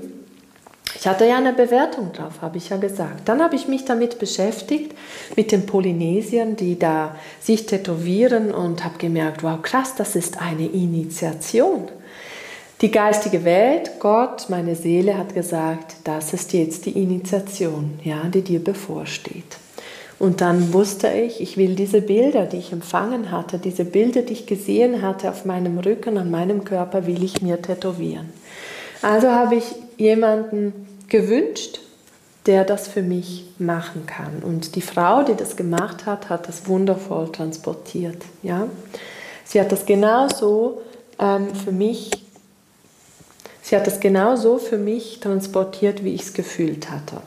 Ich 0.93 1.07
hatte 1.07 1.25
ja 1.25 1.37
eine 1.37 1.53
Bewertung 1.53 2.13
drauf, 2.13 2.41
habe 2.41 2.57
ich 2.57 2.69
ja 2.69 2.77
gesagt. 2.77 3.27
Dann 3.27 3.41
habe 3.41 3.55
ich 3.55 3.67
mich 3.67 3.85
damit 3.85 4.19
beschäftigt, 4.19 4.93
mit 5.35 5.51
den 5.51 5.65
Polynesiern, 5.65 6.55
die 6.55 6.77
da 6.77 7.15
sich 7.39 7.65
tätowieren 7.65 8.53
und 8.53 8.83
habe 8.83 8.97
gemerkt, 8.97 9.43
wow, 9.43 9.61
krass, 9.61 9.95
das 9.95 10.15
ist 10.15 10.41
eine 10.41 10.67
Initiation. 10.67 11.87
Die 12.81 12.91
geistige 12.91 13.43
Welt, 13.45 13.91
Gott, 13.99 14.47
meine 14.49 14.75
Seele 14.75 15.17
hat 15.17 15.33
gesagt, 15.33 15.95
das 16.03 16.33
ist 16.33 16.53
jetzt 16.53 16.85
die 16.85 17.01
Initiation, 17.01 17.99
ja, 18.03 18.23
die 18.25 18.41
dir 18.41 18.63
bevorsteht. 18.63 19.57
Und 20.19 20.41
dann 20.41 20.73
wusste 20.73 21.09
ich, 21.09 21.41
ich 21.41 21.57
will 21.57 21.75
diese 21.75 22.01
Bilder, 22.01 22.45
die 22.45 22.57
ich 22.57 22.71
empfangen 22.71 23.31
hatte, 23.31 23.59
diese 23.59 23.85
Bilder, 23.85 24.21
die 24.21 24.33
ich 24.33 24.45
gesehen 24.45 25.01
hatte 25.01 25.29
auf 25.29 25.45
meinem 25.45 25.77
Rücken, 25.77 26.17
an 26.17 26.31
meinem 26.31 26.63
Körper, 26.63 27.05
will 27.05 27.23
ich 27.23 27.41
mir 27.41 27.61
tätowieren. 27.61 28.29
Also 29.01 29.29
habe 29.29 29.55
ich 29.55 29.65
jemanden 29.97 30.87
gewünscht, 31.07 31.79
der 32.45 32.63
das 32.63 32.87
für 32.87 33.01
mich 33.01 33.45
machen 33.57 34.05
kann. 34.05 34.43
Und 34.43 34.75
die 34.75 34.81
Frau, 34.81 35.23
die 35.23 35.35
das 35.35 35.55
gemacht 35.55 36.05
hat, 36.05 36.29
hat 36.29 36.47
das 36.47 36.67
wundervoll 36.67 37.31
transportiert. 37.31 38.23
Ja? 38.43 38.67
Sie 39.43 39.59
hat 39.59 39.71
das 39.71 39.85
genauso 39.85 40.81
ähm, 41.19 41.53
für 41.55 41.71
mich, 41.71 42.11
sie 43.61 43.75
hat 43.75 43.87
das 43.87 43.99
genauso 43.99 44.57
für 44.57 44.77
mich 44.77 45.19
transportiert, 45.19 46.03
wie 46.03 46.13
ich 46.13 46.21
es 46.23 46.33
gefühlt 46.33 46.91
hatte. 46.91 47.17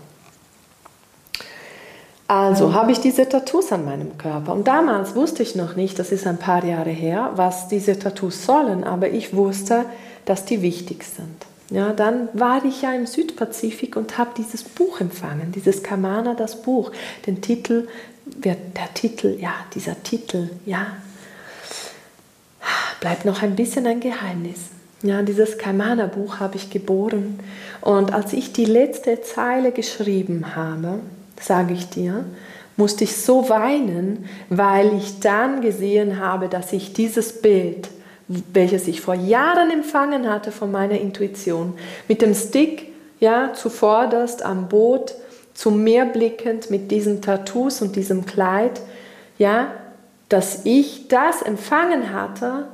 Also 2.29 2.75
habe 2.75 2.93
ich 2.93 3.01
diese 3.01 3.27
Tattoos 3.27 3.73
an 3.73 3.87
meinem 3.87 4.19
Körper. 4.19 4.53
Und 4.53 4.69
damals 4.69 5.15
wusste 5.15 5.43
ich 5.43 5.55
noch 5.55 5.77
nicht, 5.77 5.99
das 5.99 6.13
ist 6.13 6.27
ein 6.27 6.37
paar 6.37 6.63
Jahre 6.63 6.91
her, 6.91 7.33
was 7.37 7.69
diese 7.69 7.99
Tattoos 7.99 8.45
sollen, 8.45 8.85
aber 8.85 9.09
ich 9.09 9.35
wusste, 9.35 9.87
dass 10.27 10.45
die 10.45 10.61
wichtig 10.61 11.05
sind. 11.05 11.48
Ja, 11.71 11.93
dann 11.93 12.29
war 12.33 12.65
ich 12.65 12.83
ja 12.83 12.93
im 12.93 13.07
Südpazifik 13.07 13.97
und 13.97 14.17
habe 14.17 14.31
dieses 14.37 14.63
Buch 14.63 15.01
empfangen, 15.01 15.53
dieses 15.53 15.83
Kamana, 15.83 16.35
das 16.35 16.63
Buch, 16.63 16.93
den 17.27 17.43
Titel, 17.43 17.89
der 18.25 18.57
Titel, 18.95 19.37
ja, 19.39 19.53
dieser 19.75 20.03
Titel, 20.03 20.49
ja, 20.65 20.87
bleibt 23.01 23.25
noch 23.25 23.43
ein 23.43 23.55
bisschen 23.57 23.87
ein 23.87 24.01
Geheimnis. 24.01 24.71
Ja, 25.03 25.23
dieses 25.23 25.59
Kamana-Buch 25.59 26.41
habe 26.41 26.57
ich 26.57 26.71
geboren. 26.71 27.39
Und 27.81 28.13
als 28.13 28.33
ich 28.33 28.53
die 28.53 28.65
letzte 28.65 29.23
Zeile 29.23 29.71
geschrieben 29.71 30.57
habe, 30.57 30.99
sage 31.41 31.75
ich 31.75 31.89
dir, 31.89 32.25
musste 32.77 33.05
ich 33.05 33.17
so 33.17 33.49
weinen, 33.49 34.29
weil 34.49 34.97
ich 34.97 35.21
dann 35.21 35.61
gesehen 35.61 36.19
habe, 36.19 36.49
dass 36.49 36.73
ich 36.73 36.93
dieses 36.95 37.41
Bild, 37.41 37.91
welches 38.29 38.87
ich 38.89 39.01
vor 39.01 39.15
Jahren 39.15 39.71
empfangen 39.71 40.29
hatte 40.29 40.53
von 40.53 40.71
meiner 40.71 41.01
Intuition, 41.01 41.75
mit 42.07 42.23
dem 42.23 42.35
Stick, 42.35 42.93
ja, 43.21 43.53
zuvorderst 43.55 44.45
am 44.45 44.69
Boot, 44.69 45.15
zum 45.55 45.83
Meer 45.83 46.05
blickend, 46.07 46.71
mit 46.71 46.91
diesen 46.91 47.21
Tattoos 47.21 47.83
und 47.83 47.97
diesem 47.97 48.27
Kleid, 48.27 48.81
ja, 49.39 49.73
dass 50.29 50.65
ich 50.65 51.09
das 51.09 51.43
empfangen 51.43 52.13
hatte 52.13 52.69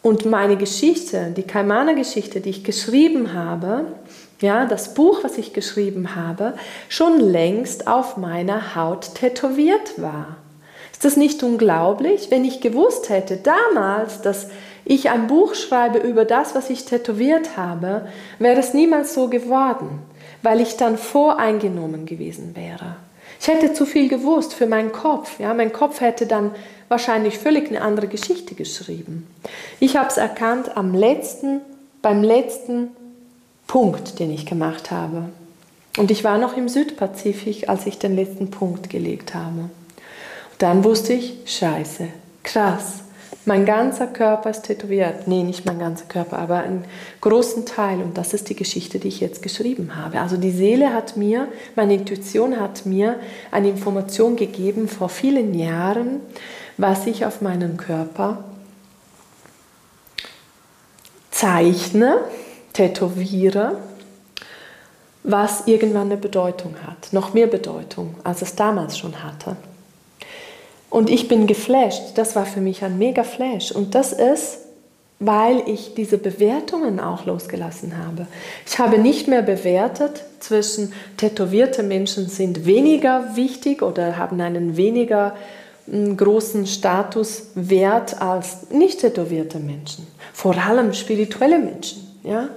und 0.00 0.24
meine 0.26 0.56
Geschichte, 0.56 1.32
die 1.36 1.42
Kaimana-Geschichte, 1.42 2.40
die 2.40 2.50
ich 2.50 2.64
geschrieben 2.64 3.34
habe, 3.34 3.86
ja, 4.40 4.66
das 4.66 4.94
Buch, 4.94 5.22
was 5.22 5.38
ich 5.38 5.52
geschrieben 5.52 6.16
habe, 6.16 6.54
schon 6.88 7.20
längst 7.20 7.86
auf 7.86 8.16
meiner 8.16 8.74
Haut 8.74 9.14
tätowiert 9.14 10.00
war. 10.00 10.36
Ist 11.02 11.06
das 11.06 11.16
nicht 11.16 11.42
unglaublich? 11.42 12.30
Wenn 12.30 12.44
ich 12.44 12.60
gewusst 12.60 13.08
hätte 13.08 13.36
damals, 13.36 14.20
dass 14.20 14.46
ich 14.84 15.10
ein 15.10 15.26
Buch 15.26 15.56
schreibe 15.56 15.98
über 15.98 16.24
das, 16.24 16.54
was 16.54 16.70
ich 16.70 16.84
tätowiert 16.84 17.56
habe, 17.56 18.06
wäre 18.38 18.60
es 18.60 18.72
niemals 18.72 19.12
so 19.12 19.26
geworden, 19.26 19.98
weil 20.42 20.60
ich 20.60 20.76
dann 20.76 20.96
voreingenommen 20.96 22.06
gewesen 22.06 22.54
wäre. 22.54 22.94
Ich 23.40 23.48
hätte 23.48 23.72
zu 23.72 23.84
viel 23.84 24.08
gewusst 24.08 24.54
für 24.54 24.68
meinen 24.68 24.92
Kopf. 24.92 25.40
Ja, 25.40 25.52
mein 25.54 25.72
Kopf 25.72 26.00
hätte 26.00 26.26
dann 26.26 26.52
wahrscheinlich 26.86 27.36
völlig 27.36 27.66
eine 27.68 27.80
andere 27.80 28.06
Geschichte 28.06 28.54
geschrieben. 28.54 29.26
Ich 29.80 29.96
habe 29.96 30.06
es 30.06 30.18
erkannt 30.18 30.76
am 30.76 30.94
letzten, 30.94 31.62
beim 32.00 32.22
letzten 32.22 32.90
Punkt, 33.66 34.20
den 34.20 34.30
ich 34.30 34.46
gemacht 34.46 34.92
habe. 34.92 35.24
Und 35.98 36.12
ich 36.12 36.22
war 36.22 36.38
noch 36.38 36.56
im 36.56 36.68
Südpazifik, 36.68 37.68
als 37.68 37.86
ich 37.86 37.98
den 37.98 38.14
letzten 38.14 38.52
Punkt 38.52 38.88
gelegt 38.88 39.34
habe. 39.34 39.68
Dann 40.62 40.84
wusste 40.84 41.14
ich, 41.14 41.38
scheiße, 41.44 42.06
krass, 42.44 43.00
mein 43.46 43.64
ganzer 43.64 44.06
Körper 44.06 44.48
ist 44.48 44.62
tätowiert. 44.62 45.26
Nee, 45.26 45.42
nicht 45.42 45.66
mein 45.66 45.80
ganzer 45.80 46.04
Körper, 46.04 46.38
aber 46.38 46.58
einen 46.58 46.84
großen 47.20 47.66
Teil. 47.66 48.00
Und 48.00 48.16
das 48.16 48.32
ist 48.32 48.48
die 48.48 48.54
Geschichte, 48.54 49.00
die 49.00 49.08
ich 49.08 49.18
jetzt 49.18 49.42
geschrieben 49.42 49.96
habe. 49.96 50.20
Also 50.20 50.36
die 50.36 50.52
Seele 50.52 50.94
hat 50.94 51.16
mir, 51.16 51.48
meine 51.74 51.94
Intuition 51.94 52.60
hat 52.60 52.86
mir 52.86 53.18
eine 53.50 53.70
Information 53.70 54.36
gegeben 54.36 54.86
vor 54.86 55.08
vielen 55.08 55.52
Jahren, 55.52 56.20
was 56.76 57.08
ich 57.08 57.26
auf 57.26 57.40
meinem 57.40 57.76
Körper 57.76 58.44
zeichne 61.32 62.18
tätowiere, 62.72 63.78
was 65.24 65.66
irgendwann 65.66 66.06
eine 66.06 66.18
Bedeutung 66.18 66.76
hat, 66.86 67.12
noch 67.12 67.34
mehr 67.34 67.48
Bedeutung, 67.48 68.14
als 68.22 68.42
es 68.42 68.54
damals 68.54 68.96
schon 68.96 69.24
hatte. 69.24 69.56
Und 70.92 71.08
ich 71.08 71.26
bin 71.26 71.46
geflasht, 71.46 72.02
das 72.16 72.36
war 72.36 72.44
für 72.44 72.60
mich 72.60 72.84
ein 72.84 72.98
mega 72.98 73.24
Flash. 73.24 73.72
Und 73.72 73.94
das 73.94 74.12
ist, 74.12 74.58
weil 75.20 75.62
ich 75.66 75.94
diese 75.94 76.18
Bewertungen 76.18 77.00
auch 77.00 77.24
losgelassen 77.24 77.96
habe. 77.96 78.26
Ich 78.66 78.78
habe 78.78 78.98
nicht 78.98 79.26
mehr 79.26 79.40
bewertet 79.40 80.22
zwischen 80.38 80.92
tätowierte 81.16 81.82
Menschen 81.82 82.28
sind 82.28 82.66
weniger 82.66 83.36
wichtig 83.36 83.80
oder 83.80 84.18
haben 84.18 84.38
einen 84.42 84.76
weniger 84.76 85.34
hm, 85.86 86.14
großen 86.14 86.66
Statuswert 86.66 88.20
als 88.20 88.68
nicht 88.70 89.00
tätowierte 89.00 89.60
Menschen, 89.60 90.06
vor 90.34 90.58
allem 90.58 90.92
spirituelle 90.92 91.58
Menschen. 91.58 92.18
Ja? 92.22 92.50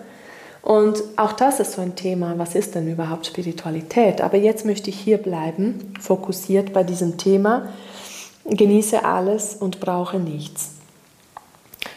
Und 0.61 1.01
auch 1.15 1.31
das 1.31 1.61
ist 1.61 1.71
so 1.71 1.81
ein 1.81 1.95
Thema, 1.95 2.33
was 2.37 2.53
ist 2.53 2.75
denn 2.75 2.91
überhaupt 2.91 3.27
Spiritualität? 3.27 4.19
Aber 4.19 4.35
jetzt 4.35 4.65
möchte 4.65 4.89
ich 4.89 4.99
hier 4.99 5.19
bleiben, 5.19 5.93
fokussiert 6.01 6.73
bei 6.73 6.83
diesem 6.83 7.17
Thema. 7.17 7.69
Genieße 8.45 9.03
alles 9.03 9.55
und 9.55 9.79
brauche 9.79 10.17
nichts. 10.17 10.71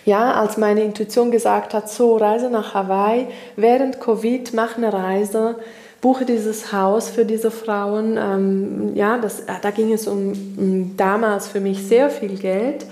Ja, 0.04 0.32
als 0.32 0.56
meine 0.56 0.82
Intuition 0.82 1.30
gesagt 1.30 1.74
hat, 1.74 1.90
so 1.90 2.16
Reise 2.16 2.48
nach 2.48 2.72
Hawaii, 2.72 3.26
während 3.56 4.00
Covid, 4.00 4.54
mach 4.54 4.76
eine 4.76 4.92
Reise, 4.92 5.56
buche 6.00 6.24
dieses 6.24 6.72
Haus 6.72 7.10
für 7.10 7.24
diese 7.24 7.50
Frauen. 7.50 8.16
Ähm, 8.16 8.96
ja, 8.96 9.18
das, 9.18 9.42
da 9.60 9.70
ging 9.70 9.92
es 9.92 10.06
um, 10.06 10.32
um 10.56 10.96
damals 10.96 11.48
für 11.48 11.60
mich 11.60 11.86
sehr 11.86 12.08
viel 12.08 12.38
Geld 12.38 12.86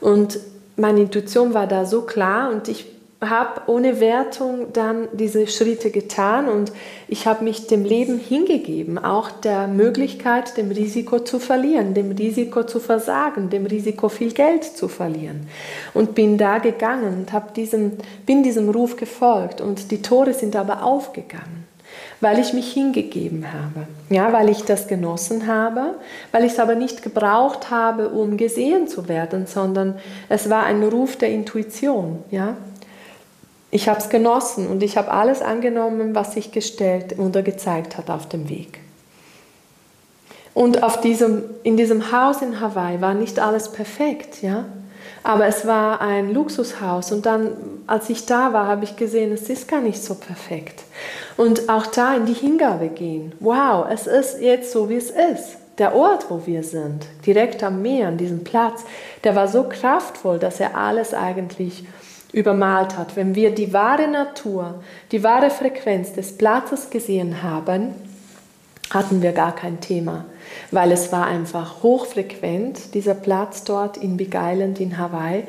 und 0.00 0.38
meine 0.76 1.00
Intuition 1.00 1.54
war 1.54 1.66
da 1.66 1.84
so 1.84 2.02
klar 2.02 2.50
und 2.50 2.68
ich 2.68 2.86
habe 3.30 3.62
ohne 3.66 4.00
Wertung 4.00 4.72
dann 4.72 5.08
diese 5.12 5.46
Schritte 5.46 5.90
getan 5.90 6.48
und 6.48 6.72
ich 7.08 7.26
habe 7.26 7.44
mich 7.44 7.66
dem 7.66 7.84
Leben 7.84 8.18
hingegeben, 8.18 8.98
auch 8.98 9.30
der 9.30 9.68
Möglichkeit, 9.68 10.56
dem 10.56 10.70
Risiko 10.70 11.20
zu 11.20 11.38
verlieren, 11.38 11.94
dem 11.94 12.12
Risiko 12.12 12.64
zu 12.64 12.80
versagen, 12.80 13.50
dem 13.50 13.66
Risiko 13.66 14.08
viel 14.08 14.32
Geld 14.32 14.64
zu 14.64 14.88
verlieren. 14.88 15.46
Und 15.92 16.14
bin 16.14 16.38
da 16.38 16.58
gegangen 16.58 17.18
und 17.18 17.32
habe 17.32 17.52
diesem, 17.54 17.92
bin 18.26 18.42
diesem 18.42 18.68
Ruf 18.68 18.96
gefolgt 18.96 19.60
und 19.60 19.90
die 19.90 20.02
Tore 20.02 20.34
sind 20.34 20.56
aber 20.56 20.82
aufgegangen, 20.82 21.66
weil 22.20 22.38
ich 22.38 22.52
mich 22.52 22.72
hingegeben 22.72 23.46
habe, 23.52 23.86
ja, 24.10 24.32
weil 24.32 24.48
ich 24.48 24.64
das 24.64 24.88
genossen 24.88 25.46
habe, 25.46 25.94
weil 26.32 26.44
ich 26.44 26.52
es 26.52 26.58
aber 26.58 26.74
nicht 26.74 27.02
gebraucht 27.02 27.70
habe, 27.70 28.08
um 28.08 28.36
gesehen 28.36 28.88
zu 28.88 29.08
werden, 29.08 29.46
sondern 29.46 29.98
es 30.28 30.48
war 30.50 30.64
ein 30.64 30.82
Ruf 30.82 31.16
der 31.16 31.30
Intuition, 31.30 32.24
ja. 32.30 32.56
Ich 33.74 33.88
habe 33.88 33.98
es 33.98 34.08
genossen 34.08 34.68
und 34.68 34.84
ich 34.84 34.96
habe 34.96 35.10
alles 35.10 35.42
angenommen, 35.42 36.14
was 36.14 36.34
sich 36.34 36.52
gestellt 36.52 37.18
oder 37.18 37.42
gezeigt 37.42 37.98
hat 37.98 38.08
auf 38.08 38.28
dem 38.28 38.48
Weg. 38.48 38.78
Und 40.54 40.84
auf 40.84 41.00
diesem, 41.00 41.42
in 41.64 41.76
diesem 41.76 42.12
Haus 42.12 42.40
in 42.40 42.60
Hawaii 42.60 43.00
war 43.00 43.14
nicht 43.14 43.40
alles 43.40 43.72
perfekt, 43.72 44.42
ja. 44.42 44.66
Aber 45.24 45.46
es 45.46 45.66
war 45.66 46.00
ein 46.00 46.32
Luxushaus 46.32 47.10
und 47.10 47.26
dann, 47.26 47.48
als 47.88 48.08
ich 48.10 48.26
da 48.26 48.52
war, 48.52 48.68
habe 48.68 48.84
ich 48.84 48.94
gesehen, 48.94 49.32
es 49.32 49.50
ist 49.50 49.66
gar 49.66 49.80
nicht 49.80 50.00
so 50.00 50.14
perfekt. 50.14 50.84
Und 51.36 51.68
auch 51.68 51.86
da 51.86 52.14
in 52.14 52.26
die 52.26 52.32
Hingabe 52.32 52.86
gehen. 52.86 53.32
Wow, 53.40 53.86
es 53.90 54.06
ist 54.06 54.40
jetzt 54.40 54.70
so, 54.70 54.88
wie 54.88 54.98
es 54.98 55.10
ist. 55.10 55.56
Der 55.78 55.96
Ort, 55.96 56.26
wo 56.28 56.46
wir 56.46 56.62
sind, 56.62 57.06
direkt 57.26 57.64
am 57.64 57.82
Meer, 57.82 58.06
an 58.06 58.18
diesem 58.18 58.44
Platz, 58.44 58.84
der 59.24 59.34
war 59.34 59.48
so 59.48 59.64
kraftvoll, 59.68 60.38
dass 60.38 60.60
er 60.60 60.76
alles 60.76 61.12
eigentlich 61.12 61.84
übermalt 62.34 62.98
hat. 62.98 63.16
Wenn 63.16 63.34
wir 63.34 63.54
die 63.54 63.72
wahre 63.72 64.08
Natur, 64.08 64.82
die 65.12 65.22
wahre 65.22 65.50
Frequenz 65.50 66.12
des 66.12 66.36
Platzes 66.36 66.90
gesehen 66.90 67.42
haben, 67.42 67.94
hatten 68.90 69.22
wir 69.22 69.32
gar 69.32 69.54
kein 69.54 69.80
Thema, 69.80 70.26
weil 70.70 70.92
es 70.92 71.10
war 71.10 71.26
einfach 71.26 71.82
hochfrequent, 71.82 72.94
dieser 72.94 73.14
Platz 73.14 73.64
dort 73.64 73.96
in 73.96 74.16
Big 74.16 74.34
Island 74.34 74.78
in 74.80 74.98
Hawaii 74.98 75.44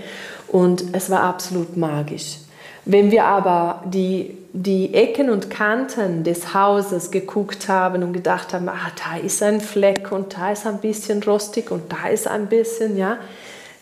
und 0.47 0.85
es 0.93 1.09
war 1.09 1.21
absolut 1.23 1.75
magisch. 1.75 2.37
Wenn 2.85 3.09
wir 3.09 3.25
aber 3.25 3.83
die, 3.85 4.37
die 4.53 4.93
Ecken 4.93 5.31
und 5.31 5.49
Kanten 5.49 6.23
des 6.23 6.53
Hauses 6.53 7.09
geguckt 7.09 7.67
haben 7.67 8.03
und 8.03 8.13
gedacht 8.13 8.53
haben, 8.53 8.69
ah, 8.69 8.91
da 9.03 9.17
ist 9.17 9.41
ein 9.41 9.59
Fleck 9.59 10.11
und 10.11 10.37
da 10.37 10.51
ist 10.51 10.67
ein 10.67 10.77
bisschen 10.77 11.23
rostig 11.23 11.71
und 11.71 11.91
da 11.91 12.09
ist 12.09 12.27
ein 12.27 12.45
bisschen, 12.45 12.95
ja, 12.95 13.17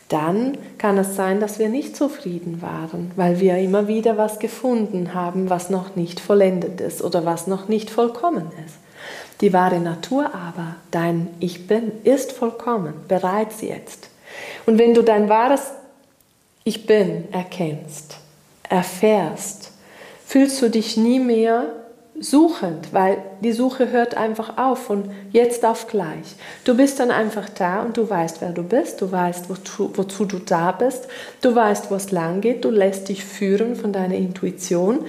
dann 0.10 0.58
kann 0.78 0.98
es 0.98 1.16
sein, 1.16 1.40
dass 1.40 1.60
wir 1.60 1.70
nicht 1.70 1.96
zufrieden 1.96 2.62
waren, 2.62 3.12
weil 3.16 3.40
wir 3.40 3.58
immer 3.58 3.88
wieder 3.88 4.18
was 4.18 4.40
gefunden 4.40 5.14
haben, 5.14 5.50
was 5.50 5.70
noch 5.70 5.96
nicht 5.96 6.20
vollendet 6.20 6.82
ist 6.82 7.02
oder 7.02 7.26
was 7.26 7.48
noch 7.48 7.68
nicht 7.68 7.90
vollkommen 7.90 8.52
ist. 8.66 8.76
Die 9.42 9.54
wahre 9.54 9.80
Natur 9.80 10.32
aber, 10.34 10.76
dein 10.92 11.28
Ich 11.40 11.68
bin, 11.68 11.92
ist 12.04 12.32
vollkommen, 12.32 12.94
bereits 13.08 13.62
jetzt. 13.62 14.10
Und 14.66 14.78
wenn 14.78 14.94
du 14.94 15.02
dein 15.02 15.30
wahres 15.30 15.72
Ich 16.64 16.86
bin 16.86 17.32
erkennst, 17.32 18.18
erfährst, 18.70 19.72
fühlst 20.26 20.62
du 20.62 20.70
dich 20.70 20.96
nie 20.96 21.20
mehr 21.20 21.66
suchend, 22.24 22.94
weil 22.94 23.18
die 23.42 23.52
Suche 23.52 23.92
hört 23.92 24.16
einfach 24.16 24.58
auf 24.58 24.80
von 24.80 25.04
jetzt 25.32 25.66
auf 25.66 25.88
gleich. 25.88 26.36
Du 26.64 26.76
bist 26.76 27.00
dann 27.00 27.12
einfach 27.12 27.50
da 27.50 27.84
und 27.84 27.98
du 27.98 28.10
weißt, 28.10 28.42
wer 28.42 28.52
du 28.52 28.64
bist, 28.64 29.02
du 29.02 29.12
weißt, 29.12 29.50
wozu, 29.50 29.92
wozu 29.96 30.26
du 30.26 30.40
da 30.40 30.72
bist, 30.72 31.08
du 31.42 31.54
weißt, 31.54 31.92
wo 31.92 31.96
es 31.96 32.12
lang 32.12 32.42
geht, 32.42 32.64
du 32.64 32.70
lässt 32.70 33.10
dich 33.10 33.24
führen 33.24 33.76
von 33.76 33.92
deiner 33.92 34.16
Intuition 34.16 35.00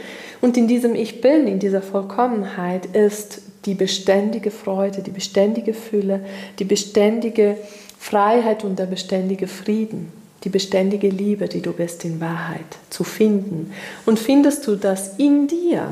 und 0.41 0.57
in 0.57 0.67
diesem 0.67 0.95
Ich 0.95 1.21
Bin, 1.21 1.47
in 1.47 1.59
dieser 1.59 1.83
Vollkommenheit 1.83 2.87
ist 2.87 3.43
die 3.65 3.75
beständige 3.75 4.51
Freude, 4.51 5.03
die 5.03 5.11
beständige 5.11 5.73
Fülle, 5.73 6.21
die 6.59 6.65
beständige 6.65 7.57
Freiheit 7.99 8.65
und 8.65 8.79
der 8.79 8.87
beständige 8.87 9.47
Frieden, 9.47 10.13
die 10.43 10.51
beständige 10.51 11.09
Liebe, 11.09 11.49
die 11.49 11.63
du 11.63 11.73
bist 11.73 12.05
in 12.05 12.21
Wahrheit, 12.21 12.61
zu 12.91 13.05
finden. 13.05 13.73
Und 14.05 14.19
findest 14.19 14.67
du 14.67 14.77
das 14.77 15.17
in 15.17 15.47
dir, 15.47 15.89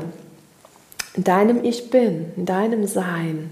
in 1.15 1.23
deinem 1.23 1.63
Ich 1.63 1.89
bin, 1.89 2.31
in 2.35 2.45
deinem 2.45 2.87
Sein, 2.87 3.51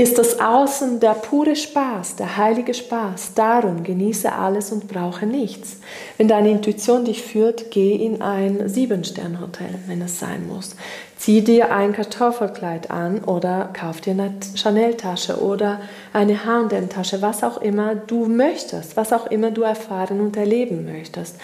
ist 0.00 0.16
das 0.16 0.40
Außen 0.40 0.98
der 0.98 1.12
pure 1.12 1.54
Spaß, 1.54 2.16
der 2.16 2.38
heilige 2.38 2.72
Spaß. 2.72 3.34
Darum 3.34 3.84
genieße 3.84 4.32
alles 4.32 4.72
und 4.72 4.88
brauche 4.88 5.26
nichts. 5.26 5.76
Wenn 6.16 6.26
deine 6.26 6.52
Intuition 6.52 7.04
dich 7.04 7.22
führt, 7.22 7.70
geh 7.70 7.96
in 7.96 8.22
ein 8.22 8.66
Sieben-Stern-Hotel, 8.66 9.74
wenn 9.88 10.00
es 10.00 10.18
sein 10.18 10.48
muss. 10.48 10.74
Zieh 11.18 11.42
dir 11.42 11.70
ein 11.70 11.92
Kartoffelkleid 11.92 12.90
an 12.90 13.24
oder 13.24 13.68
kauf 13.74 14.00
dir 14.00 14.12
eine 14.12 14.32
Chanel-Tasche 14.54 15.42
oder 15.42 15.82
eine 16.14 16.46
H&M-Tasche, 16.46 17.20
was 17.20 17.44
auch 17.44 17.60
immer 17.60 17.94
du 17.94 18.24
möchtest, 18.24 18.96
was 18.96 19.12
auch 19.12 19.26
immer 19.26 19.50
du 19.50 19.62
erfahren 19.62 20.20
und 20.20 20.34
erleben 20.34 20.90
möchtest. 20.90 21.36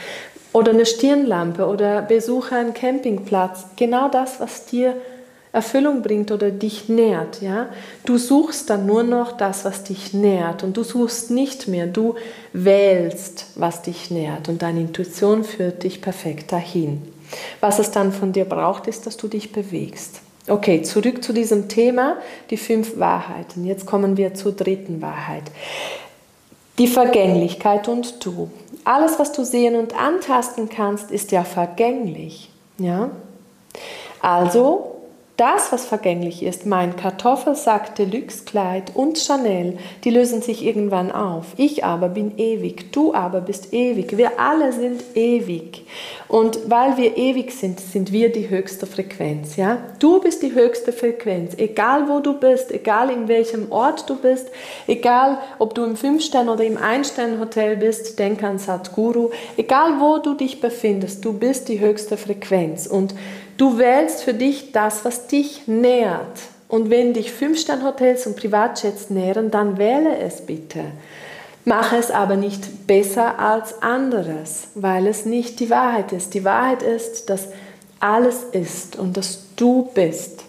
Oder 0.57 0.73
eine 0.73 0.87
Stirnlampe 0.87 1.67
oder 1.67 2.01
besuche 2.01 2.55
einen 2.55 2.73
Campingplatz. 2.73 3.67
Genau 3.77 4.09
das, 4.09 4.41
was 4.41 4.65
dir 4.65 4.97
Erfüllung 5.53 6.01
bringt 6.01 6.33
oder 6.33 6.51
dich 6.51 6.89
nährt. 6.89 7.43
Ja? 7.43 7.69
Du 8.07 8.17
suchst 8.17 8.71
dann 8.71 8.87
nur 8.87 9.03
noch 9.03 9.33
das, 9.33 9.67
was 9.67 9.85
dich 9.85 10.15
nährt 10.15 10.63
und 10.63 10.79
du 10.79 10.83
suchst 10.83 11.31
nicht 11.31 11.69
mehr, 11.69 11.87
du 11.87 12.15
wählst, 12.55 13.49
was 13.57 13.83
dich 13.83 14.11
nährt 14.11 14.49
und 14.49 14.63
deine 14.63 14.81
Intuition 14.81 15.45
führt 15.45 15.83
dich 15.83 16.01
perfekt 16.01 16.53
dahin. 16.53 17.03
Was 17.61 17.79
es 17.79 17.91
dann 17.91 18.11
von 18.11 18.33
dir 18.33 18.47
braucht, 18.47 18.87
ist, 18.87 19.07
dass 19.07 19.19
du 19.19 19.29
dich 19.29 19.53
bewegst. 19.53 20.23
Okay, 20.49 20.81
zurück 20.81 21.23
zu 21.23 21.35
diesem 21.35 21.69
Thema, 21.69 22.17
die 22.49 22.57
fünf 22.57 22.99
Wahrheiten. 22.99 23.67
Jetzt 23.67 23.85
kommen 23.85 24.17
wir 24.17 24.33
zur 24.33 24.53
dritten 24.53 25.03
Wahrheit. 25.03 25.45
Die 26.79 26.87
Vergänglichkeit 26.87 27.89
und 27.89 28.25
du. 28.25 28.51
Alles, 28.87 29.19
was 29.19 29.33
du 29.33 29.45
sehen 29.45 29.75
und 29.75 30.01
antasten 30.01 30.69
kannst, 30.69 31.11
ist 31.11 31.33
ja 31.33 31.43
vergänglich. 31.43 32.51
Ja? 32.79 33.11
Also 34.21 34.96
das, 35.37 35.71
was 35.71 35.85
vergänglich 35.85 36.43
ist, 36.43 36.65
mein 36.65 36.97
Kartoffelsack, 36.97 37.95
Deluxe-Kleid 37.95 38.93
und 38.95 39.19
Chanel, 39.19 39.77
die 40.05 40.11
lösen 40.11 40.41
sich 40.41 40.65
irgendwann 40.65 41.13
auf. 41.13 41.47
Ich 41.59 41.85
aber 41.85 42.09
bin 42.09 42.39
ewig, 42.39 42.93
du 42.93 43.13
aber 43.13 43.43
bist 43.43 43.75
ewig. 43.75 44.17
Wir 44.17 44.41
alle 44.41 44.73
sind 44.73 45.03
ewig. 45.15 45.85
Und 46.29 46.71
weil 46.71 46.97
wir 46.97 47.17
ewig 47.19 47.53
sind, 47.53 47.81
sind 47.81 48.13
wir 48.13 48.33
die 48.33 48.49
höchste 48.49 48.87
Frequenz. 48.87 49.57
Ja? 49.57 49.79
Du 49.99 50.21
bist 50.21 50.43
die 50.43 50.55
höchste 50.55 50.93
Frequenz, 50.93 51.55
egal 51.59 52.09
wo 52.09 52.21
du 52.21 52.33
bist, 52.33 52.73
egal 52.73 53.11
in 53.11 53.29
welchem 53.29 53.71
Ort 53.71 54.09
du 54.09 54.17
bist, 54.17 54.49
egal 54.87 55.39
ob 55.59 55.75
du 55.75 55.85
im 55.85 55.97
Fünf-Stern- 55.97 56.49
oder 56.49 56.65
im 56.65 56.79
Ein-Stern-Hotel 56.79 57.77
bist, 57.77 58.19
denk 58.19 58.43
an 58.43 58.59
Satguru, 58.59 59.31
egal 59.57 60.01
wo 60.01 60.19
du 60.19 60.35
dich 60.35 60.61
befindest, 60.61 61.25
du 61.25 61.35
bist 61.35 61.69
die 61.69 61.81
höchste 61.81 62.17
Frequenz. 62.17 62.87
Und 62.87 63.15
Du 63.57 63.79
wählst 63.79 64.23
für 64.23 64.35
dich 64.35 64.73
das, 64.73 65.05
was 65.05 65.27
dich 65.27 65.67
nährt. 65.67 66.39
Und 66.69 66.91
wenn 66.91 67.15
dich 67.15 67.33
Fünf-Stern-Hotels 67.33 68.27
und 68.27 68.37
Privatjets 68.37 69.11
nähren, 69.11 69.51
dann 69.51 69.79
wähle 69.79 70.19
es 70.19 70.41
bitte. 70.41 70.85
Mache 71.65 71.97
es 71.97 72.11
aber 72.11 72.37
nicht 72.37 72.87
besser 72.87 73.39
als 73.39 73.83
anderes, 73.83 74.69
weil 74.75 75.07
es 75.07 75.25
nicht 75.25 75.61
die 75.61 75.71
Wahrheit 75.71 76.13
ist. 76.13 76.35
Die 76.35 76.45
Wahrheit 76.45 76.83
ist, 76.83 77.31
dass 77.31 77.49
alles 77.99 78.45
ist 78.53 78.97
und 78.97 79.17
dass 79.17 79.45
du 79.57 79.89
bist. 79.95 80.45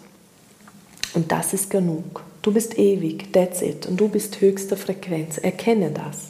Und 1.13 1.31
das 1.31 1.53
ist 1.53 1.69
genug. 1.69 2.21
Du 2.41 2.51
bist 2.51 2.77
ewig, 2.77 3.31
that's 3.33 3.61
it. 3.61 3.87
Und 3.87 3.97
du 3.97 4.09
bist 4.09 4.41
höchste 4.41 4.77
Frequenz. 4.77 5.37
Erkenne 5.37 5.91
das. 5.91 6.29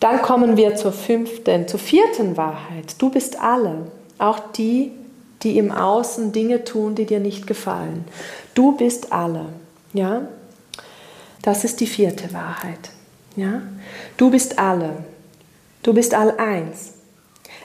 Dann 0.00 0.22
kommen 0.22 0.56
wir 0.56 0.76
zur 0.76 0.92
fünften, 0.92 1.68
zur 1.68 1.80
vierten 1.80 2.36
Wahrheit. 2.36 2.94
Du 2.98 3.10
bist 3.10 3.40
alle, 3.40 3.86
auch 4.18 4.40
die, 4.56 4.92
die 5.42 5.58
im 5.58 5.70
Außen 5.70 6.32
Dinge 6.32 6.64
tun, 6.64 6.94
die 6.94 7.06
dir 7.06 7.20
nicht 7.20 7.46
gefallen. 7.46 8.04
Du 8.54 8.76
bist 8.76 9.12
alle. 9.12 9.46
Ja? 9.92 10.28
Das 11.42 11.64
ist 11.64 11.80
die 11.80 11.86
vierte 11.86 12.32
Wahrheit. 12.32 12.90
Ja? 13.36 13.62
Du 14.16 14.30
bist 14.30 14.58
alle. 14.58 15.04
Du 15.82 15.92
bist 15.92 16.14
all 16.14 16.36
eins. 16.38 16.94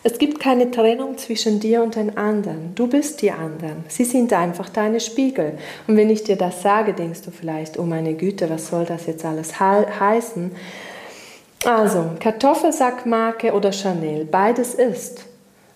Es 0.04 0.18
gibt 0.18 0.40
keine 0.40 0.72
Trennung 0.72 1.18
zwischen 1.18 1.60
dir 1.60 1.84
und 1.84 1.96
den 1.96 2.18
anderen. 2.18 2.74
Du 2.74 2.88
bist 2.88 3.22
die 3.22 3.32
anderen. 3.32 3.84
Sie 3.88 4.04
sind 4.04 4.34
einfach 4.34 4.70
deine 4.70 5.00
Spiegel. 5.00 5.60
Und 5.88 5.96
wenn 5.96 6.10
ich 6.10 6.24
dir 6.24 6.36
das 6.36 6.64
sage, 6.64 6.94
denkst 6.94 7.22
du 7.22 7.32
vielleicht, 7.32 7.78
oh 7.78 7.84
meine 7.84 8.16
Güte, 8.16 8.50
was 8.50 8.68
soll 8.68 8.86
das 8.86 9.06
jetzt 9.06 9.24
alles 9.26 9.60
heißen? 9.60 10.52
Also, 11.66 12.12
Kartoffelsackmarke 12.20 13.54
oder 13.54 13.72
Chanel, 13.72 14.26
beides 14.26 14.74
ist. 14.74 15.26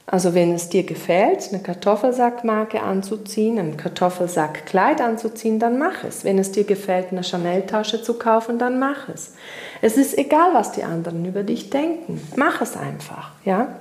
Also 0.08 0.36
wenn 0.36 0.54
es 0.54 0.70
dir 0.70 0.84
gefällt, 0.84 1.50
eine 1.52 1.64
Kartoffelsackmarke 1.64 2.82
anzuziehen, 2.82 3.58
ein 3.58 3.76
Kartoffelsackkleid 3.76 5.02
anzuziehen, 5.02 5.58
dann 5.58 5.80
mach 5.80 6.04
es. 6.04 6.24
Wenn 6.24 6.38
es 6.38 6.52
dir 6.52 6.64
gefällt, 6.64 7.12
eine 7.12 7.24
Chanel-Tasche 7.24 8.04
zu 8.04 8.14
kaufen, 8.14 8.60
dann 8.60 8.78
mach 8.78 9.10
es. 9.10 9.34
Es 9.82 9.98
ist 9.98 10.16
egal, 10.18 10.54
was 10.54 10.74
die 10.74 10.84
anderen 10.84 11.26
über 11.26 11.42
dich 11.42 11.72
denken. 11.72 12.22
Mach 12.36 12.62
es 12.62 12.78
einfach, 12.78 13.32
ja? 13.46 13.80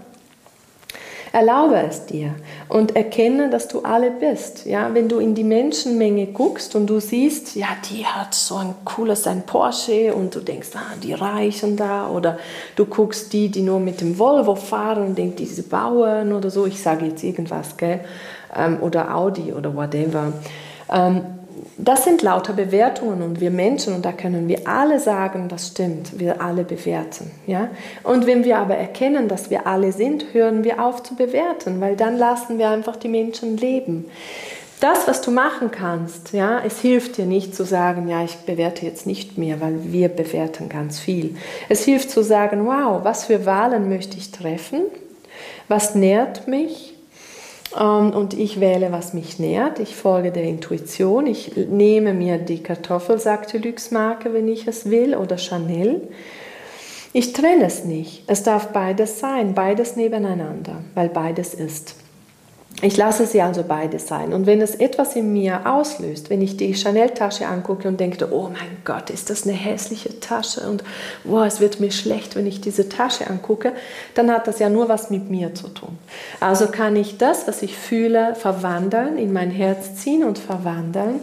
Erlaube 1.34 1.80
es 1.80 2.06
dir 2.06 2.36
und 2.68 2.94
erkenne, 2.94 3.50
dass 3.50 3.66
du 3.66 3.80
alle 3.80 4.12
bist. 4.12 4.66
Ja, 4.66 4.94
wenn 4.94 5.08
du 5.08 5.18
in 5.18 5.34
die 5.34 5.42
Menschenmenge 5.42 6.28
guckst 6.28 6.76
und 6.76 6.86
du 6.86 7.00
siehst, 7.00 7.56
ja, 7.56 7.66
die 7.90 8.06
hat 8.06 8.34
so 8.34 8.54
ein 8.54 8.76
cooles 8.84 9.26
ein 9.26 9.42
Porsche 9.42 10.14
und 10.14 10.32
du 10.36 10.38
denkst, 10.38 10.68
ah, 10.76 10.94
die 11.02 11.12
reichen 11.12 11.76
da 11.76 12.08
oder 12.08 12.38
du 12.76 12.86
guckst 12.86 13.32
die, 13.32 13.48
die 13.48 13.62
nur 13.62 13.80
mit 13.80 14.00
dem 14.00 14.16
Volvo 14.16 14.54
fahren 14.54 15.08
und 15.08 15.18
denkst, 15.18 15.34
diese 15.38 15.64
Bauern 15.64 16.32
oder 16.32 16.50
so, 16.50 16.66
ich 16.66 16.80
sage 16.80 17.06
jetzt 17.06 17.24
irgendwas, 17.24 17.76
gell, 17.76 18.04
ähm, 18.56 18.78
oder 18.80 19.12
Audi 19.12 19.52
oder 19.52 19.74
whatever. 19.74 20.32
Das 21.76 22.04
sind 22.04 22.22
lauter 22.22 22.52
Bewertungen 22.52 23.22
und 23.22 23.40
wir 23.40 23.50
Menschen, 23.50 23.94
und 23.94 24.04
da 24.04 24.12
können 24.12 24.48
wir 24.48 24.66
alle 24.66 25.00
sagen, 25.00 25.48
das 25.48 25.68
stimmt, 25.68 26.18
wir 26.18 26.40
alle 26.40 26.64
bewerten. 26.64 27.30
Ja? 27.46 27.68
Und 28.02 28.26
wenn 28.26 28.44
wir 28.44 28.58
aber 28.58 28.76
erkennen, 28.76 29.28
dass 29.28 29.50
wir 29.50 29.66
alle 29.66 29.92
sind, 29.92 30.26
hören 30.32 30.64
wir 30.64 30.84
auf 30.84 31.02
zu 31.02 31.14
bewerten, 31.14 31.80
weil 31.80 31.96
dann 31.96 32.16
lassen 32.16 32.58
wir 32.58 32.68
einfach 32.70 32.96
die 32.96 33.08
Menschen 33.08 33.56
leben. 33.56 34.06
Das, 34.80 35.08
was 35.08 35.22
du 35.22 35.30
machen 35.30 35.70
kannst, 35.70 36.32
ja, 36.32 36.60
es 36.64 36.80
hilft 36.80 37.16
dir 37.16 37.26
nicht 37.26 37.54
zu 37.54 37.64
sagen, 37.64 38.08
ja, 38.08 38.22
ich 38.22 38.36
bewerte 38.38 38.84
jetzt 38.84 39.06
nicht 39.06 39.38
mehr, 39.38 39.60
weil 39.60 39.92
wir 39.92 40.08
bewerten 40.08 40.68
ganz 40.68 40.98
viel. 40.98 41.36
Es 41.68 41.84
hilft 41.84 42.10
zu 42.10 42.22
sagen, 42.22 42.66
wow, 42.66 43.02
was 43.02 43.24
für 43.24 43.46
Wahlen 43.46 43.88
möchte 43.88 44.18
ich 44.18 44.30
treffen? 44.30 44.82
Was 45.68 45.94
nährt 45.94 46.48
mich? 46.48 46.93
Ähm, 47.78 48.10
und 48.10 48.34
ich 48.34 48.60
wähle, 48.60 48.92
was 48.92 49.14
mich 49.14 49.38
nährt. 49.38 49.78
Ich 49.78 49.96
folge 49.96 50.32
der 50.32 50.44
Intuition. 50.44 51.26
Ich 51.26 51.56
nehme 51.56 52.14
mir 52.14 52.38
die 52.38 52.62
Kartoffelsack 52.62 53.48
Deluxe-Marke, 53.48 54.32
wenn 54.32 54.48
ich 54.48 54.66
es 54.66 54.90
will, 54.90 55.14
oder 55.16 55.38
Chanel. 55.38 56.08
Ich 57.12 57.32
trenne 57.32 57.66
es 57.66 57.84
nicht. 57.84 58.24
Es 58.26 58.42
darf 58.42 58.68
beides 58.68 59.20
sein, 59.20 59.54
beides 59.54 59.96
nebeneinander, 59.96 60.82
weil 60.94 61.08
beides 61.08 61.54
ist. 61.54 62.03
Ich 62.82 62.96
lasse 62.96 63.24
sie 63.26 63.40
also 63.40 63.62
beides 63.62 64.08
sein. 64.08 64.32
Und 64.32 64.46
wenn 64.46 64.60
es 64.60 64.74
etwas 64.74 65.14
in 65.14 65.32
mir 65.32 65.62
auslöst, 65.64 66.28
wenn 66.28 66.42
ich 66.42 66.56
die 66.56 66.74
Chanel-Tasche 66.74 67.46
angucke 67.46 67.86
und 67.86 68.00
denke, 68.00 68.28
oh 68.32 68.48
mein 68.48 68.78
Gott, 68.84 69.10
ist 69.10 69.30
das 69.30 69.44
eine 69.44 69.52
hässliche 69.52 70.18
Tasche 70.20 70.68
und 70.68 70.82
boah, 71.22 71.46
es 71.46 71.60
wird 71.60 71.78
mir 71.78 71.92
schlecht, 71.92 72.34
wenn 72.34 72.46
ich 72.46 72.60
diese 72.60 72.88
Tasche 72.88 73.28
angucke, 73.28 73.72
dann 74.14 74.30
hat 74.30 74.48
das 74.48 74.58
ja 74.58 74.68
nur 74.68 74.88
was 74.88 75.08
mit 75.08 75.30
mir 75.30 75.54
zu 75.54 75.68
tun. 75.68 75.96
Also 76.40 76.66
kann 76.66 76.96
ich 76.96 77.16
das, 77.16 77.46
was 77.46 77.62
ich 77.62 77.76
fühle, 77.76 78.34
verwandeln, 78.34 79.18
in 79.18 79.32
mein 79.32 79.50
Herz 79.50 79.94
ziehen 79.94 80.24
und 80.24 80.38
verwandeln, 80.38 81.20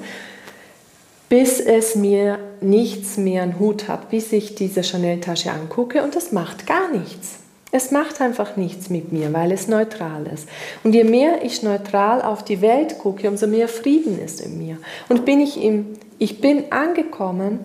bis 1.28 1.60
es 1.60 1.96
mir 1.96 2.40
nichts 2.62 3.18
mehr 3.18 3.44
einen 3.44 3.60
Hut 3.60 3.88
hat, 3.88 4.10
bis 4.10 4.32
ich 4.32 4.56
diese 4.56 4.84
Chanel-Tasche 4.84 5.52
angucke 5.52 6.02
und 6.02 6.16
das 6.16 6.32
macht 6.32 6.66
gar 6.66 6.90
nichts. 6.90 7.41
Es 7.72 7.92
macht 7.92 8.20
einfach 8.20 8.58
nichts 8.58 8.90
mit 8.90 9.14
mir, 9.14 9.32
weil 9.32 9.52
es 9.52 9.68
neutral 9.68 10.28
ist. 10.28 10.48
Und 10.84 10.94
je 10.94 11.06
mehr 11.06 11.44
ich 11.44 11.64
neutral 11.64 12.22
auf 12.22 12.44
die 12.44 12.62
Welt 12.62 13.00
gucke, 13.00 13.30
umso 13.30 13.48
mehr 13.48 13.70
Frieden 13.70 14.20
ist 14.20 14.42
in 14.42 14.58
mir. 14.58 14.78
Und 15.08 15.24
bin 15.24 15.40
ich 15.40 15.62
im, 15.62 15.86
ich 16.20 16.42
bin 16.42 16.72
angekommen 16.72 17.60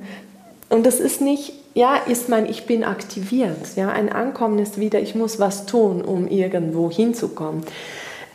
und 0.68 0.86
das 0.86 1.00
ist 1.00 1.20
nicht, 1.20 1.54
ja, 1.74 1.96
ist 1.96 2.28
mein 2.28 2.48
Ich 2.48 2.66
bin 2.66 2.84
aktiviert. 2.84 3.76
Ja, 3.76 3.90
ein 3.90 4.10
Ankommen 4.10 4.58
ist 4.58 4.78
wieder, 4.78 5.00
ich 5.00 5.14
muss 5.14 5.38
was 5.40 5.66
tun, 5.66 6.02
um 6.02 6.28
irgendwo 6.28 6.90
hinzukommen. 6.90 7.64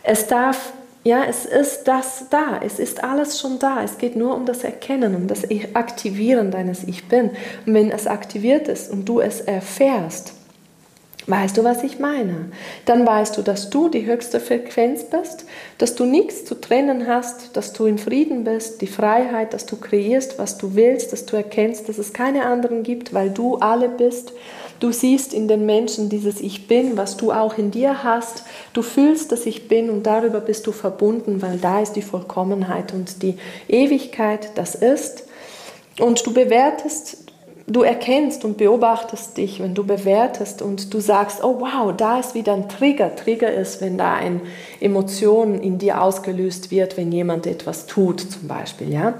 Es 0.03 0.27
darf 0.27 0.73
ja, 1.03 1.23
es 1.27 1.45
ist 1.45 1.85
das 1.85 2.25
da, 2.29 2.59
es 2.63 2.77
ist 2.77 3.03
alles 3.03 3.39
schon 3.39 3.57
da. 3.57 3.81
Es 3.83 3.97
geht 3.97 4.15
nur 4.15 4.35
um 4.35 4.45
das 4.45 4.63
Erkennen, 4.63 5.15
um 5.15 5.27
das 5.27 5.45
Aktivieren 5.73 6.51
deines 6.51 6.83
Ich 6.83 7.07
Bin. 7.07 7.31
Und 7.65 7.73
wenn 7.73 7.89
es 7.89 8.05
aktiviert 8.05 8.67
ist 8.67 8.91
und 8.91 9.05
du 9.05 9.19
es 9.19 9.41
erfährst, 9.41 10.33
Weißt 11.27 11.55
du, 11.55 11.63
was 11.63 11.83
ich 11.83 11.99
meine? 11.99 12.49
Dann 12.85 13.05
weißt 13.05 13.37
du, 13.37 13.43
dass 13.43 13.69
du 13.69 13.89
die 13.89 14.05
höchste 14.05 14.39
Frequenz 14.39 15.03
bist, 15.03 15.45
dass 15.77 15.93
du 15.93 16.05
nichts 16.05 16.45
zu 16.45 16.55
trennen 16.55 17.05
hast, 17.05 17.55
dass 17.55 17.73
du 17.73 17.85
in 17.85 17.99
Frieden 17.99 18.43
bist, 18.43 18.81
die 18.81 18.87
Freiheit, 18.87 19.53
dass 19.53 19.67
du 19.67 19.75
kreierst, 19.75 20.39
was 20.39 20.57
du 20.57 20.73
willst, 20.73 21.13
dass 21.13 21.27
du 21.27 21.35
erkennst, 21.35 21.87
dass 21.87 21.99
es 21.99 22.13
keine 22.13 22.45
anderen 22.45 22.81
gibt, 22.81 23.13
weil 23.13 23.29
du 23.29 23.57
alle 23.57 23.87
bist. 23.87 24.33
Du 24.79 24.91
siehst 24.91 25.35
in 25.35 25.47
den 25.47 25.67
Menschen 25.67 26.09
dieses 26.09 26.41
Ich 26.41 26.67
bin, 26.67 26.97
was 26.97 27.15
du 27.17 27.31
auch 27.31 27.55
in 27.55 27.69
dir 27.69 28.03
hast. 28.03 28.43
Du 28.73 28.81
fühlst, 28.81 29.31
dass 29.31 29.45
ich 29.45 29.67
bin 29.67 29.91
und 29.91 30.07
darüber 30.07 30.39
bist 30.39 30.65
du 30.65 30.71
verbunden, 30.71 31.43
weil 31.43 31.59
da 31.59 31.81
ist 31.81 31.93
die 31.93 32.01
Vollkommenheit 32.01 32.91
und 32.93 33.21
die 33.21 33.37
Ewigkeit, 33.67 34.49
das 34.55 34.73
ist. 34.73 35.25
Und 35.99 36.25
du 36.25 36.33
bewertest 36.33 37.20
du 37.73 37.83
erkennst 37.83 38.43
und 38.45 38.57
beobachtest 38.57 39.37
dich, 39.37 39.59
wenn 39.59 39.73
du 39.75 39.83
bewertest 39.83 40.61
und 40.61 40.93
du 40.93 40.99
sagst, 40.99 41.43
oh 41.43 41.59
wow, 41.59 41.93
da 41.95 42.19
ist 42.19 42.33
wieder 42.33 42.53
ein 42.53 42.69
Trigger. 42.69 43.15
Trigger 43.15 43.51
ist, 43.53 43.81
wenn 43.81 43.97
da 43.97 44.15
eine 44.15 44.41
Emotion 44.79 45.59
in 45.59 45.77
dir 45.77 46.01
ausgelöst 46.01 46.71
wird, 46.71 46.97
wenn 46.97 47.11
jemand 47.11 47.45
etwas 47.45 47.85
tut, 47.85 48.19
zum 48.21 48.47
Beispiel, 48.47 48.91
ja. 48.91 49.13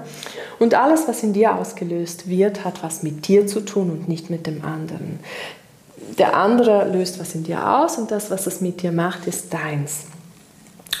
Und 0.58 0.74
alles, 0.74 1.06
was 1.06 1.22
in 1.22 1.32
dir 1.32 1.56
ausgelöst 1.56 2.28
wird, 2.28 2.64
hat 2.64 2.82
was 2.82 3.02
mit 3.02 3.28
dir 3.28 3.46
zu 3.46 3.60
tun 3.60 3.90
und 3.90 4.08
nicht 4.08 4.30
mit 4.30 4.46
dem 4.46 4.64
anderen. 4.64 5.20
Der 6.18 6.36
andere 6.36 6.88
löst 6.88 7.20
was 7.20 7.34
in 7.34 7.44
dir 7.44 7.78
aus 7.78 7.96
und 7.96 8.10
das, 8.10 8.30
was 8.30 8.46
es 8.46 8.60
mit 8.60 8.82
dir 8.82 8.92
macht, 8.92 9.26
ist 9.26 9.52
deins. 9.54 10.06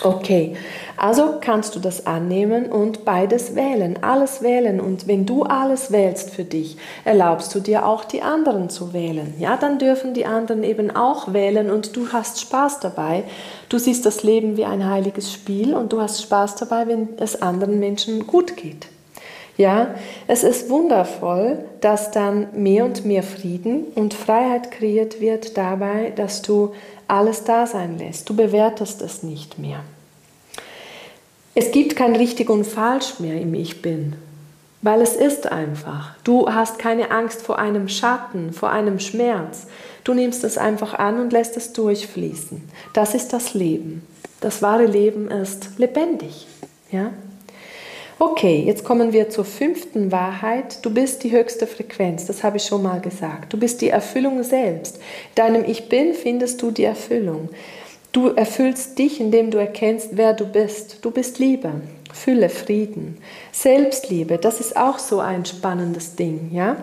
Okay, 0.04 0.56
also 0.96 1.34
kannst 1.40 1.76
du 1.76 1.78
das 1.78 2.06
annehmen 2.06 2.66
und 2.66 3.04
beides 3.04 3.54
wählen, 3.54 4.02
alles 4.02 4.42
wählen. 4.42 4.80
Und 4.80 5.06
wenn 5.06 5.26
du 5.26 5.44
alles 5.44 5.92
wählst 5.92 6.30
für 6.30 6.42
dich, 6.42 6.76
erlaubst 7.04 7.54
du 7.54 7.60
dir 7.60 7.86
auch 7.86 8.04
die 8.04 8.20
anderen 8.20 8.68
zu 8.68 8.92
wählen. 8.92 9.34
Ja, 9.38 9.56
dann 9.56 9.78
dürfen 9.78 10.12
die 10.12 10.26
anderen 10.26 10.64
eben 10.64 10.90
auch 10.90 11.32
wählen 11.32 11.70
und 11.70 11.94
du 11.94 12.08
hast 12.12 12.40
Spaß 12.40 12.80
dabei. 12.80 13.22
Du 13.68 13.78
siehst 13.78 14.04
das 14.04 14.24
Leben 14.24 14.56
wie 14.56 14.64
ein 14.64 14.88
heiliges 14.88 15.32
Spiel 15.32 15.72
und 15.72 15.92
du 15.92 16.00
hast 16.00 16.20
Spaß 16.20 16.56
dabei, 16.56 16.88
wenn 16.88 17.10
es 17.18 17.40
anderen 17.40 17.78
Menschen 17.78 18.26
gut 18.26 18.56
geht. 18.56 18.91
Ja, 19.58 19.94
es 20.26 20.44
ist 20.44 20.70
wundervoll, 20.70 21.58
dass 21.80 22.10
dann 22.10 22.48
mehr 22.54 22.84
und 22.84 23.04
mehr 23.04 23.22
Frieden 23.22 23.84
und 23.94 24.14
Freiheit 24.14 24.70
kreiert 24.70 25.20
wird 25.20 25.58
dabei, 25.58 26.12
dass 26.16 26.42
du 26.42 26.72
alles 27.06 27.44
da 27.44 27.66
sein 27.66 27.98
lässt. 27.98 28.28
Du 28.30 28.34
bewertest 28.34 29.02
es 29.02 29.22
nicht 29.22 29.58
mehr. 29.58 29.80
Es 31.54 31.70
gibt 31.70 31.96
kein 31.96 32.16
richtig 32.16 32.48
und 32.48 32.64
falsch 32.64 33.20
mehr 33.20 33.38
im 33.38 33.52
Ich 33.52 33.82
bin, 33.82 34.14
weil 34.80 35.02
es 35.02 35.16
ist 35.16 35.52
einfach. 35.52 36.14
Du 36.24 36.48
hast 36.48 36.78
keine 36.78 37.10
Angst 37.10 37.42
vor 37.42 37.58
einem 37.58 37.88
Schatten, 37.88 38.54
vor 38.54 38.70
einem 38.70 38.98
Schmerz. 38.98 39.66
Du 40.02 40.14
nimmst 40.14 40.44
es 40.44 40.56
einfach 40.56 40.94
an 40.94 41.20
und 41.20 41.32
lässt 41.32 41.58
es 41.58 41.74
durchfließen. 41.74 42.62
Das 42.94 43.14
ist 43.14 43.34
das 43.34 43.52
Leben. 43.52 44.06
Das 44.40 44.62
wahre 44.62 44.86
Leben 44.86 45.30
ist 45.30 45.78
lebendig. 45.78 46.46
Ja? 46.90 47.10
Okay, 48.18 48.62
jetzt 48.64 48.84
kommen 48.84 49.12
wir 49.12 49.30
zur 49.30 49.44
fünften 49.44 50.12
Wahrheit. 50.12 50.84
Du 50.84 50.90
bist 50.90 51.24
die 51.24 51.32
höchste 51.32 51.66
Frequenz, 51.66 52.26
das 52.26 52.44
habe 52.44 52.58
ich 52.58 52.64
schon 52.64 52.82
mal 52.82 53.00
gesagt. 53.00 53.52
Du 53.52 53.58
bist 53.58 53.80
die 53.80 53.88
Erfüllung 53.88 54.42
selbst. 54.42 54.96
In 54.96 55.34
deinem 55.34 55.64
Ich 55.64 55.88
bin 55.88 56.14
findest 56.14 56.62
du 56.62 56.70
die 56.70 56.84
Erfüllung. 56.84 57.48
Du 58.12 58.28
erfüllst 58.28 58.98
dich, 58.98 59.20
indem 59.20 59.50
du 59.50 59.58
erkennst, 59.58 60.10
wer 60.12 60.34
du 60.34 60.46
bist. 60.46 60.98
Du 61.02 61.10
bist 61.10 61.38
Liebe, 61.38 61.72
Fülle, 62.12 62.50
Frieden, 62.50 63.18
Selbstliebe. 63.52 64.36
Das 64.36 64.60
ist 64.60 64.76
auch 64.76 64.98
so 64.98 65.20
ein 65.20 65.46
spannendes 65.46 66.14
Ding, 66.14 66.50
ja? 66.52 66.76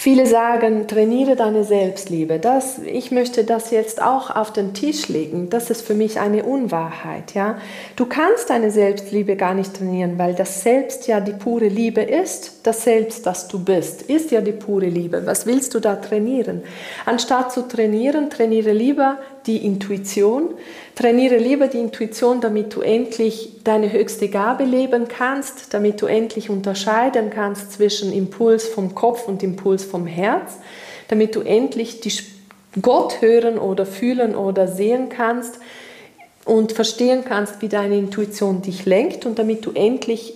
Viele 0.00 0.26
sagen, 0.26 0.86
trainiere 0.86 1.34
deine 1.34 1.64
Selbstliebe. 1.64 2.38
Das, 2.38 2.78
ich 2.78 3.10
möchte 3.10 3.42
das 3.42 3.72
jetzt 3.72 4.00
auch 4.00 4.30
auf 4.30 4.52
den 4.52 4.72
Tisch 4.72 5.08
legen. 5.08 5.50
Das 5.50 5.70
ist 5.70 5.84
für 5.84 5.94
mich 5.94 6.20
eine 6.20 6.44
Unwahrheit. 6.44 7.34
Ja? 7.34 7.58
Du 7.96 8.06
kannst 8.06 8.48
deine 8.48 8.70
Selbstliebe 8.70 9.34
gar 9.34 9.54
nicht 9.54 9.74
trainieren, 9.74 10.16
weil 10.16 10.36
das 10.36 10.62
Selbst 10.62 11.08
ja 11.08 11.18
die 11.18 11.32
pure 11.32 11.66
Liebe 11.66 12.00
ist. 12.00 12.60
Das 12.62 12.84
Selbst, 12.84 13.26
das 13.26 13.48
du 13.48 13.58
bist, 13.58 14.02
ist 14.02 14.30
ja 14.30 14.40
die 14.40 14.52
pure 14.52 14.86
Liebe. 14.86 15.26
Was 15.26 15.46
willst 15.46 15.74
du 15.74 15.80
da 15.80 15.96
trainieren? 15.96 16.62
Anstatt 17.04 17.50
zu 17.50 17.66
trainieren, 17.66 18.30
trainiere 18.30 18.70
lieber 18.70 19.18
die 19.48 19.66
Intuition. 19.66 20.50
Trainiere 20.98 21.36
lieber 21.36 21.68
die 21.68 21.78
Intuition, 21.78 22.40
damit 22.40 22.74
du 22.74 22.80
endlich 22.80 23.62
deine 23.62 23.92
höchste 23.92 24.28
Gabe 24.28 24.64
leben 24.64 25.06
kannst, 25.06 25.72
damit 25.72 26.02
du 26.02 26.06
endlich 26.06 26.50
unterscheiden 26.50 27.30
kannst 27.30 27.70
zwischen 27.70 28.12
Impuls 28.12 28.66
vom 28.66 28.96
Kopf 28.96 29.28
und 29.28 29.44
Impuls 29.44 29.84
vom 29.84 30.08
Herz, 30.08 30.58
damit 31.06 31.36
du 31.36 31.42
endlich 31.42 32.00
die 32.00 32.12
Gott 32.82 33.20
hören 33.20 33.58
oder 33.58 33.86
fühlen 33.86 34.34
oder 34.34 34.66
sehen 34.66 35.08
kannst 35.08 35.60
und 36.44 36.72
verstehen 36.72 37.22
kannst, 37.24 37.62
wie 37.62 37.68
deine 37.68 37.96
Intuition 37.96 38.62
dich 38.62 38.84
lenkt 38.84 39.24
und 39.24 39.38
damit 39.38 39.66
du 39.66 39.70
endlich 39.70 40.34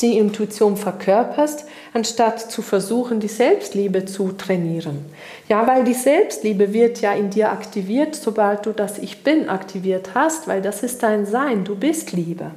die 0.00 0.16
Intuition 0.16 0.76
verkörperst, 0.76 1.64
anstatt 1.94 2.40
zu 2.50 2.60
versuchen, 2.60 3.20
die 3.20 3.28
Selbstliebe 3.28 4.04
zu 4.04 4.32
trainieren. 4.32 5.06
Ja, 5.48 5.66
weil 5.66 5.84
die 5.84 5.94
Selbstliebe 5.94 6.72
wird 6.72 7.00
ja 7.00 7.12
in 7.14 7.30
dir 7.30 7.52
aktiviert, 7.52 8.16
sobald 8.16 8.66
du 8.66 8.72
das 8.72 8.98
Ich 8.98 9.22
bin 9.22 9.48
aktiviert 9.48 10.10
hast, 10.12 10.48
weil 10.48 10.60
das 10.60 10.82
ist 10.82 11.02
dein 11.04 11.24
Sein, 11.24 11.64
du 11.64 11.76
bist 11.76 12.12
Liebe. 12.12 12.50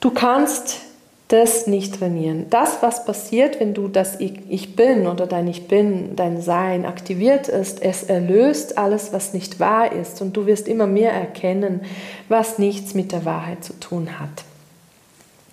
Du 0.00 0.10
kannst 0.10 0.80
das 1.28 1.68
nicht 1.68 2.00
trainieren. 2.00 2.46
Das, 2.50 2.82
was 2.82 3.04
passiert, 3.04 3.60
wenn 3.60 3.72
du 3.72 3.86
das 3.86 4.18
Ich 4.18 4.74
bin 4.74 5.06
oder 5.06 5.28
dein 5.28 5.46
Ich 5.46 5.68
bin, 5.68 6.16
dein 6.16 6.42
Sein 6.42 6.84
aktiviert 6.84 7.46
ist, 7.46 7.80
es 7.82 8.02
erlöst 8.02 8.78
alles, 8.78 9.12
was 9.12 9.32
nicht 9.32 9.60
wahr 9.60 9.92
ist 9.92 10.20
und 10.22 10.36
du 10.36 10.46
wirst 10.46 10.66
immer 10.66 10.88
mehr 10.88 11.12
erkennen, 11.12 11.82
was 12.28 12.58
nichts 12.58 12.94
mit 12.94 13.12
der 13.12 13.24
Wahrheit 13.24 13.62
zu 13.62 13.78
tun 13.78 14.18
hat. 14.18 14.42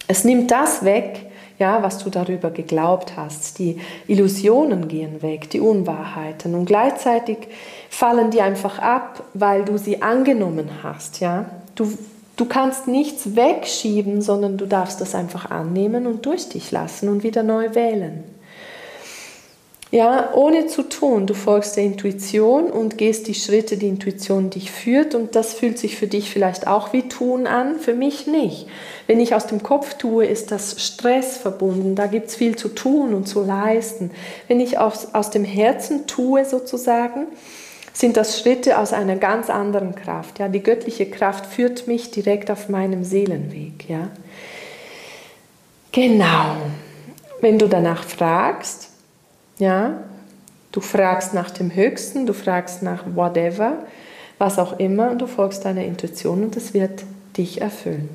Es 0.08 0.24
nimmt 0.24 0.50
das 0.50 0.84
weg, 0.84 1.27
ja, 1.60 1.82
was 1.82 2.04
du 2.04 2.10
darüber 2.10 2.52
geglaubt 2.52 3.18
hast. 3.18 3.60
Die 3.60 3.80
Illusionen 4.08 4.88
gehen 4.88 5.22
weg, 5.22 5.50
die 5.50 5.60
Unwahrheiten 5.60 6.56
und 6.56 6.66
gleichzeitig 6.66 7.38
fallen 7.90 8.32
die 8.32 8.42
einfach 8.42 8.80
ab, 8.80 9.24
weil 9.34 9.66
du 9.66 9.78
sie 9.78 10.02
angenommen 10.02 10.70
hast, 10.84 11.20
ja. 11.20 11.46
Du, 11.76 11.92
du 12.36 12.46
kannst 12.46 12.88
nichts 12.88 13.36
wegschieben, 13.36 14.22
sondern 14.22 14.58
du 14.58 14.66
darfst 14.66 15.02
das 15.02 15.16
einfach 15.16 15.50
annehmen 15.50 16.08
und 16.08 16.26
durch 16.26 16.50
dich 16.50 16.72
lassen 16.72 17.10
und 17.10 17.24
wieder 17.24 17.44
neu 17.44 17.74
wählen. 17.76 18.24
Ja, 19.90 20.34
ohne 20.34 20.68
zu 20.68 20.84
tun. 20.84 21.28
Du 21.28 21.34
folgst 21.34 21.78
der 21.78 21.86
Intuition 21.86 22.70
und 22.70 22.98
gehst 22.98 23.28
die 23.28 23.34
Schritte, 23.34 23.78
die 23.78 23.88
Intuition 23.88 24.50
dich 24.50 24.70
führt. 24.70 25.16
Und 25.16 25.36
das 25.36 25.54
fühlt 25.54 25.80
sich 25.80 25.96
für 25.96 26.08
dich 26.08 26.30
vielleicht 26.30 26.68
auch 26.68 26.92
wie 26.92 27.08
tun 27.08 27.48
an, 27.48 27.80
für 27.80 27.94
mich 27.94 28.28
nicht. 28.28 28.68
Wenn 29.08 29.22
ich 29.22 29.34
aus 29.34 29.48
dem 29.48 29.64
Kopf 29.64 29.94
tue, 29.94 30.26
ist 30.26 30.52
das 30.52 30.84
Stress 30.86 31.38
verbunden. 31.38 31.96
Da 31.96 32.08
gibt 32.08 32.28
es 32.28 32.36
viel 32.36 32.58
zu 32.58 32.68
tun 32.68 33.14
und 33.14 33.30
zu 33.30 33.44
leisten. 33.46 34.12
Wenn 34.50 34.60
ich 34.60 34.78
aus, 34.78 35.14
aus 35.14 35.30
dem 35.30 35.46
Herzen 35.46 36.06
tue, 36.06 36.44
sozusagen, 36.44 37.28
sind 37.94 38.18
das 38.18 38.40
Schritte 38.40 38.80
aus 38.80 38.92
einer 38.92 39.16
ganz 39.16 39.50
anderen 39.50 39.96
Kraft. 39.96 40.40
Ja, 40.40 40.50
die 40.50 40.62
göttliche 40.62 41.10
Kraft 41.10 41.46
führt 41.46 41.88
mich 41.88 42.12
direkt 42.12 42.52
auf 42.52 42.68
meinem 42.68 43.06
Seelenweg. 43.06 43.90
Ja, 43.90 44.10
genau. 45.94 46.58
Wenn 47.40 47.58
du 47.58 47.68
danach 47.68 48.04
fragst, 48.04 48.90
ja, 49.58 49.94
du 50.72 50.80
fragst 50.80 51.34
nach 51.34 51.50
dem 51.52 51.74
Höchsten, 51.74 52.26
du 52.26 52.34
fragst 52.34 52.84
nach 52.84 53.04
whatever, 53.16 53.74
was 54.38 54.60
auch 54.60 54.80
immer, 54.80 55.12
und 55.12 55.20
du 55.20 55.28
folgst 55.28 55.66
deiner 55.66 55.84
Intuition 55.84 56.44
und 56.44 56.56
es 56.56 56.74
wird 56.74 57.04
dich 57.38 57.62
erfüllen. 57.62 58.10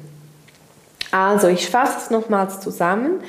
Also, 1.10 1.48
ich 1.48 1.68
fasse 1.68 1.98
es 1.98 2.10
nochmals 2.10 2.60
zusammen. 2.60 3.20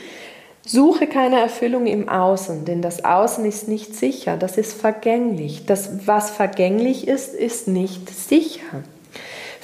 Suche 0.65 1.07
keine 1.07 1.41
Erfüllung 1.41 1.87
im 1.87 2.07
Außen, 2.07 2.63
denn 2.63 2.81
das 2.81 3.03
Außen 3.03 3.43
ist 3.43 3.67
nicht 3.67 3.95
sicher, 3.95 4.37
das 4.37 4.57
ist 4.57 4.73
vergänglich. 4.73 5.65
Das, 5.65 6.07
was 6.07 6.29
vergänglich 6.29 7.05
ist, 7.05 7.33
ist 7.33 7.67
nicht 7.67 8.09
sicher. 8.09 8.83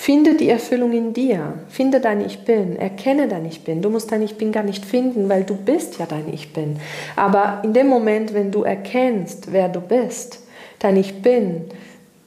Finde 0.02 0.36
die 0.36 0.48
Erfüllung 0.48 0.94
in 0.94 1.12
dir. 1.12 1.56
Finde 1.68 2.00
dein 2.00 2.22
Ich 2.22 2.46
Bin. 2.46 2.78
Erkenne 2.78 3.28
dein 3.28 3.44
Ich 3.44 3.66
Bin. 3.66 3.82
Du 3.82 3.90
musst 3.90 4.14
dein 4.14 4.22
Ich 4.22 4.38
Bin 4.38 4.54
gar 4.54 4.64
nicht 4.64 4.86
finden, 4.86 5.28
weil 5.28 5.44
du 5.44 5.58
bist 5.58 6.00
ja 6.00 6.06
dein 6.06 6.34
Ich 6.34 6.54
Bin. 6.54 6.80
Aber 7.18 7.60
in 7.66 7.74
dem 7.74 7.88
Moment, 7.88 8.34
wenn 8.34 8.50
du 8.50 8.64
erkennst, 8.64 9.52
wer 9.52 9.68
du 9.68 9.82
bist, 9.82 10.42
dein 10.80 10.96
Ich 10.96 11.22
Bin 11.22 11.66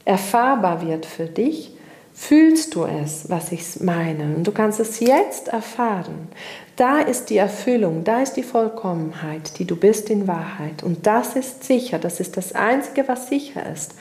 erfahrbar 0.04 0.86
wird 0.86 1.06
für 1.06 1.24
dich, 1.24 1.74
fühlst 2.12 2.74
du 2.74 2.84
es, 2.84 3.30
was 3.30 3.52
ich 3.52 3.80
meine. 3.80 4.36
Und 4.36 4.46
du 4.46 4.52
kannst 4.52 4.78
es 4.78 5.00
jetzt 5.00 5.48
erfahren. 5.48 6.28
Da 6.76 7.00
ist 7.00 7.30
die 7.30 7.38
Erfüllung, 7.38 8.04
da 8.04 8.20
ist 8.20 8.34
die 8.34 8.42
Vollkommenheit, 8.42 9.58
die 9.58 9.64
du 9.64 9.76
bist 9.76 10.10
in 10.10 10.28
Wahrheit. 10.28 10.82
Und 10.82 11.06
das 11.06 11.36
ist 11.36 11.64
sicher, 11.64 11.98
das 11.98 12.20
ist 12.20 12.36
das 12.36 12.54
Einzige, 12.54 13.08
was 13.08 13.28
sicher 13.28 13.62
ist. 13.72 13.94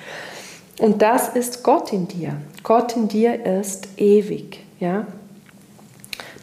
Und 0.80 1.02
das 1.02 1.30
ist 1.30 1.64
Gott 1.64 1.94
in 1.94 2.08
dir. 2.08 2.38
Gott 2.64 2.96
in 2.96 3.08
dir 3.08 3.46
ist 3.46 3.88
ewig. 3.98 4.64
Ja? 4.80 5.06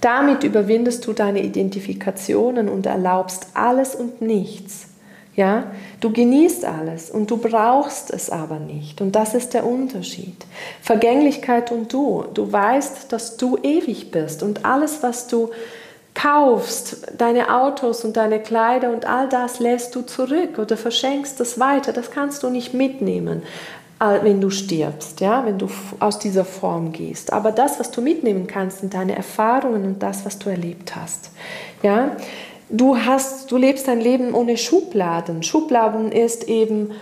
Damit 0.00 0.44
überwindest 0.44 1.06
du 1.06 1.12
deine 1.12 1.42
Identifikationen 1.42 2.68
und 2.68 2.86
erlaubst 2.86 3.48
alles 3.54 3.94
und 3.94 4.20
nichts. 4.20 4.88
Ja, 5.34 5.70
du 6.00 6.12
genießt 6.12 6.64
alles 6.64 7.10
und 7.10 7.30
du 7.30 7.36
brauchst 7.36 8.10
es 8.10 8.28
aber 8.28 8.58
nicht. 8.58 9.00
Und 9.00 9.12
das 9.12 9.34
ist 9.34 9.54
der 9.54 9.64
Unterschied. 9.64 10.34
Vergänglichkeit 10.82 11.70
und 11.70 11.92
du. 11.92 12.24
Du 12.34 12.50
weißt, 12.50 13.12
dass 13.12 13.36
du 13.36 13.56
ewig 13.62 14.10
bist 14.10 14.42
und 14.42 14.64
alles, 14.64 15.00
was 15.04 15.28
du 15.28 15.50
kaufst, 16.12 17.06
deine 17.16 17.54
Autos 17.54 18.04
und 18.04 18.16
deine 18.16 18.40
Kleider 18.40 18.90
und 18.90 19.04
all 19.04 19.28
das 19.28 19.60
lässt 19.60 19.94
du 19.94 20.02
zurück 20.02 20.58
oder 20.58 20.76
verschenkst 20.76 21.40
es 21.40 21.60
weiter. 21.60 21.92
Das 21.92 22.10
kannst 22.10 22.42
du 22.42 22.50
nicht 22.50 22.74
mitnehmen, 22.74 23.44
wenn 23.98 24.40
du 24.40 24.50
stirbst, 24.50 25.20
ja, 25.20 25.44
wenn 25.44 25.58
du 25.58 25.68
aus 25.98 26.18
dieser 26.18 26.44
Form 26.44 26.92
gehst. 26.92 27.32
Aber 27.32 27.50
das, 27.50 27.80
was 27.80 27.90
du 27.90 28.00
mitnehmen 28.00 28.46
kannst, 28.46 28.78
sind 28.78 28.94
deine 28.94 29.16
Erfahrungen 29.16 29.84
und 29.84 30.02
das, 30.02 30.24
was 30.24 30.38
du 30.38 30.50
erlebt 30.50 30.94
hast. 30.94 31.30
Ja, 31.82 32.16
du 32.70 32.96
hast, 32.96 33.50
du 33.50 33.56
lebst 33.56 33.88
ein 33.88 34.00
Leben 34.00 34.34
ohne 34.34 34.56
Schubladen. 34.56 35.42
Schubladen 35.42 36.12
ist 36.12 36.48
eben, 36.48 36.92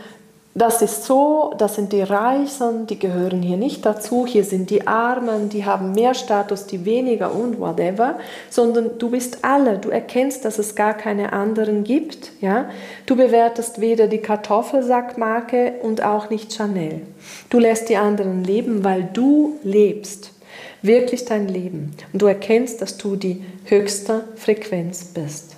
das 0.56 0.80
ist 0.80 1.04
so, 1.04 1.52
das 1.58 1.74
sind 1.74 1.92
die 1.92 2.00
Reichen, 2.00 2.86
die 2.86 2.98
gehören 2.98 3.42
hier 3.42 3.58
nicht 3.58 3.84
dazu, 3.84 4.26
hier 4.26 4.42
sind 4.42 4.70
die 4.70 4.86
Armen, 4.86 5.50
die 5.50 5.66
haben 5.66 5.92
mehr 5.92 6.14
Status, 6.14 6.66
die 6.66 6.86
weniger 6.86 7.34
und 7.34 7.60
whatever, 7.60 8.18
sondern 8.48 8.98
du 8.98 9.10
bist 9.10 9.44
alle, 9.44 9.76
du 9.76 9.90
erkennst, 9.90 10.46
dass 10.46 10.58
es 10.58 10.74
gar 10.74 10.94
keine 10.94 11.34
anderen 11.34 11.84
gibt, 11.84 12.32
ja? 12.40 12.70
Du 13.04 13.16
bewertest 13.16 13.82
weder 13.82 14.06
die 14.06 14.18
Kartoffelsackmarke 14.18 15.74
und 15.82 16.02
auch 16.02 16.30
nicht 16.30 16.54
Chanel. 16.54 17.02
Du 17.50 17.58
lässt 17.58 17.90
die 17.90 17.98
anderen 17.98 18.42
leben, 18.42 18.82
weil 18.82 19.06
du 19.12 19.58
lebst 19.62 20.32
wirklich 20.80 21.26
dein 21.26 21.48
Leben 21.48 21.90
und 22.14 22.22
du 22.22 22.26
erkennst, 22.26 22.80
dass 22.80 22.96
du 22.96 23.16
die 23.16 23.44
höchste 23.66 24.24
Frequenz 24.36 25.04
bist. 25.04 25.55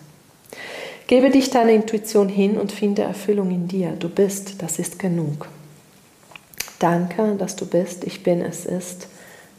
Gebe 1.08 1.30
dich 1.30 1.48
deiner 1.48 1.72
Intuition 1.72 2.28
hin 2.28 2.58
und 2.58 2.70
finde 2.70 3.02
Erfüllung 3.02 3.50
in 3.50 3.66
dir. 3.66 3.92
Du 3.98 4.10
bist, 4.10 4.62
das 4.62 4.78
ist 4.78 4.98
genug. 4.98 5.48
Danke, 6.78 7.34
dass 7.38 7.56
du 7.56 7.66
bist. 7.66 8.04
Ich 8.04 8.22
bin, 8.22 8.42
es 8.42 8.66
ist 8.66 9.08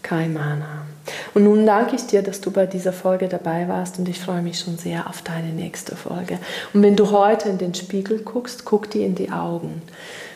Kaimana. 0.04 0.86
Und 1.34 1.46
nun 1.46 1.66
danke 1.66 1.96
ich 1.96 2.06
dir, 2.06 2.22
dass 2.22 2.40
du 2.40 2.52
bei 2.52 2.68
dieser 2.68 2.94
Folge 2.94 3.28
dabei 3.28 3.68
warst 3.68 3.98
und 3.98 4.08
ich 4.08 4.20
freue 4.20 4.44
mich 4.44 4.60
schon 4.60 4.78
sehr 4.78 5.10
auf 5.10 5.24
deine 5.24 5.50
nächste 5.50 5.96
Folge. 5.96 6.38
Und 6.74 6.84
wenn 6.84 6.96
du 6.96 7.10
heute 7.10 7.50
in 7.50 7.58
den 7.58 7.74
Spiegel 7.74 8.20
guckst, 8.20 8.64
guck 8.64 8.92
dir 8.92 9.08
in 9.08 9.16
die 9.16 9.32
Augen 9.32 9.82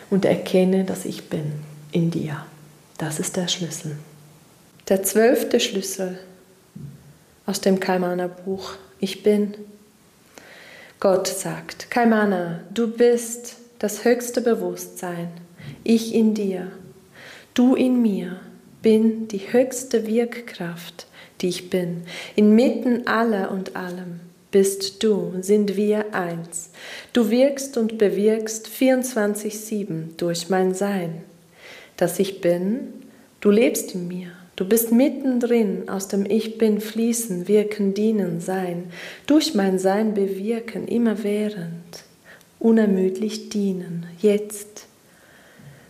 und 0.09 0.25
erkenne, 0.25 0.83
dass 0.83 1.05
ich 1.05 1.29
bin 1.29 1.53
in 1.91 2.09
dir. 2.09 2.43
Das 2.97 3.19
ist 3.19 3.37
der 3.37 3.47
Schlüssel. 3.47 3.97
Der 4.89 5.03
zwölfte 5.03 5.59
Schlüssel 5.59 6.17
aus 7.45 7.61
dem 7.61 7.79
Kaimana 7.79 8.25
Buch. 8.27 8.73
Ich 8.99 9.21
bin 9.21 9.53
Gott 11.03 11.27
sagt, 11.27 11.91
Kaimana, 11.91 12.61
du 12.73 12.87
bist 12.87 13.57
das 13.77 14.05
höchste 14.05 14.39
Bewusstsein, 14.39 15.27
ich 15.83 16.15
in 16.15 16.33
dir, 16.33 16.71
du 17.53 17.75
in 17.75 18.01
mir, 18.01 18.39
bin 18.81 19.27
die 19.27 19.51
höchste 19.51 20.07
Wirkkraft, 20.07 21.07
die 21.41 21.49
ich 21.49 21.69
bin. 21.69 22.03
Inmitten 22.37 23.05
aller 23.05 23.51
und 23.51 23.75
allem 23.75 24.21
bist 24.49 25.03
du, 25.03 25.33
sind 25.41 25.75
wir 25.75 26.15
eins. 26.15 26.69
Du 27.11 27.29
wirkst 27.29 27.75
und 27.75 27.97
bewirkst 27.97 28.69
24-7 28.69 30.15
durch 30.15 30.49
mein 30.49 30.73
Sein. 30.73 31.25
Dass 31.97 32.17
ich 32.17 32.39
bin, 32.39 32.93
du 33.41 33.51
lebst 33.51 33.93
in 33.93 34.07
mir. 34.07 34.31
Du 34.55 34.65
bist 34.65 34.91
mittendrin 34.91 35.89
aus 35.89 36.07
dem 36.07 36.29
Ich 36.29 36.59
bin 36.59 36.79
fließen, 36.79 37.47
wirken, 37.47 37.95
dienen, 37.95 38.39
sein, 38.39 38.83
durch 39.25 39.55
mein 39.55 39.79
Sein 39.79 40.13
bewirken, 40.13 40.87
immerwährend, 40.87 42.03
unermüdlich 42.59 43.49
dienen, 43.49 44.05
jetzt. 44.19 44.85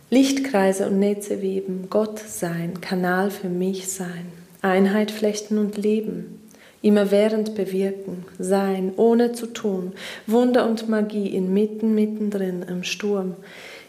Lichtkreise 0.08 0.86
und 0.86 0.98
Netze 0.98 1.42
weben, 1.42 1.88
Gott 1.90 2.18
sein, 2.18 2.80
Kanal 2.80 3.30
für 3.30 3.50
mich 3.50 3.88
sein, 3.88 4.32
Einheit 4.62 5.10
flechten 5.10 5.58
und 5.58 5.76
leben, 5.76 6.40
immerwährend 6.80 7.54
bewirken, 7.54 8.24
sein, 8.38 8.92
ohne 8.96 9.32
zu 9.32 9.46
tun, 9.46 9.92
Wunder 10.26 10.66
und 10.66 10.88
Magie 10.88 11.28
inmitten, 11.28 11.94
mittendrin 11.94 12.62
im 12.62 12.82
Sturm, 12.82 13.34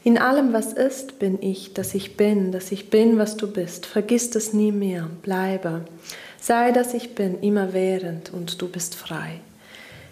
in 0.06 0.20
allem, 0.20 0.54
was 0.54 0.72
ist, 0.72 1.18
bin 1.18 1.42
ich, 1.42 1.74
dass 1.74 1.96
ich 1.96 2.16
bin, 2.16 2.52
dass 2.52 2.72
ich 2.72 2.92
bin, 2.92 3.18
was 3.18 3.38
du 3.38 3.52
bist. 3.52 3.88
Vergiss 3.88 4.30
das 4.30 4.54
nie 4.54 4.72
mehr, 4.72 5.10
bleibe. 5.24 5.84
Sei, 6.40 6.72
dass 6.72 6.94
ich 6.94 7.16
bin, 7.16 7.40
immerwährend 7.42 8.32
und 8.32 8.62
du 8.62 8.70
bist 8.70 8.94
frei. 8.94 9.40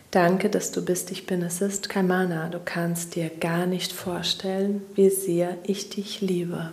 Danke, 0.10 0.50
dass 0.50 0.72
du 0.72 0.84
bist, 0.84 1.12
ich 1.12 1.28
bin, 1.28 1.44
es 1.44 1.62
ist 1.62 1.90
kein 1.90 2.08
Mana. 2.08 2.50
Du 2.50 2.60
kannst 2.66 3.14
dir 3.14 3.30
gar 3.30 3.68
nicht 3.68 3.94
vorstellen, 3.94 4.82
wie 4.96 5.12
sehr 5.12 5.58
ich 5.64 5.92
dich 5.92 6.22
liebe, 6.22 6.72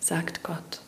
sagt 0.00 0.42
Gott. 0.42 0.80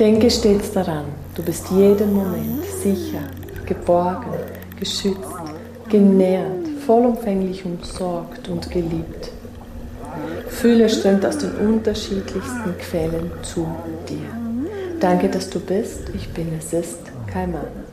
Denke 0.00 0.30
stets 0.30 0.72
daran, 0.72 1.04
du 1.40 1.46
bist 1.46 1.70
jeden 1.70 2.12
Moment 2.12 2.64
sicher, 2.82 3.22
geborgen, 3.64 4.30
geschützt, 4.78 5.16
genährt, 5.88 6.68
vollumfänglich 6.84 7.64
umsorgt 7.64 8.46
und 8.50 8.70
geliebt. 8.70 9.30
Fühle 10.48 10.90
strömt 10.90 11.24
aus 11.24 11.38
den 11.38 11.52
unterschiedlichsten 11.52 12.76
Quellen 12.78 13.30
zu 13.42 13.66
dir. 14.06 14.28
Danke, 15.00 15.30
dass 15.30 15.48
du 15.48 15.60
bist. 15.60 16.10
Ich 16.14 16.28
bin, 16.28 16.52
es 16.58 16.74
ist 16.74 16.98
kein 17.26 17.52
Mann. 17.52 17.89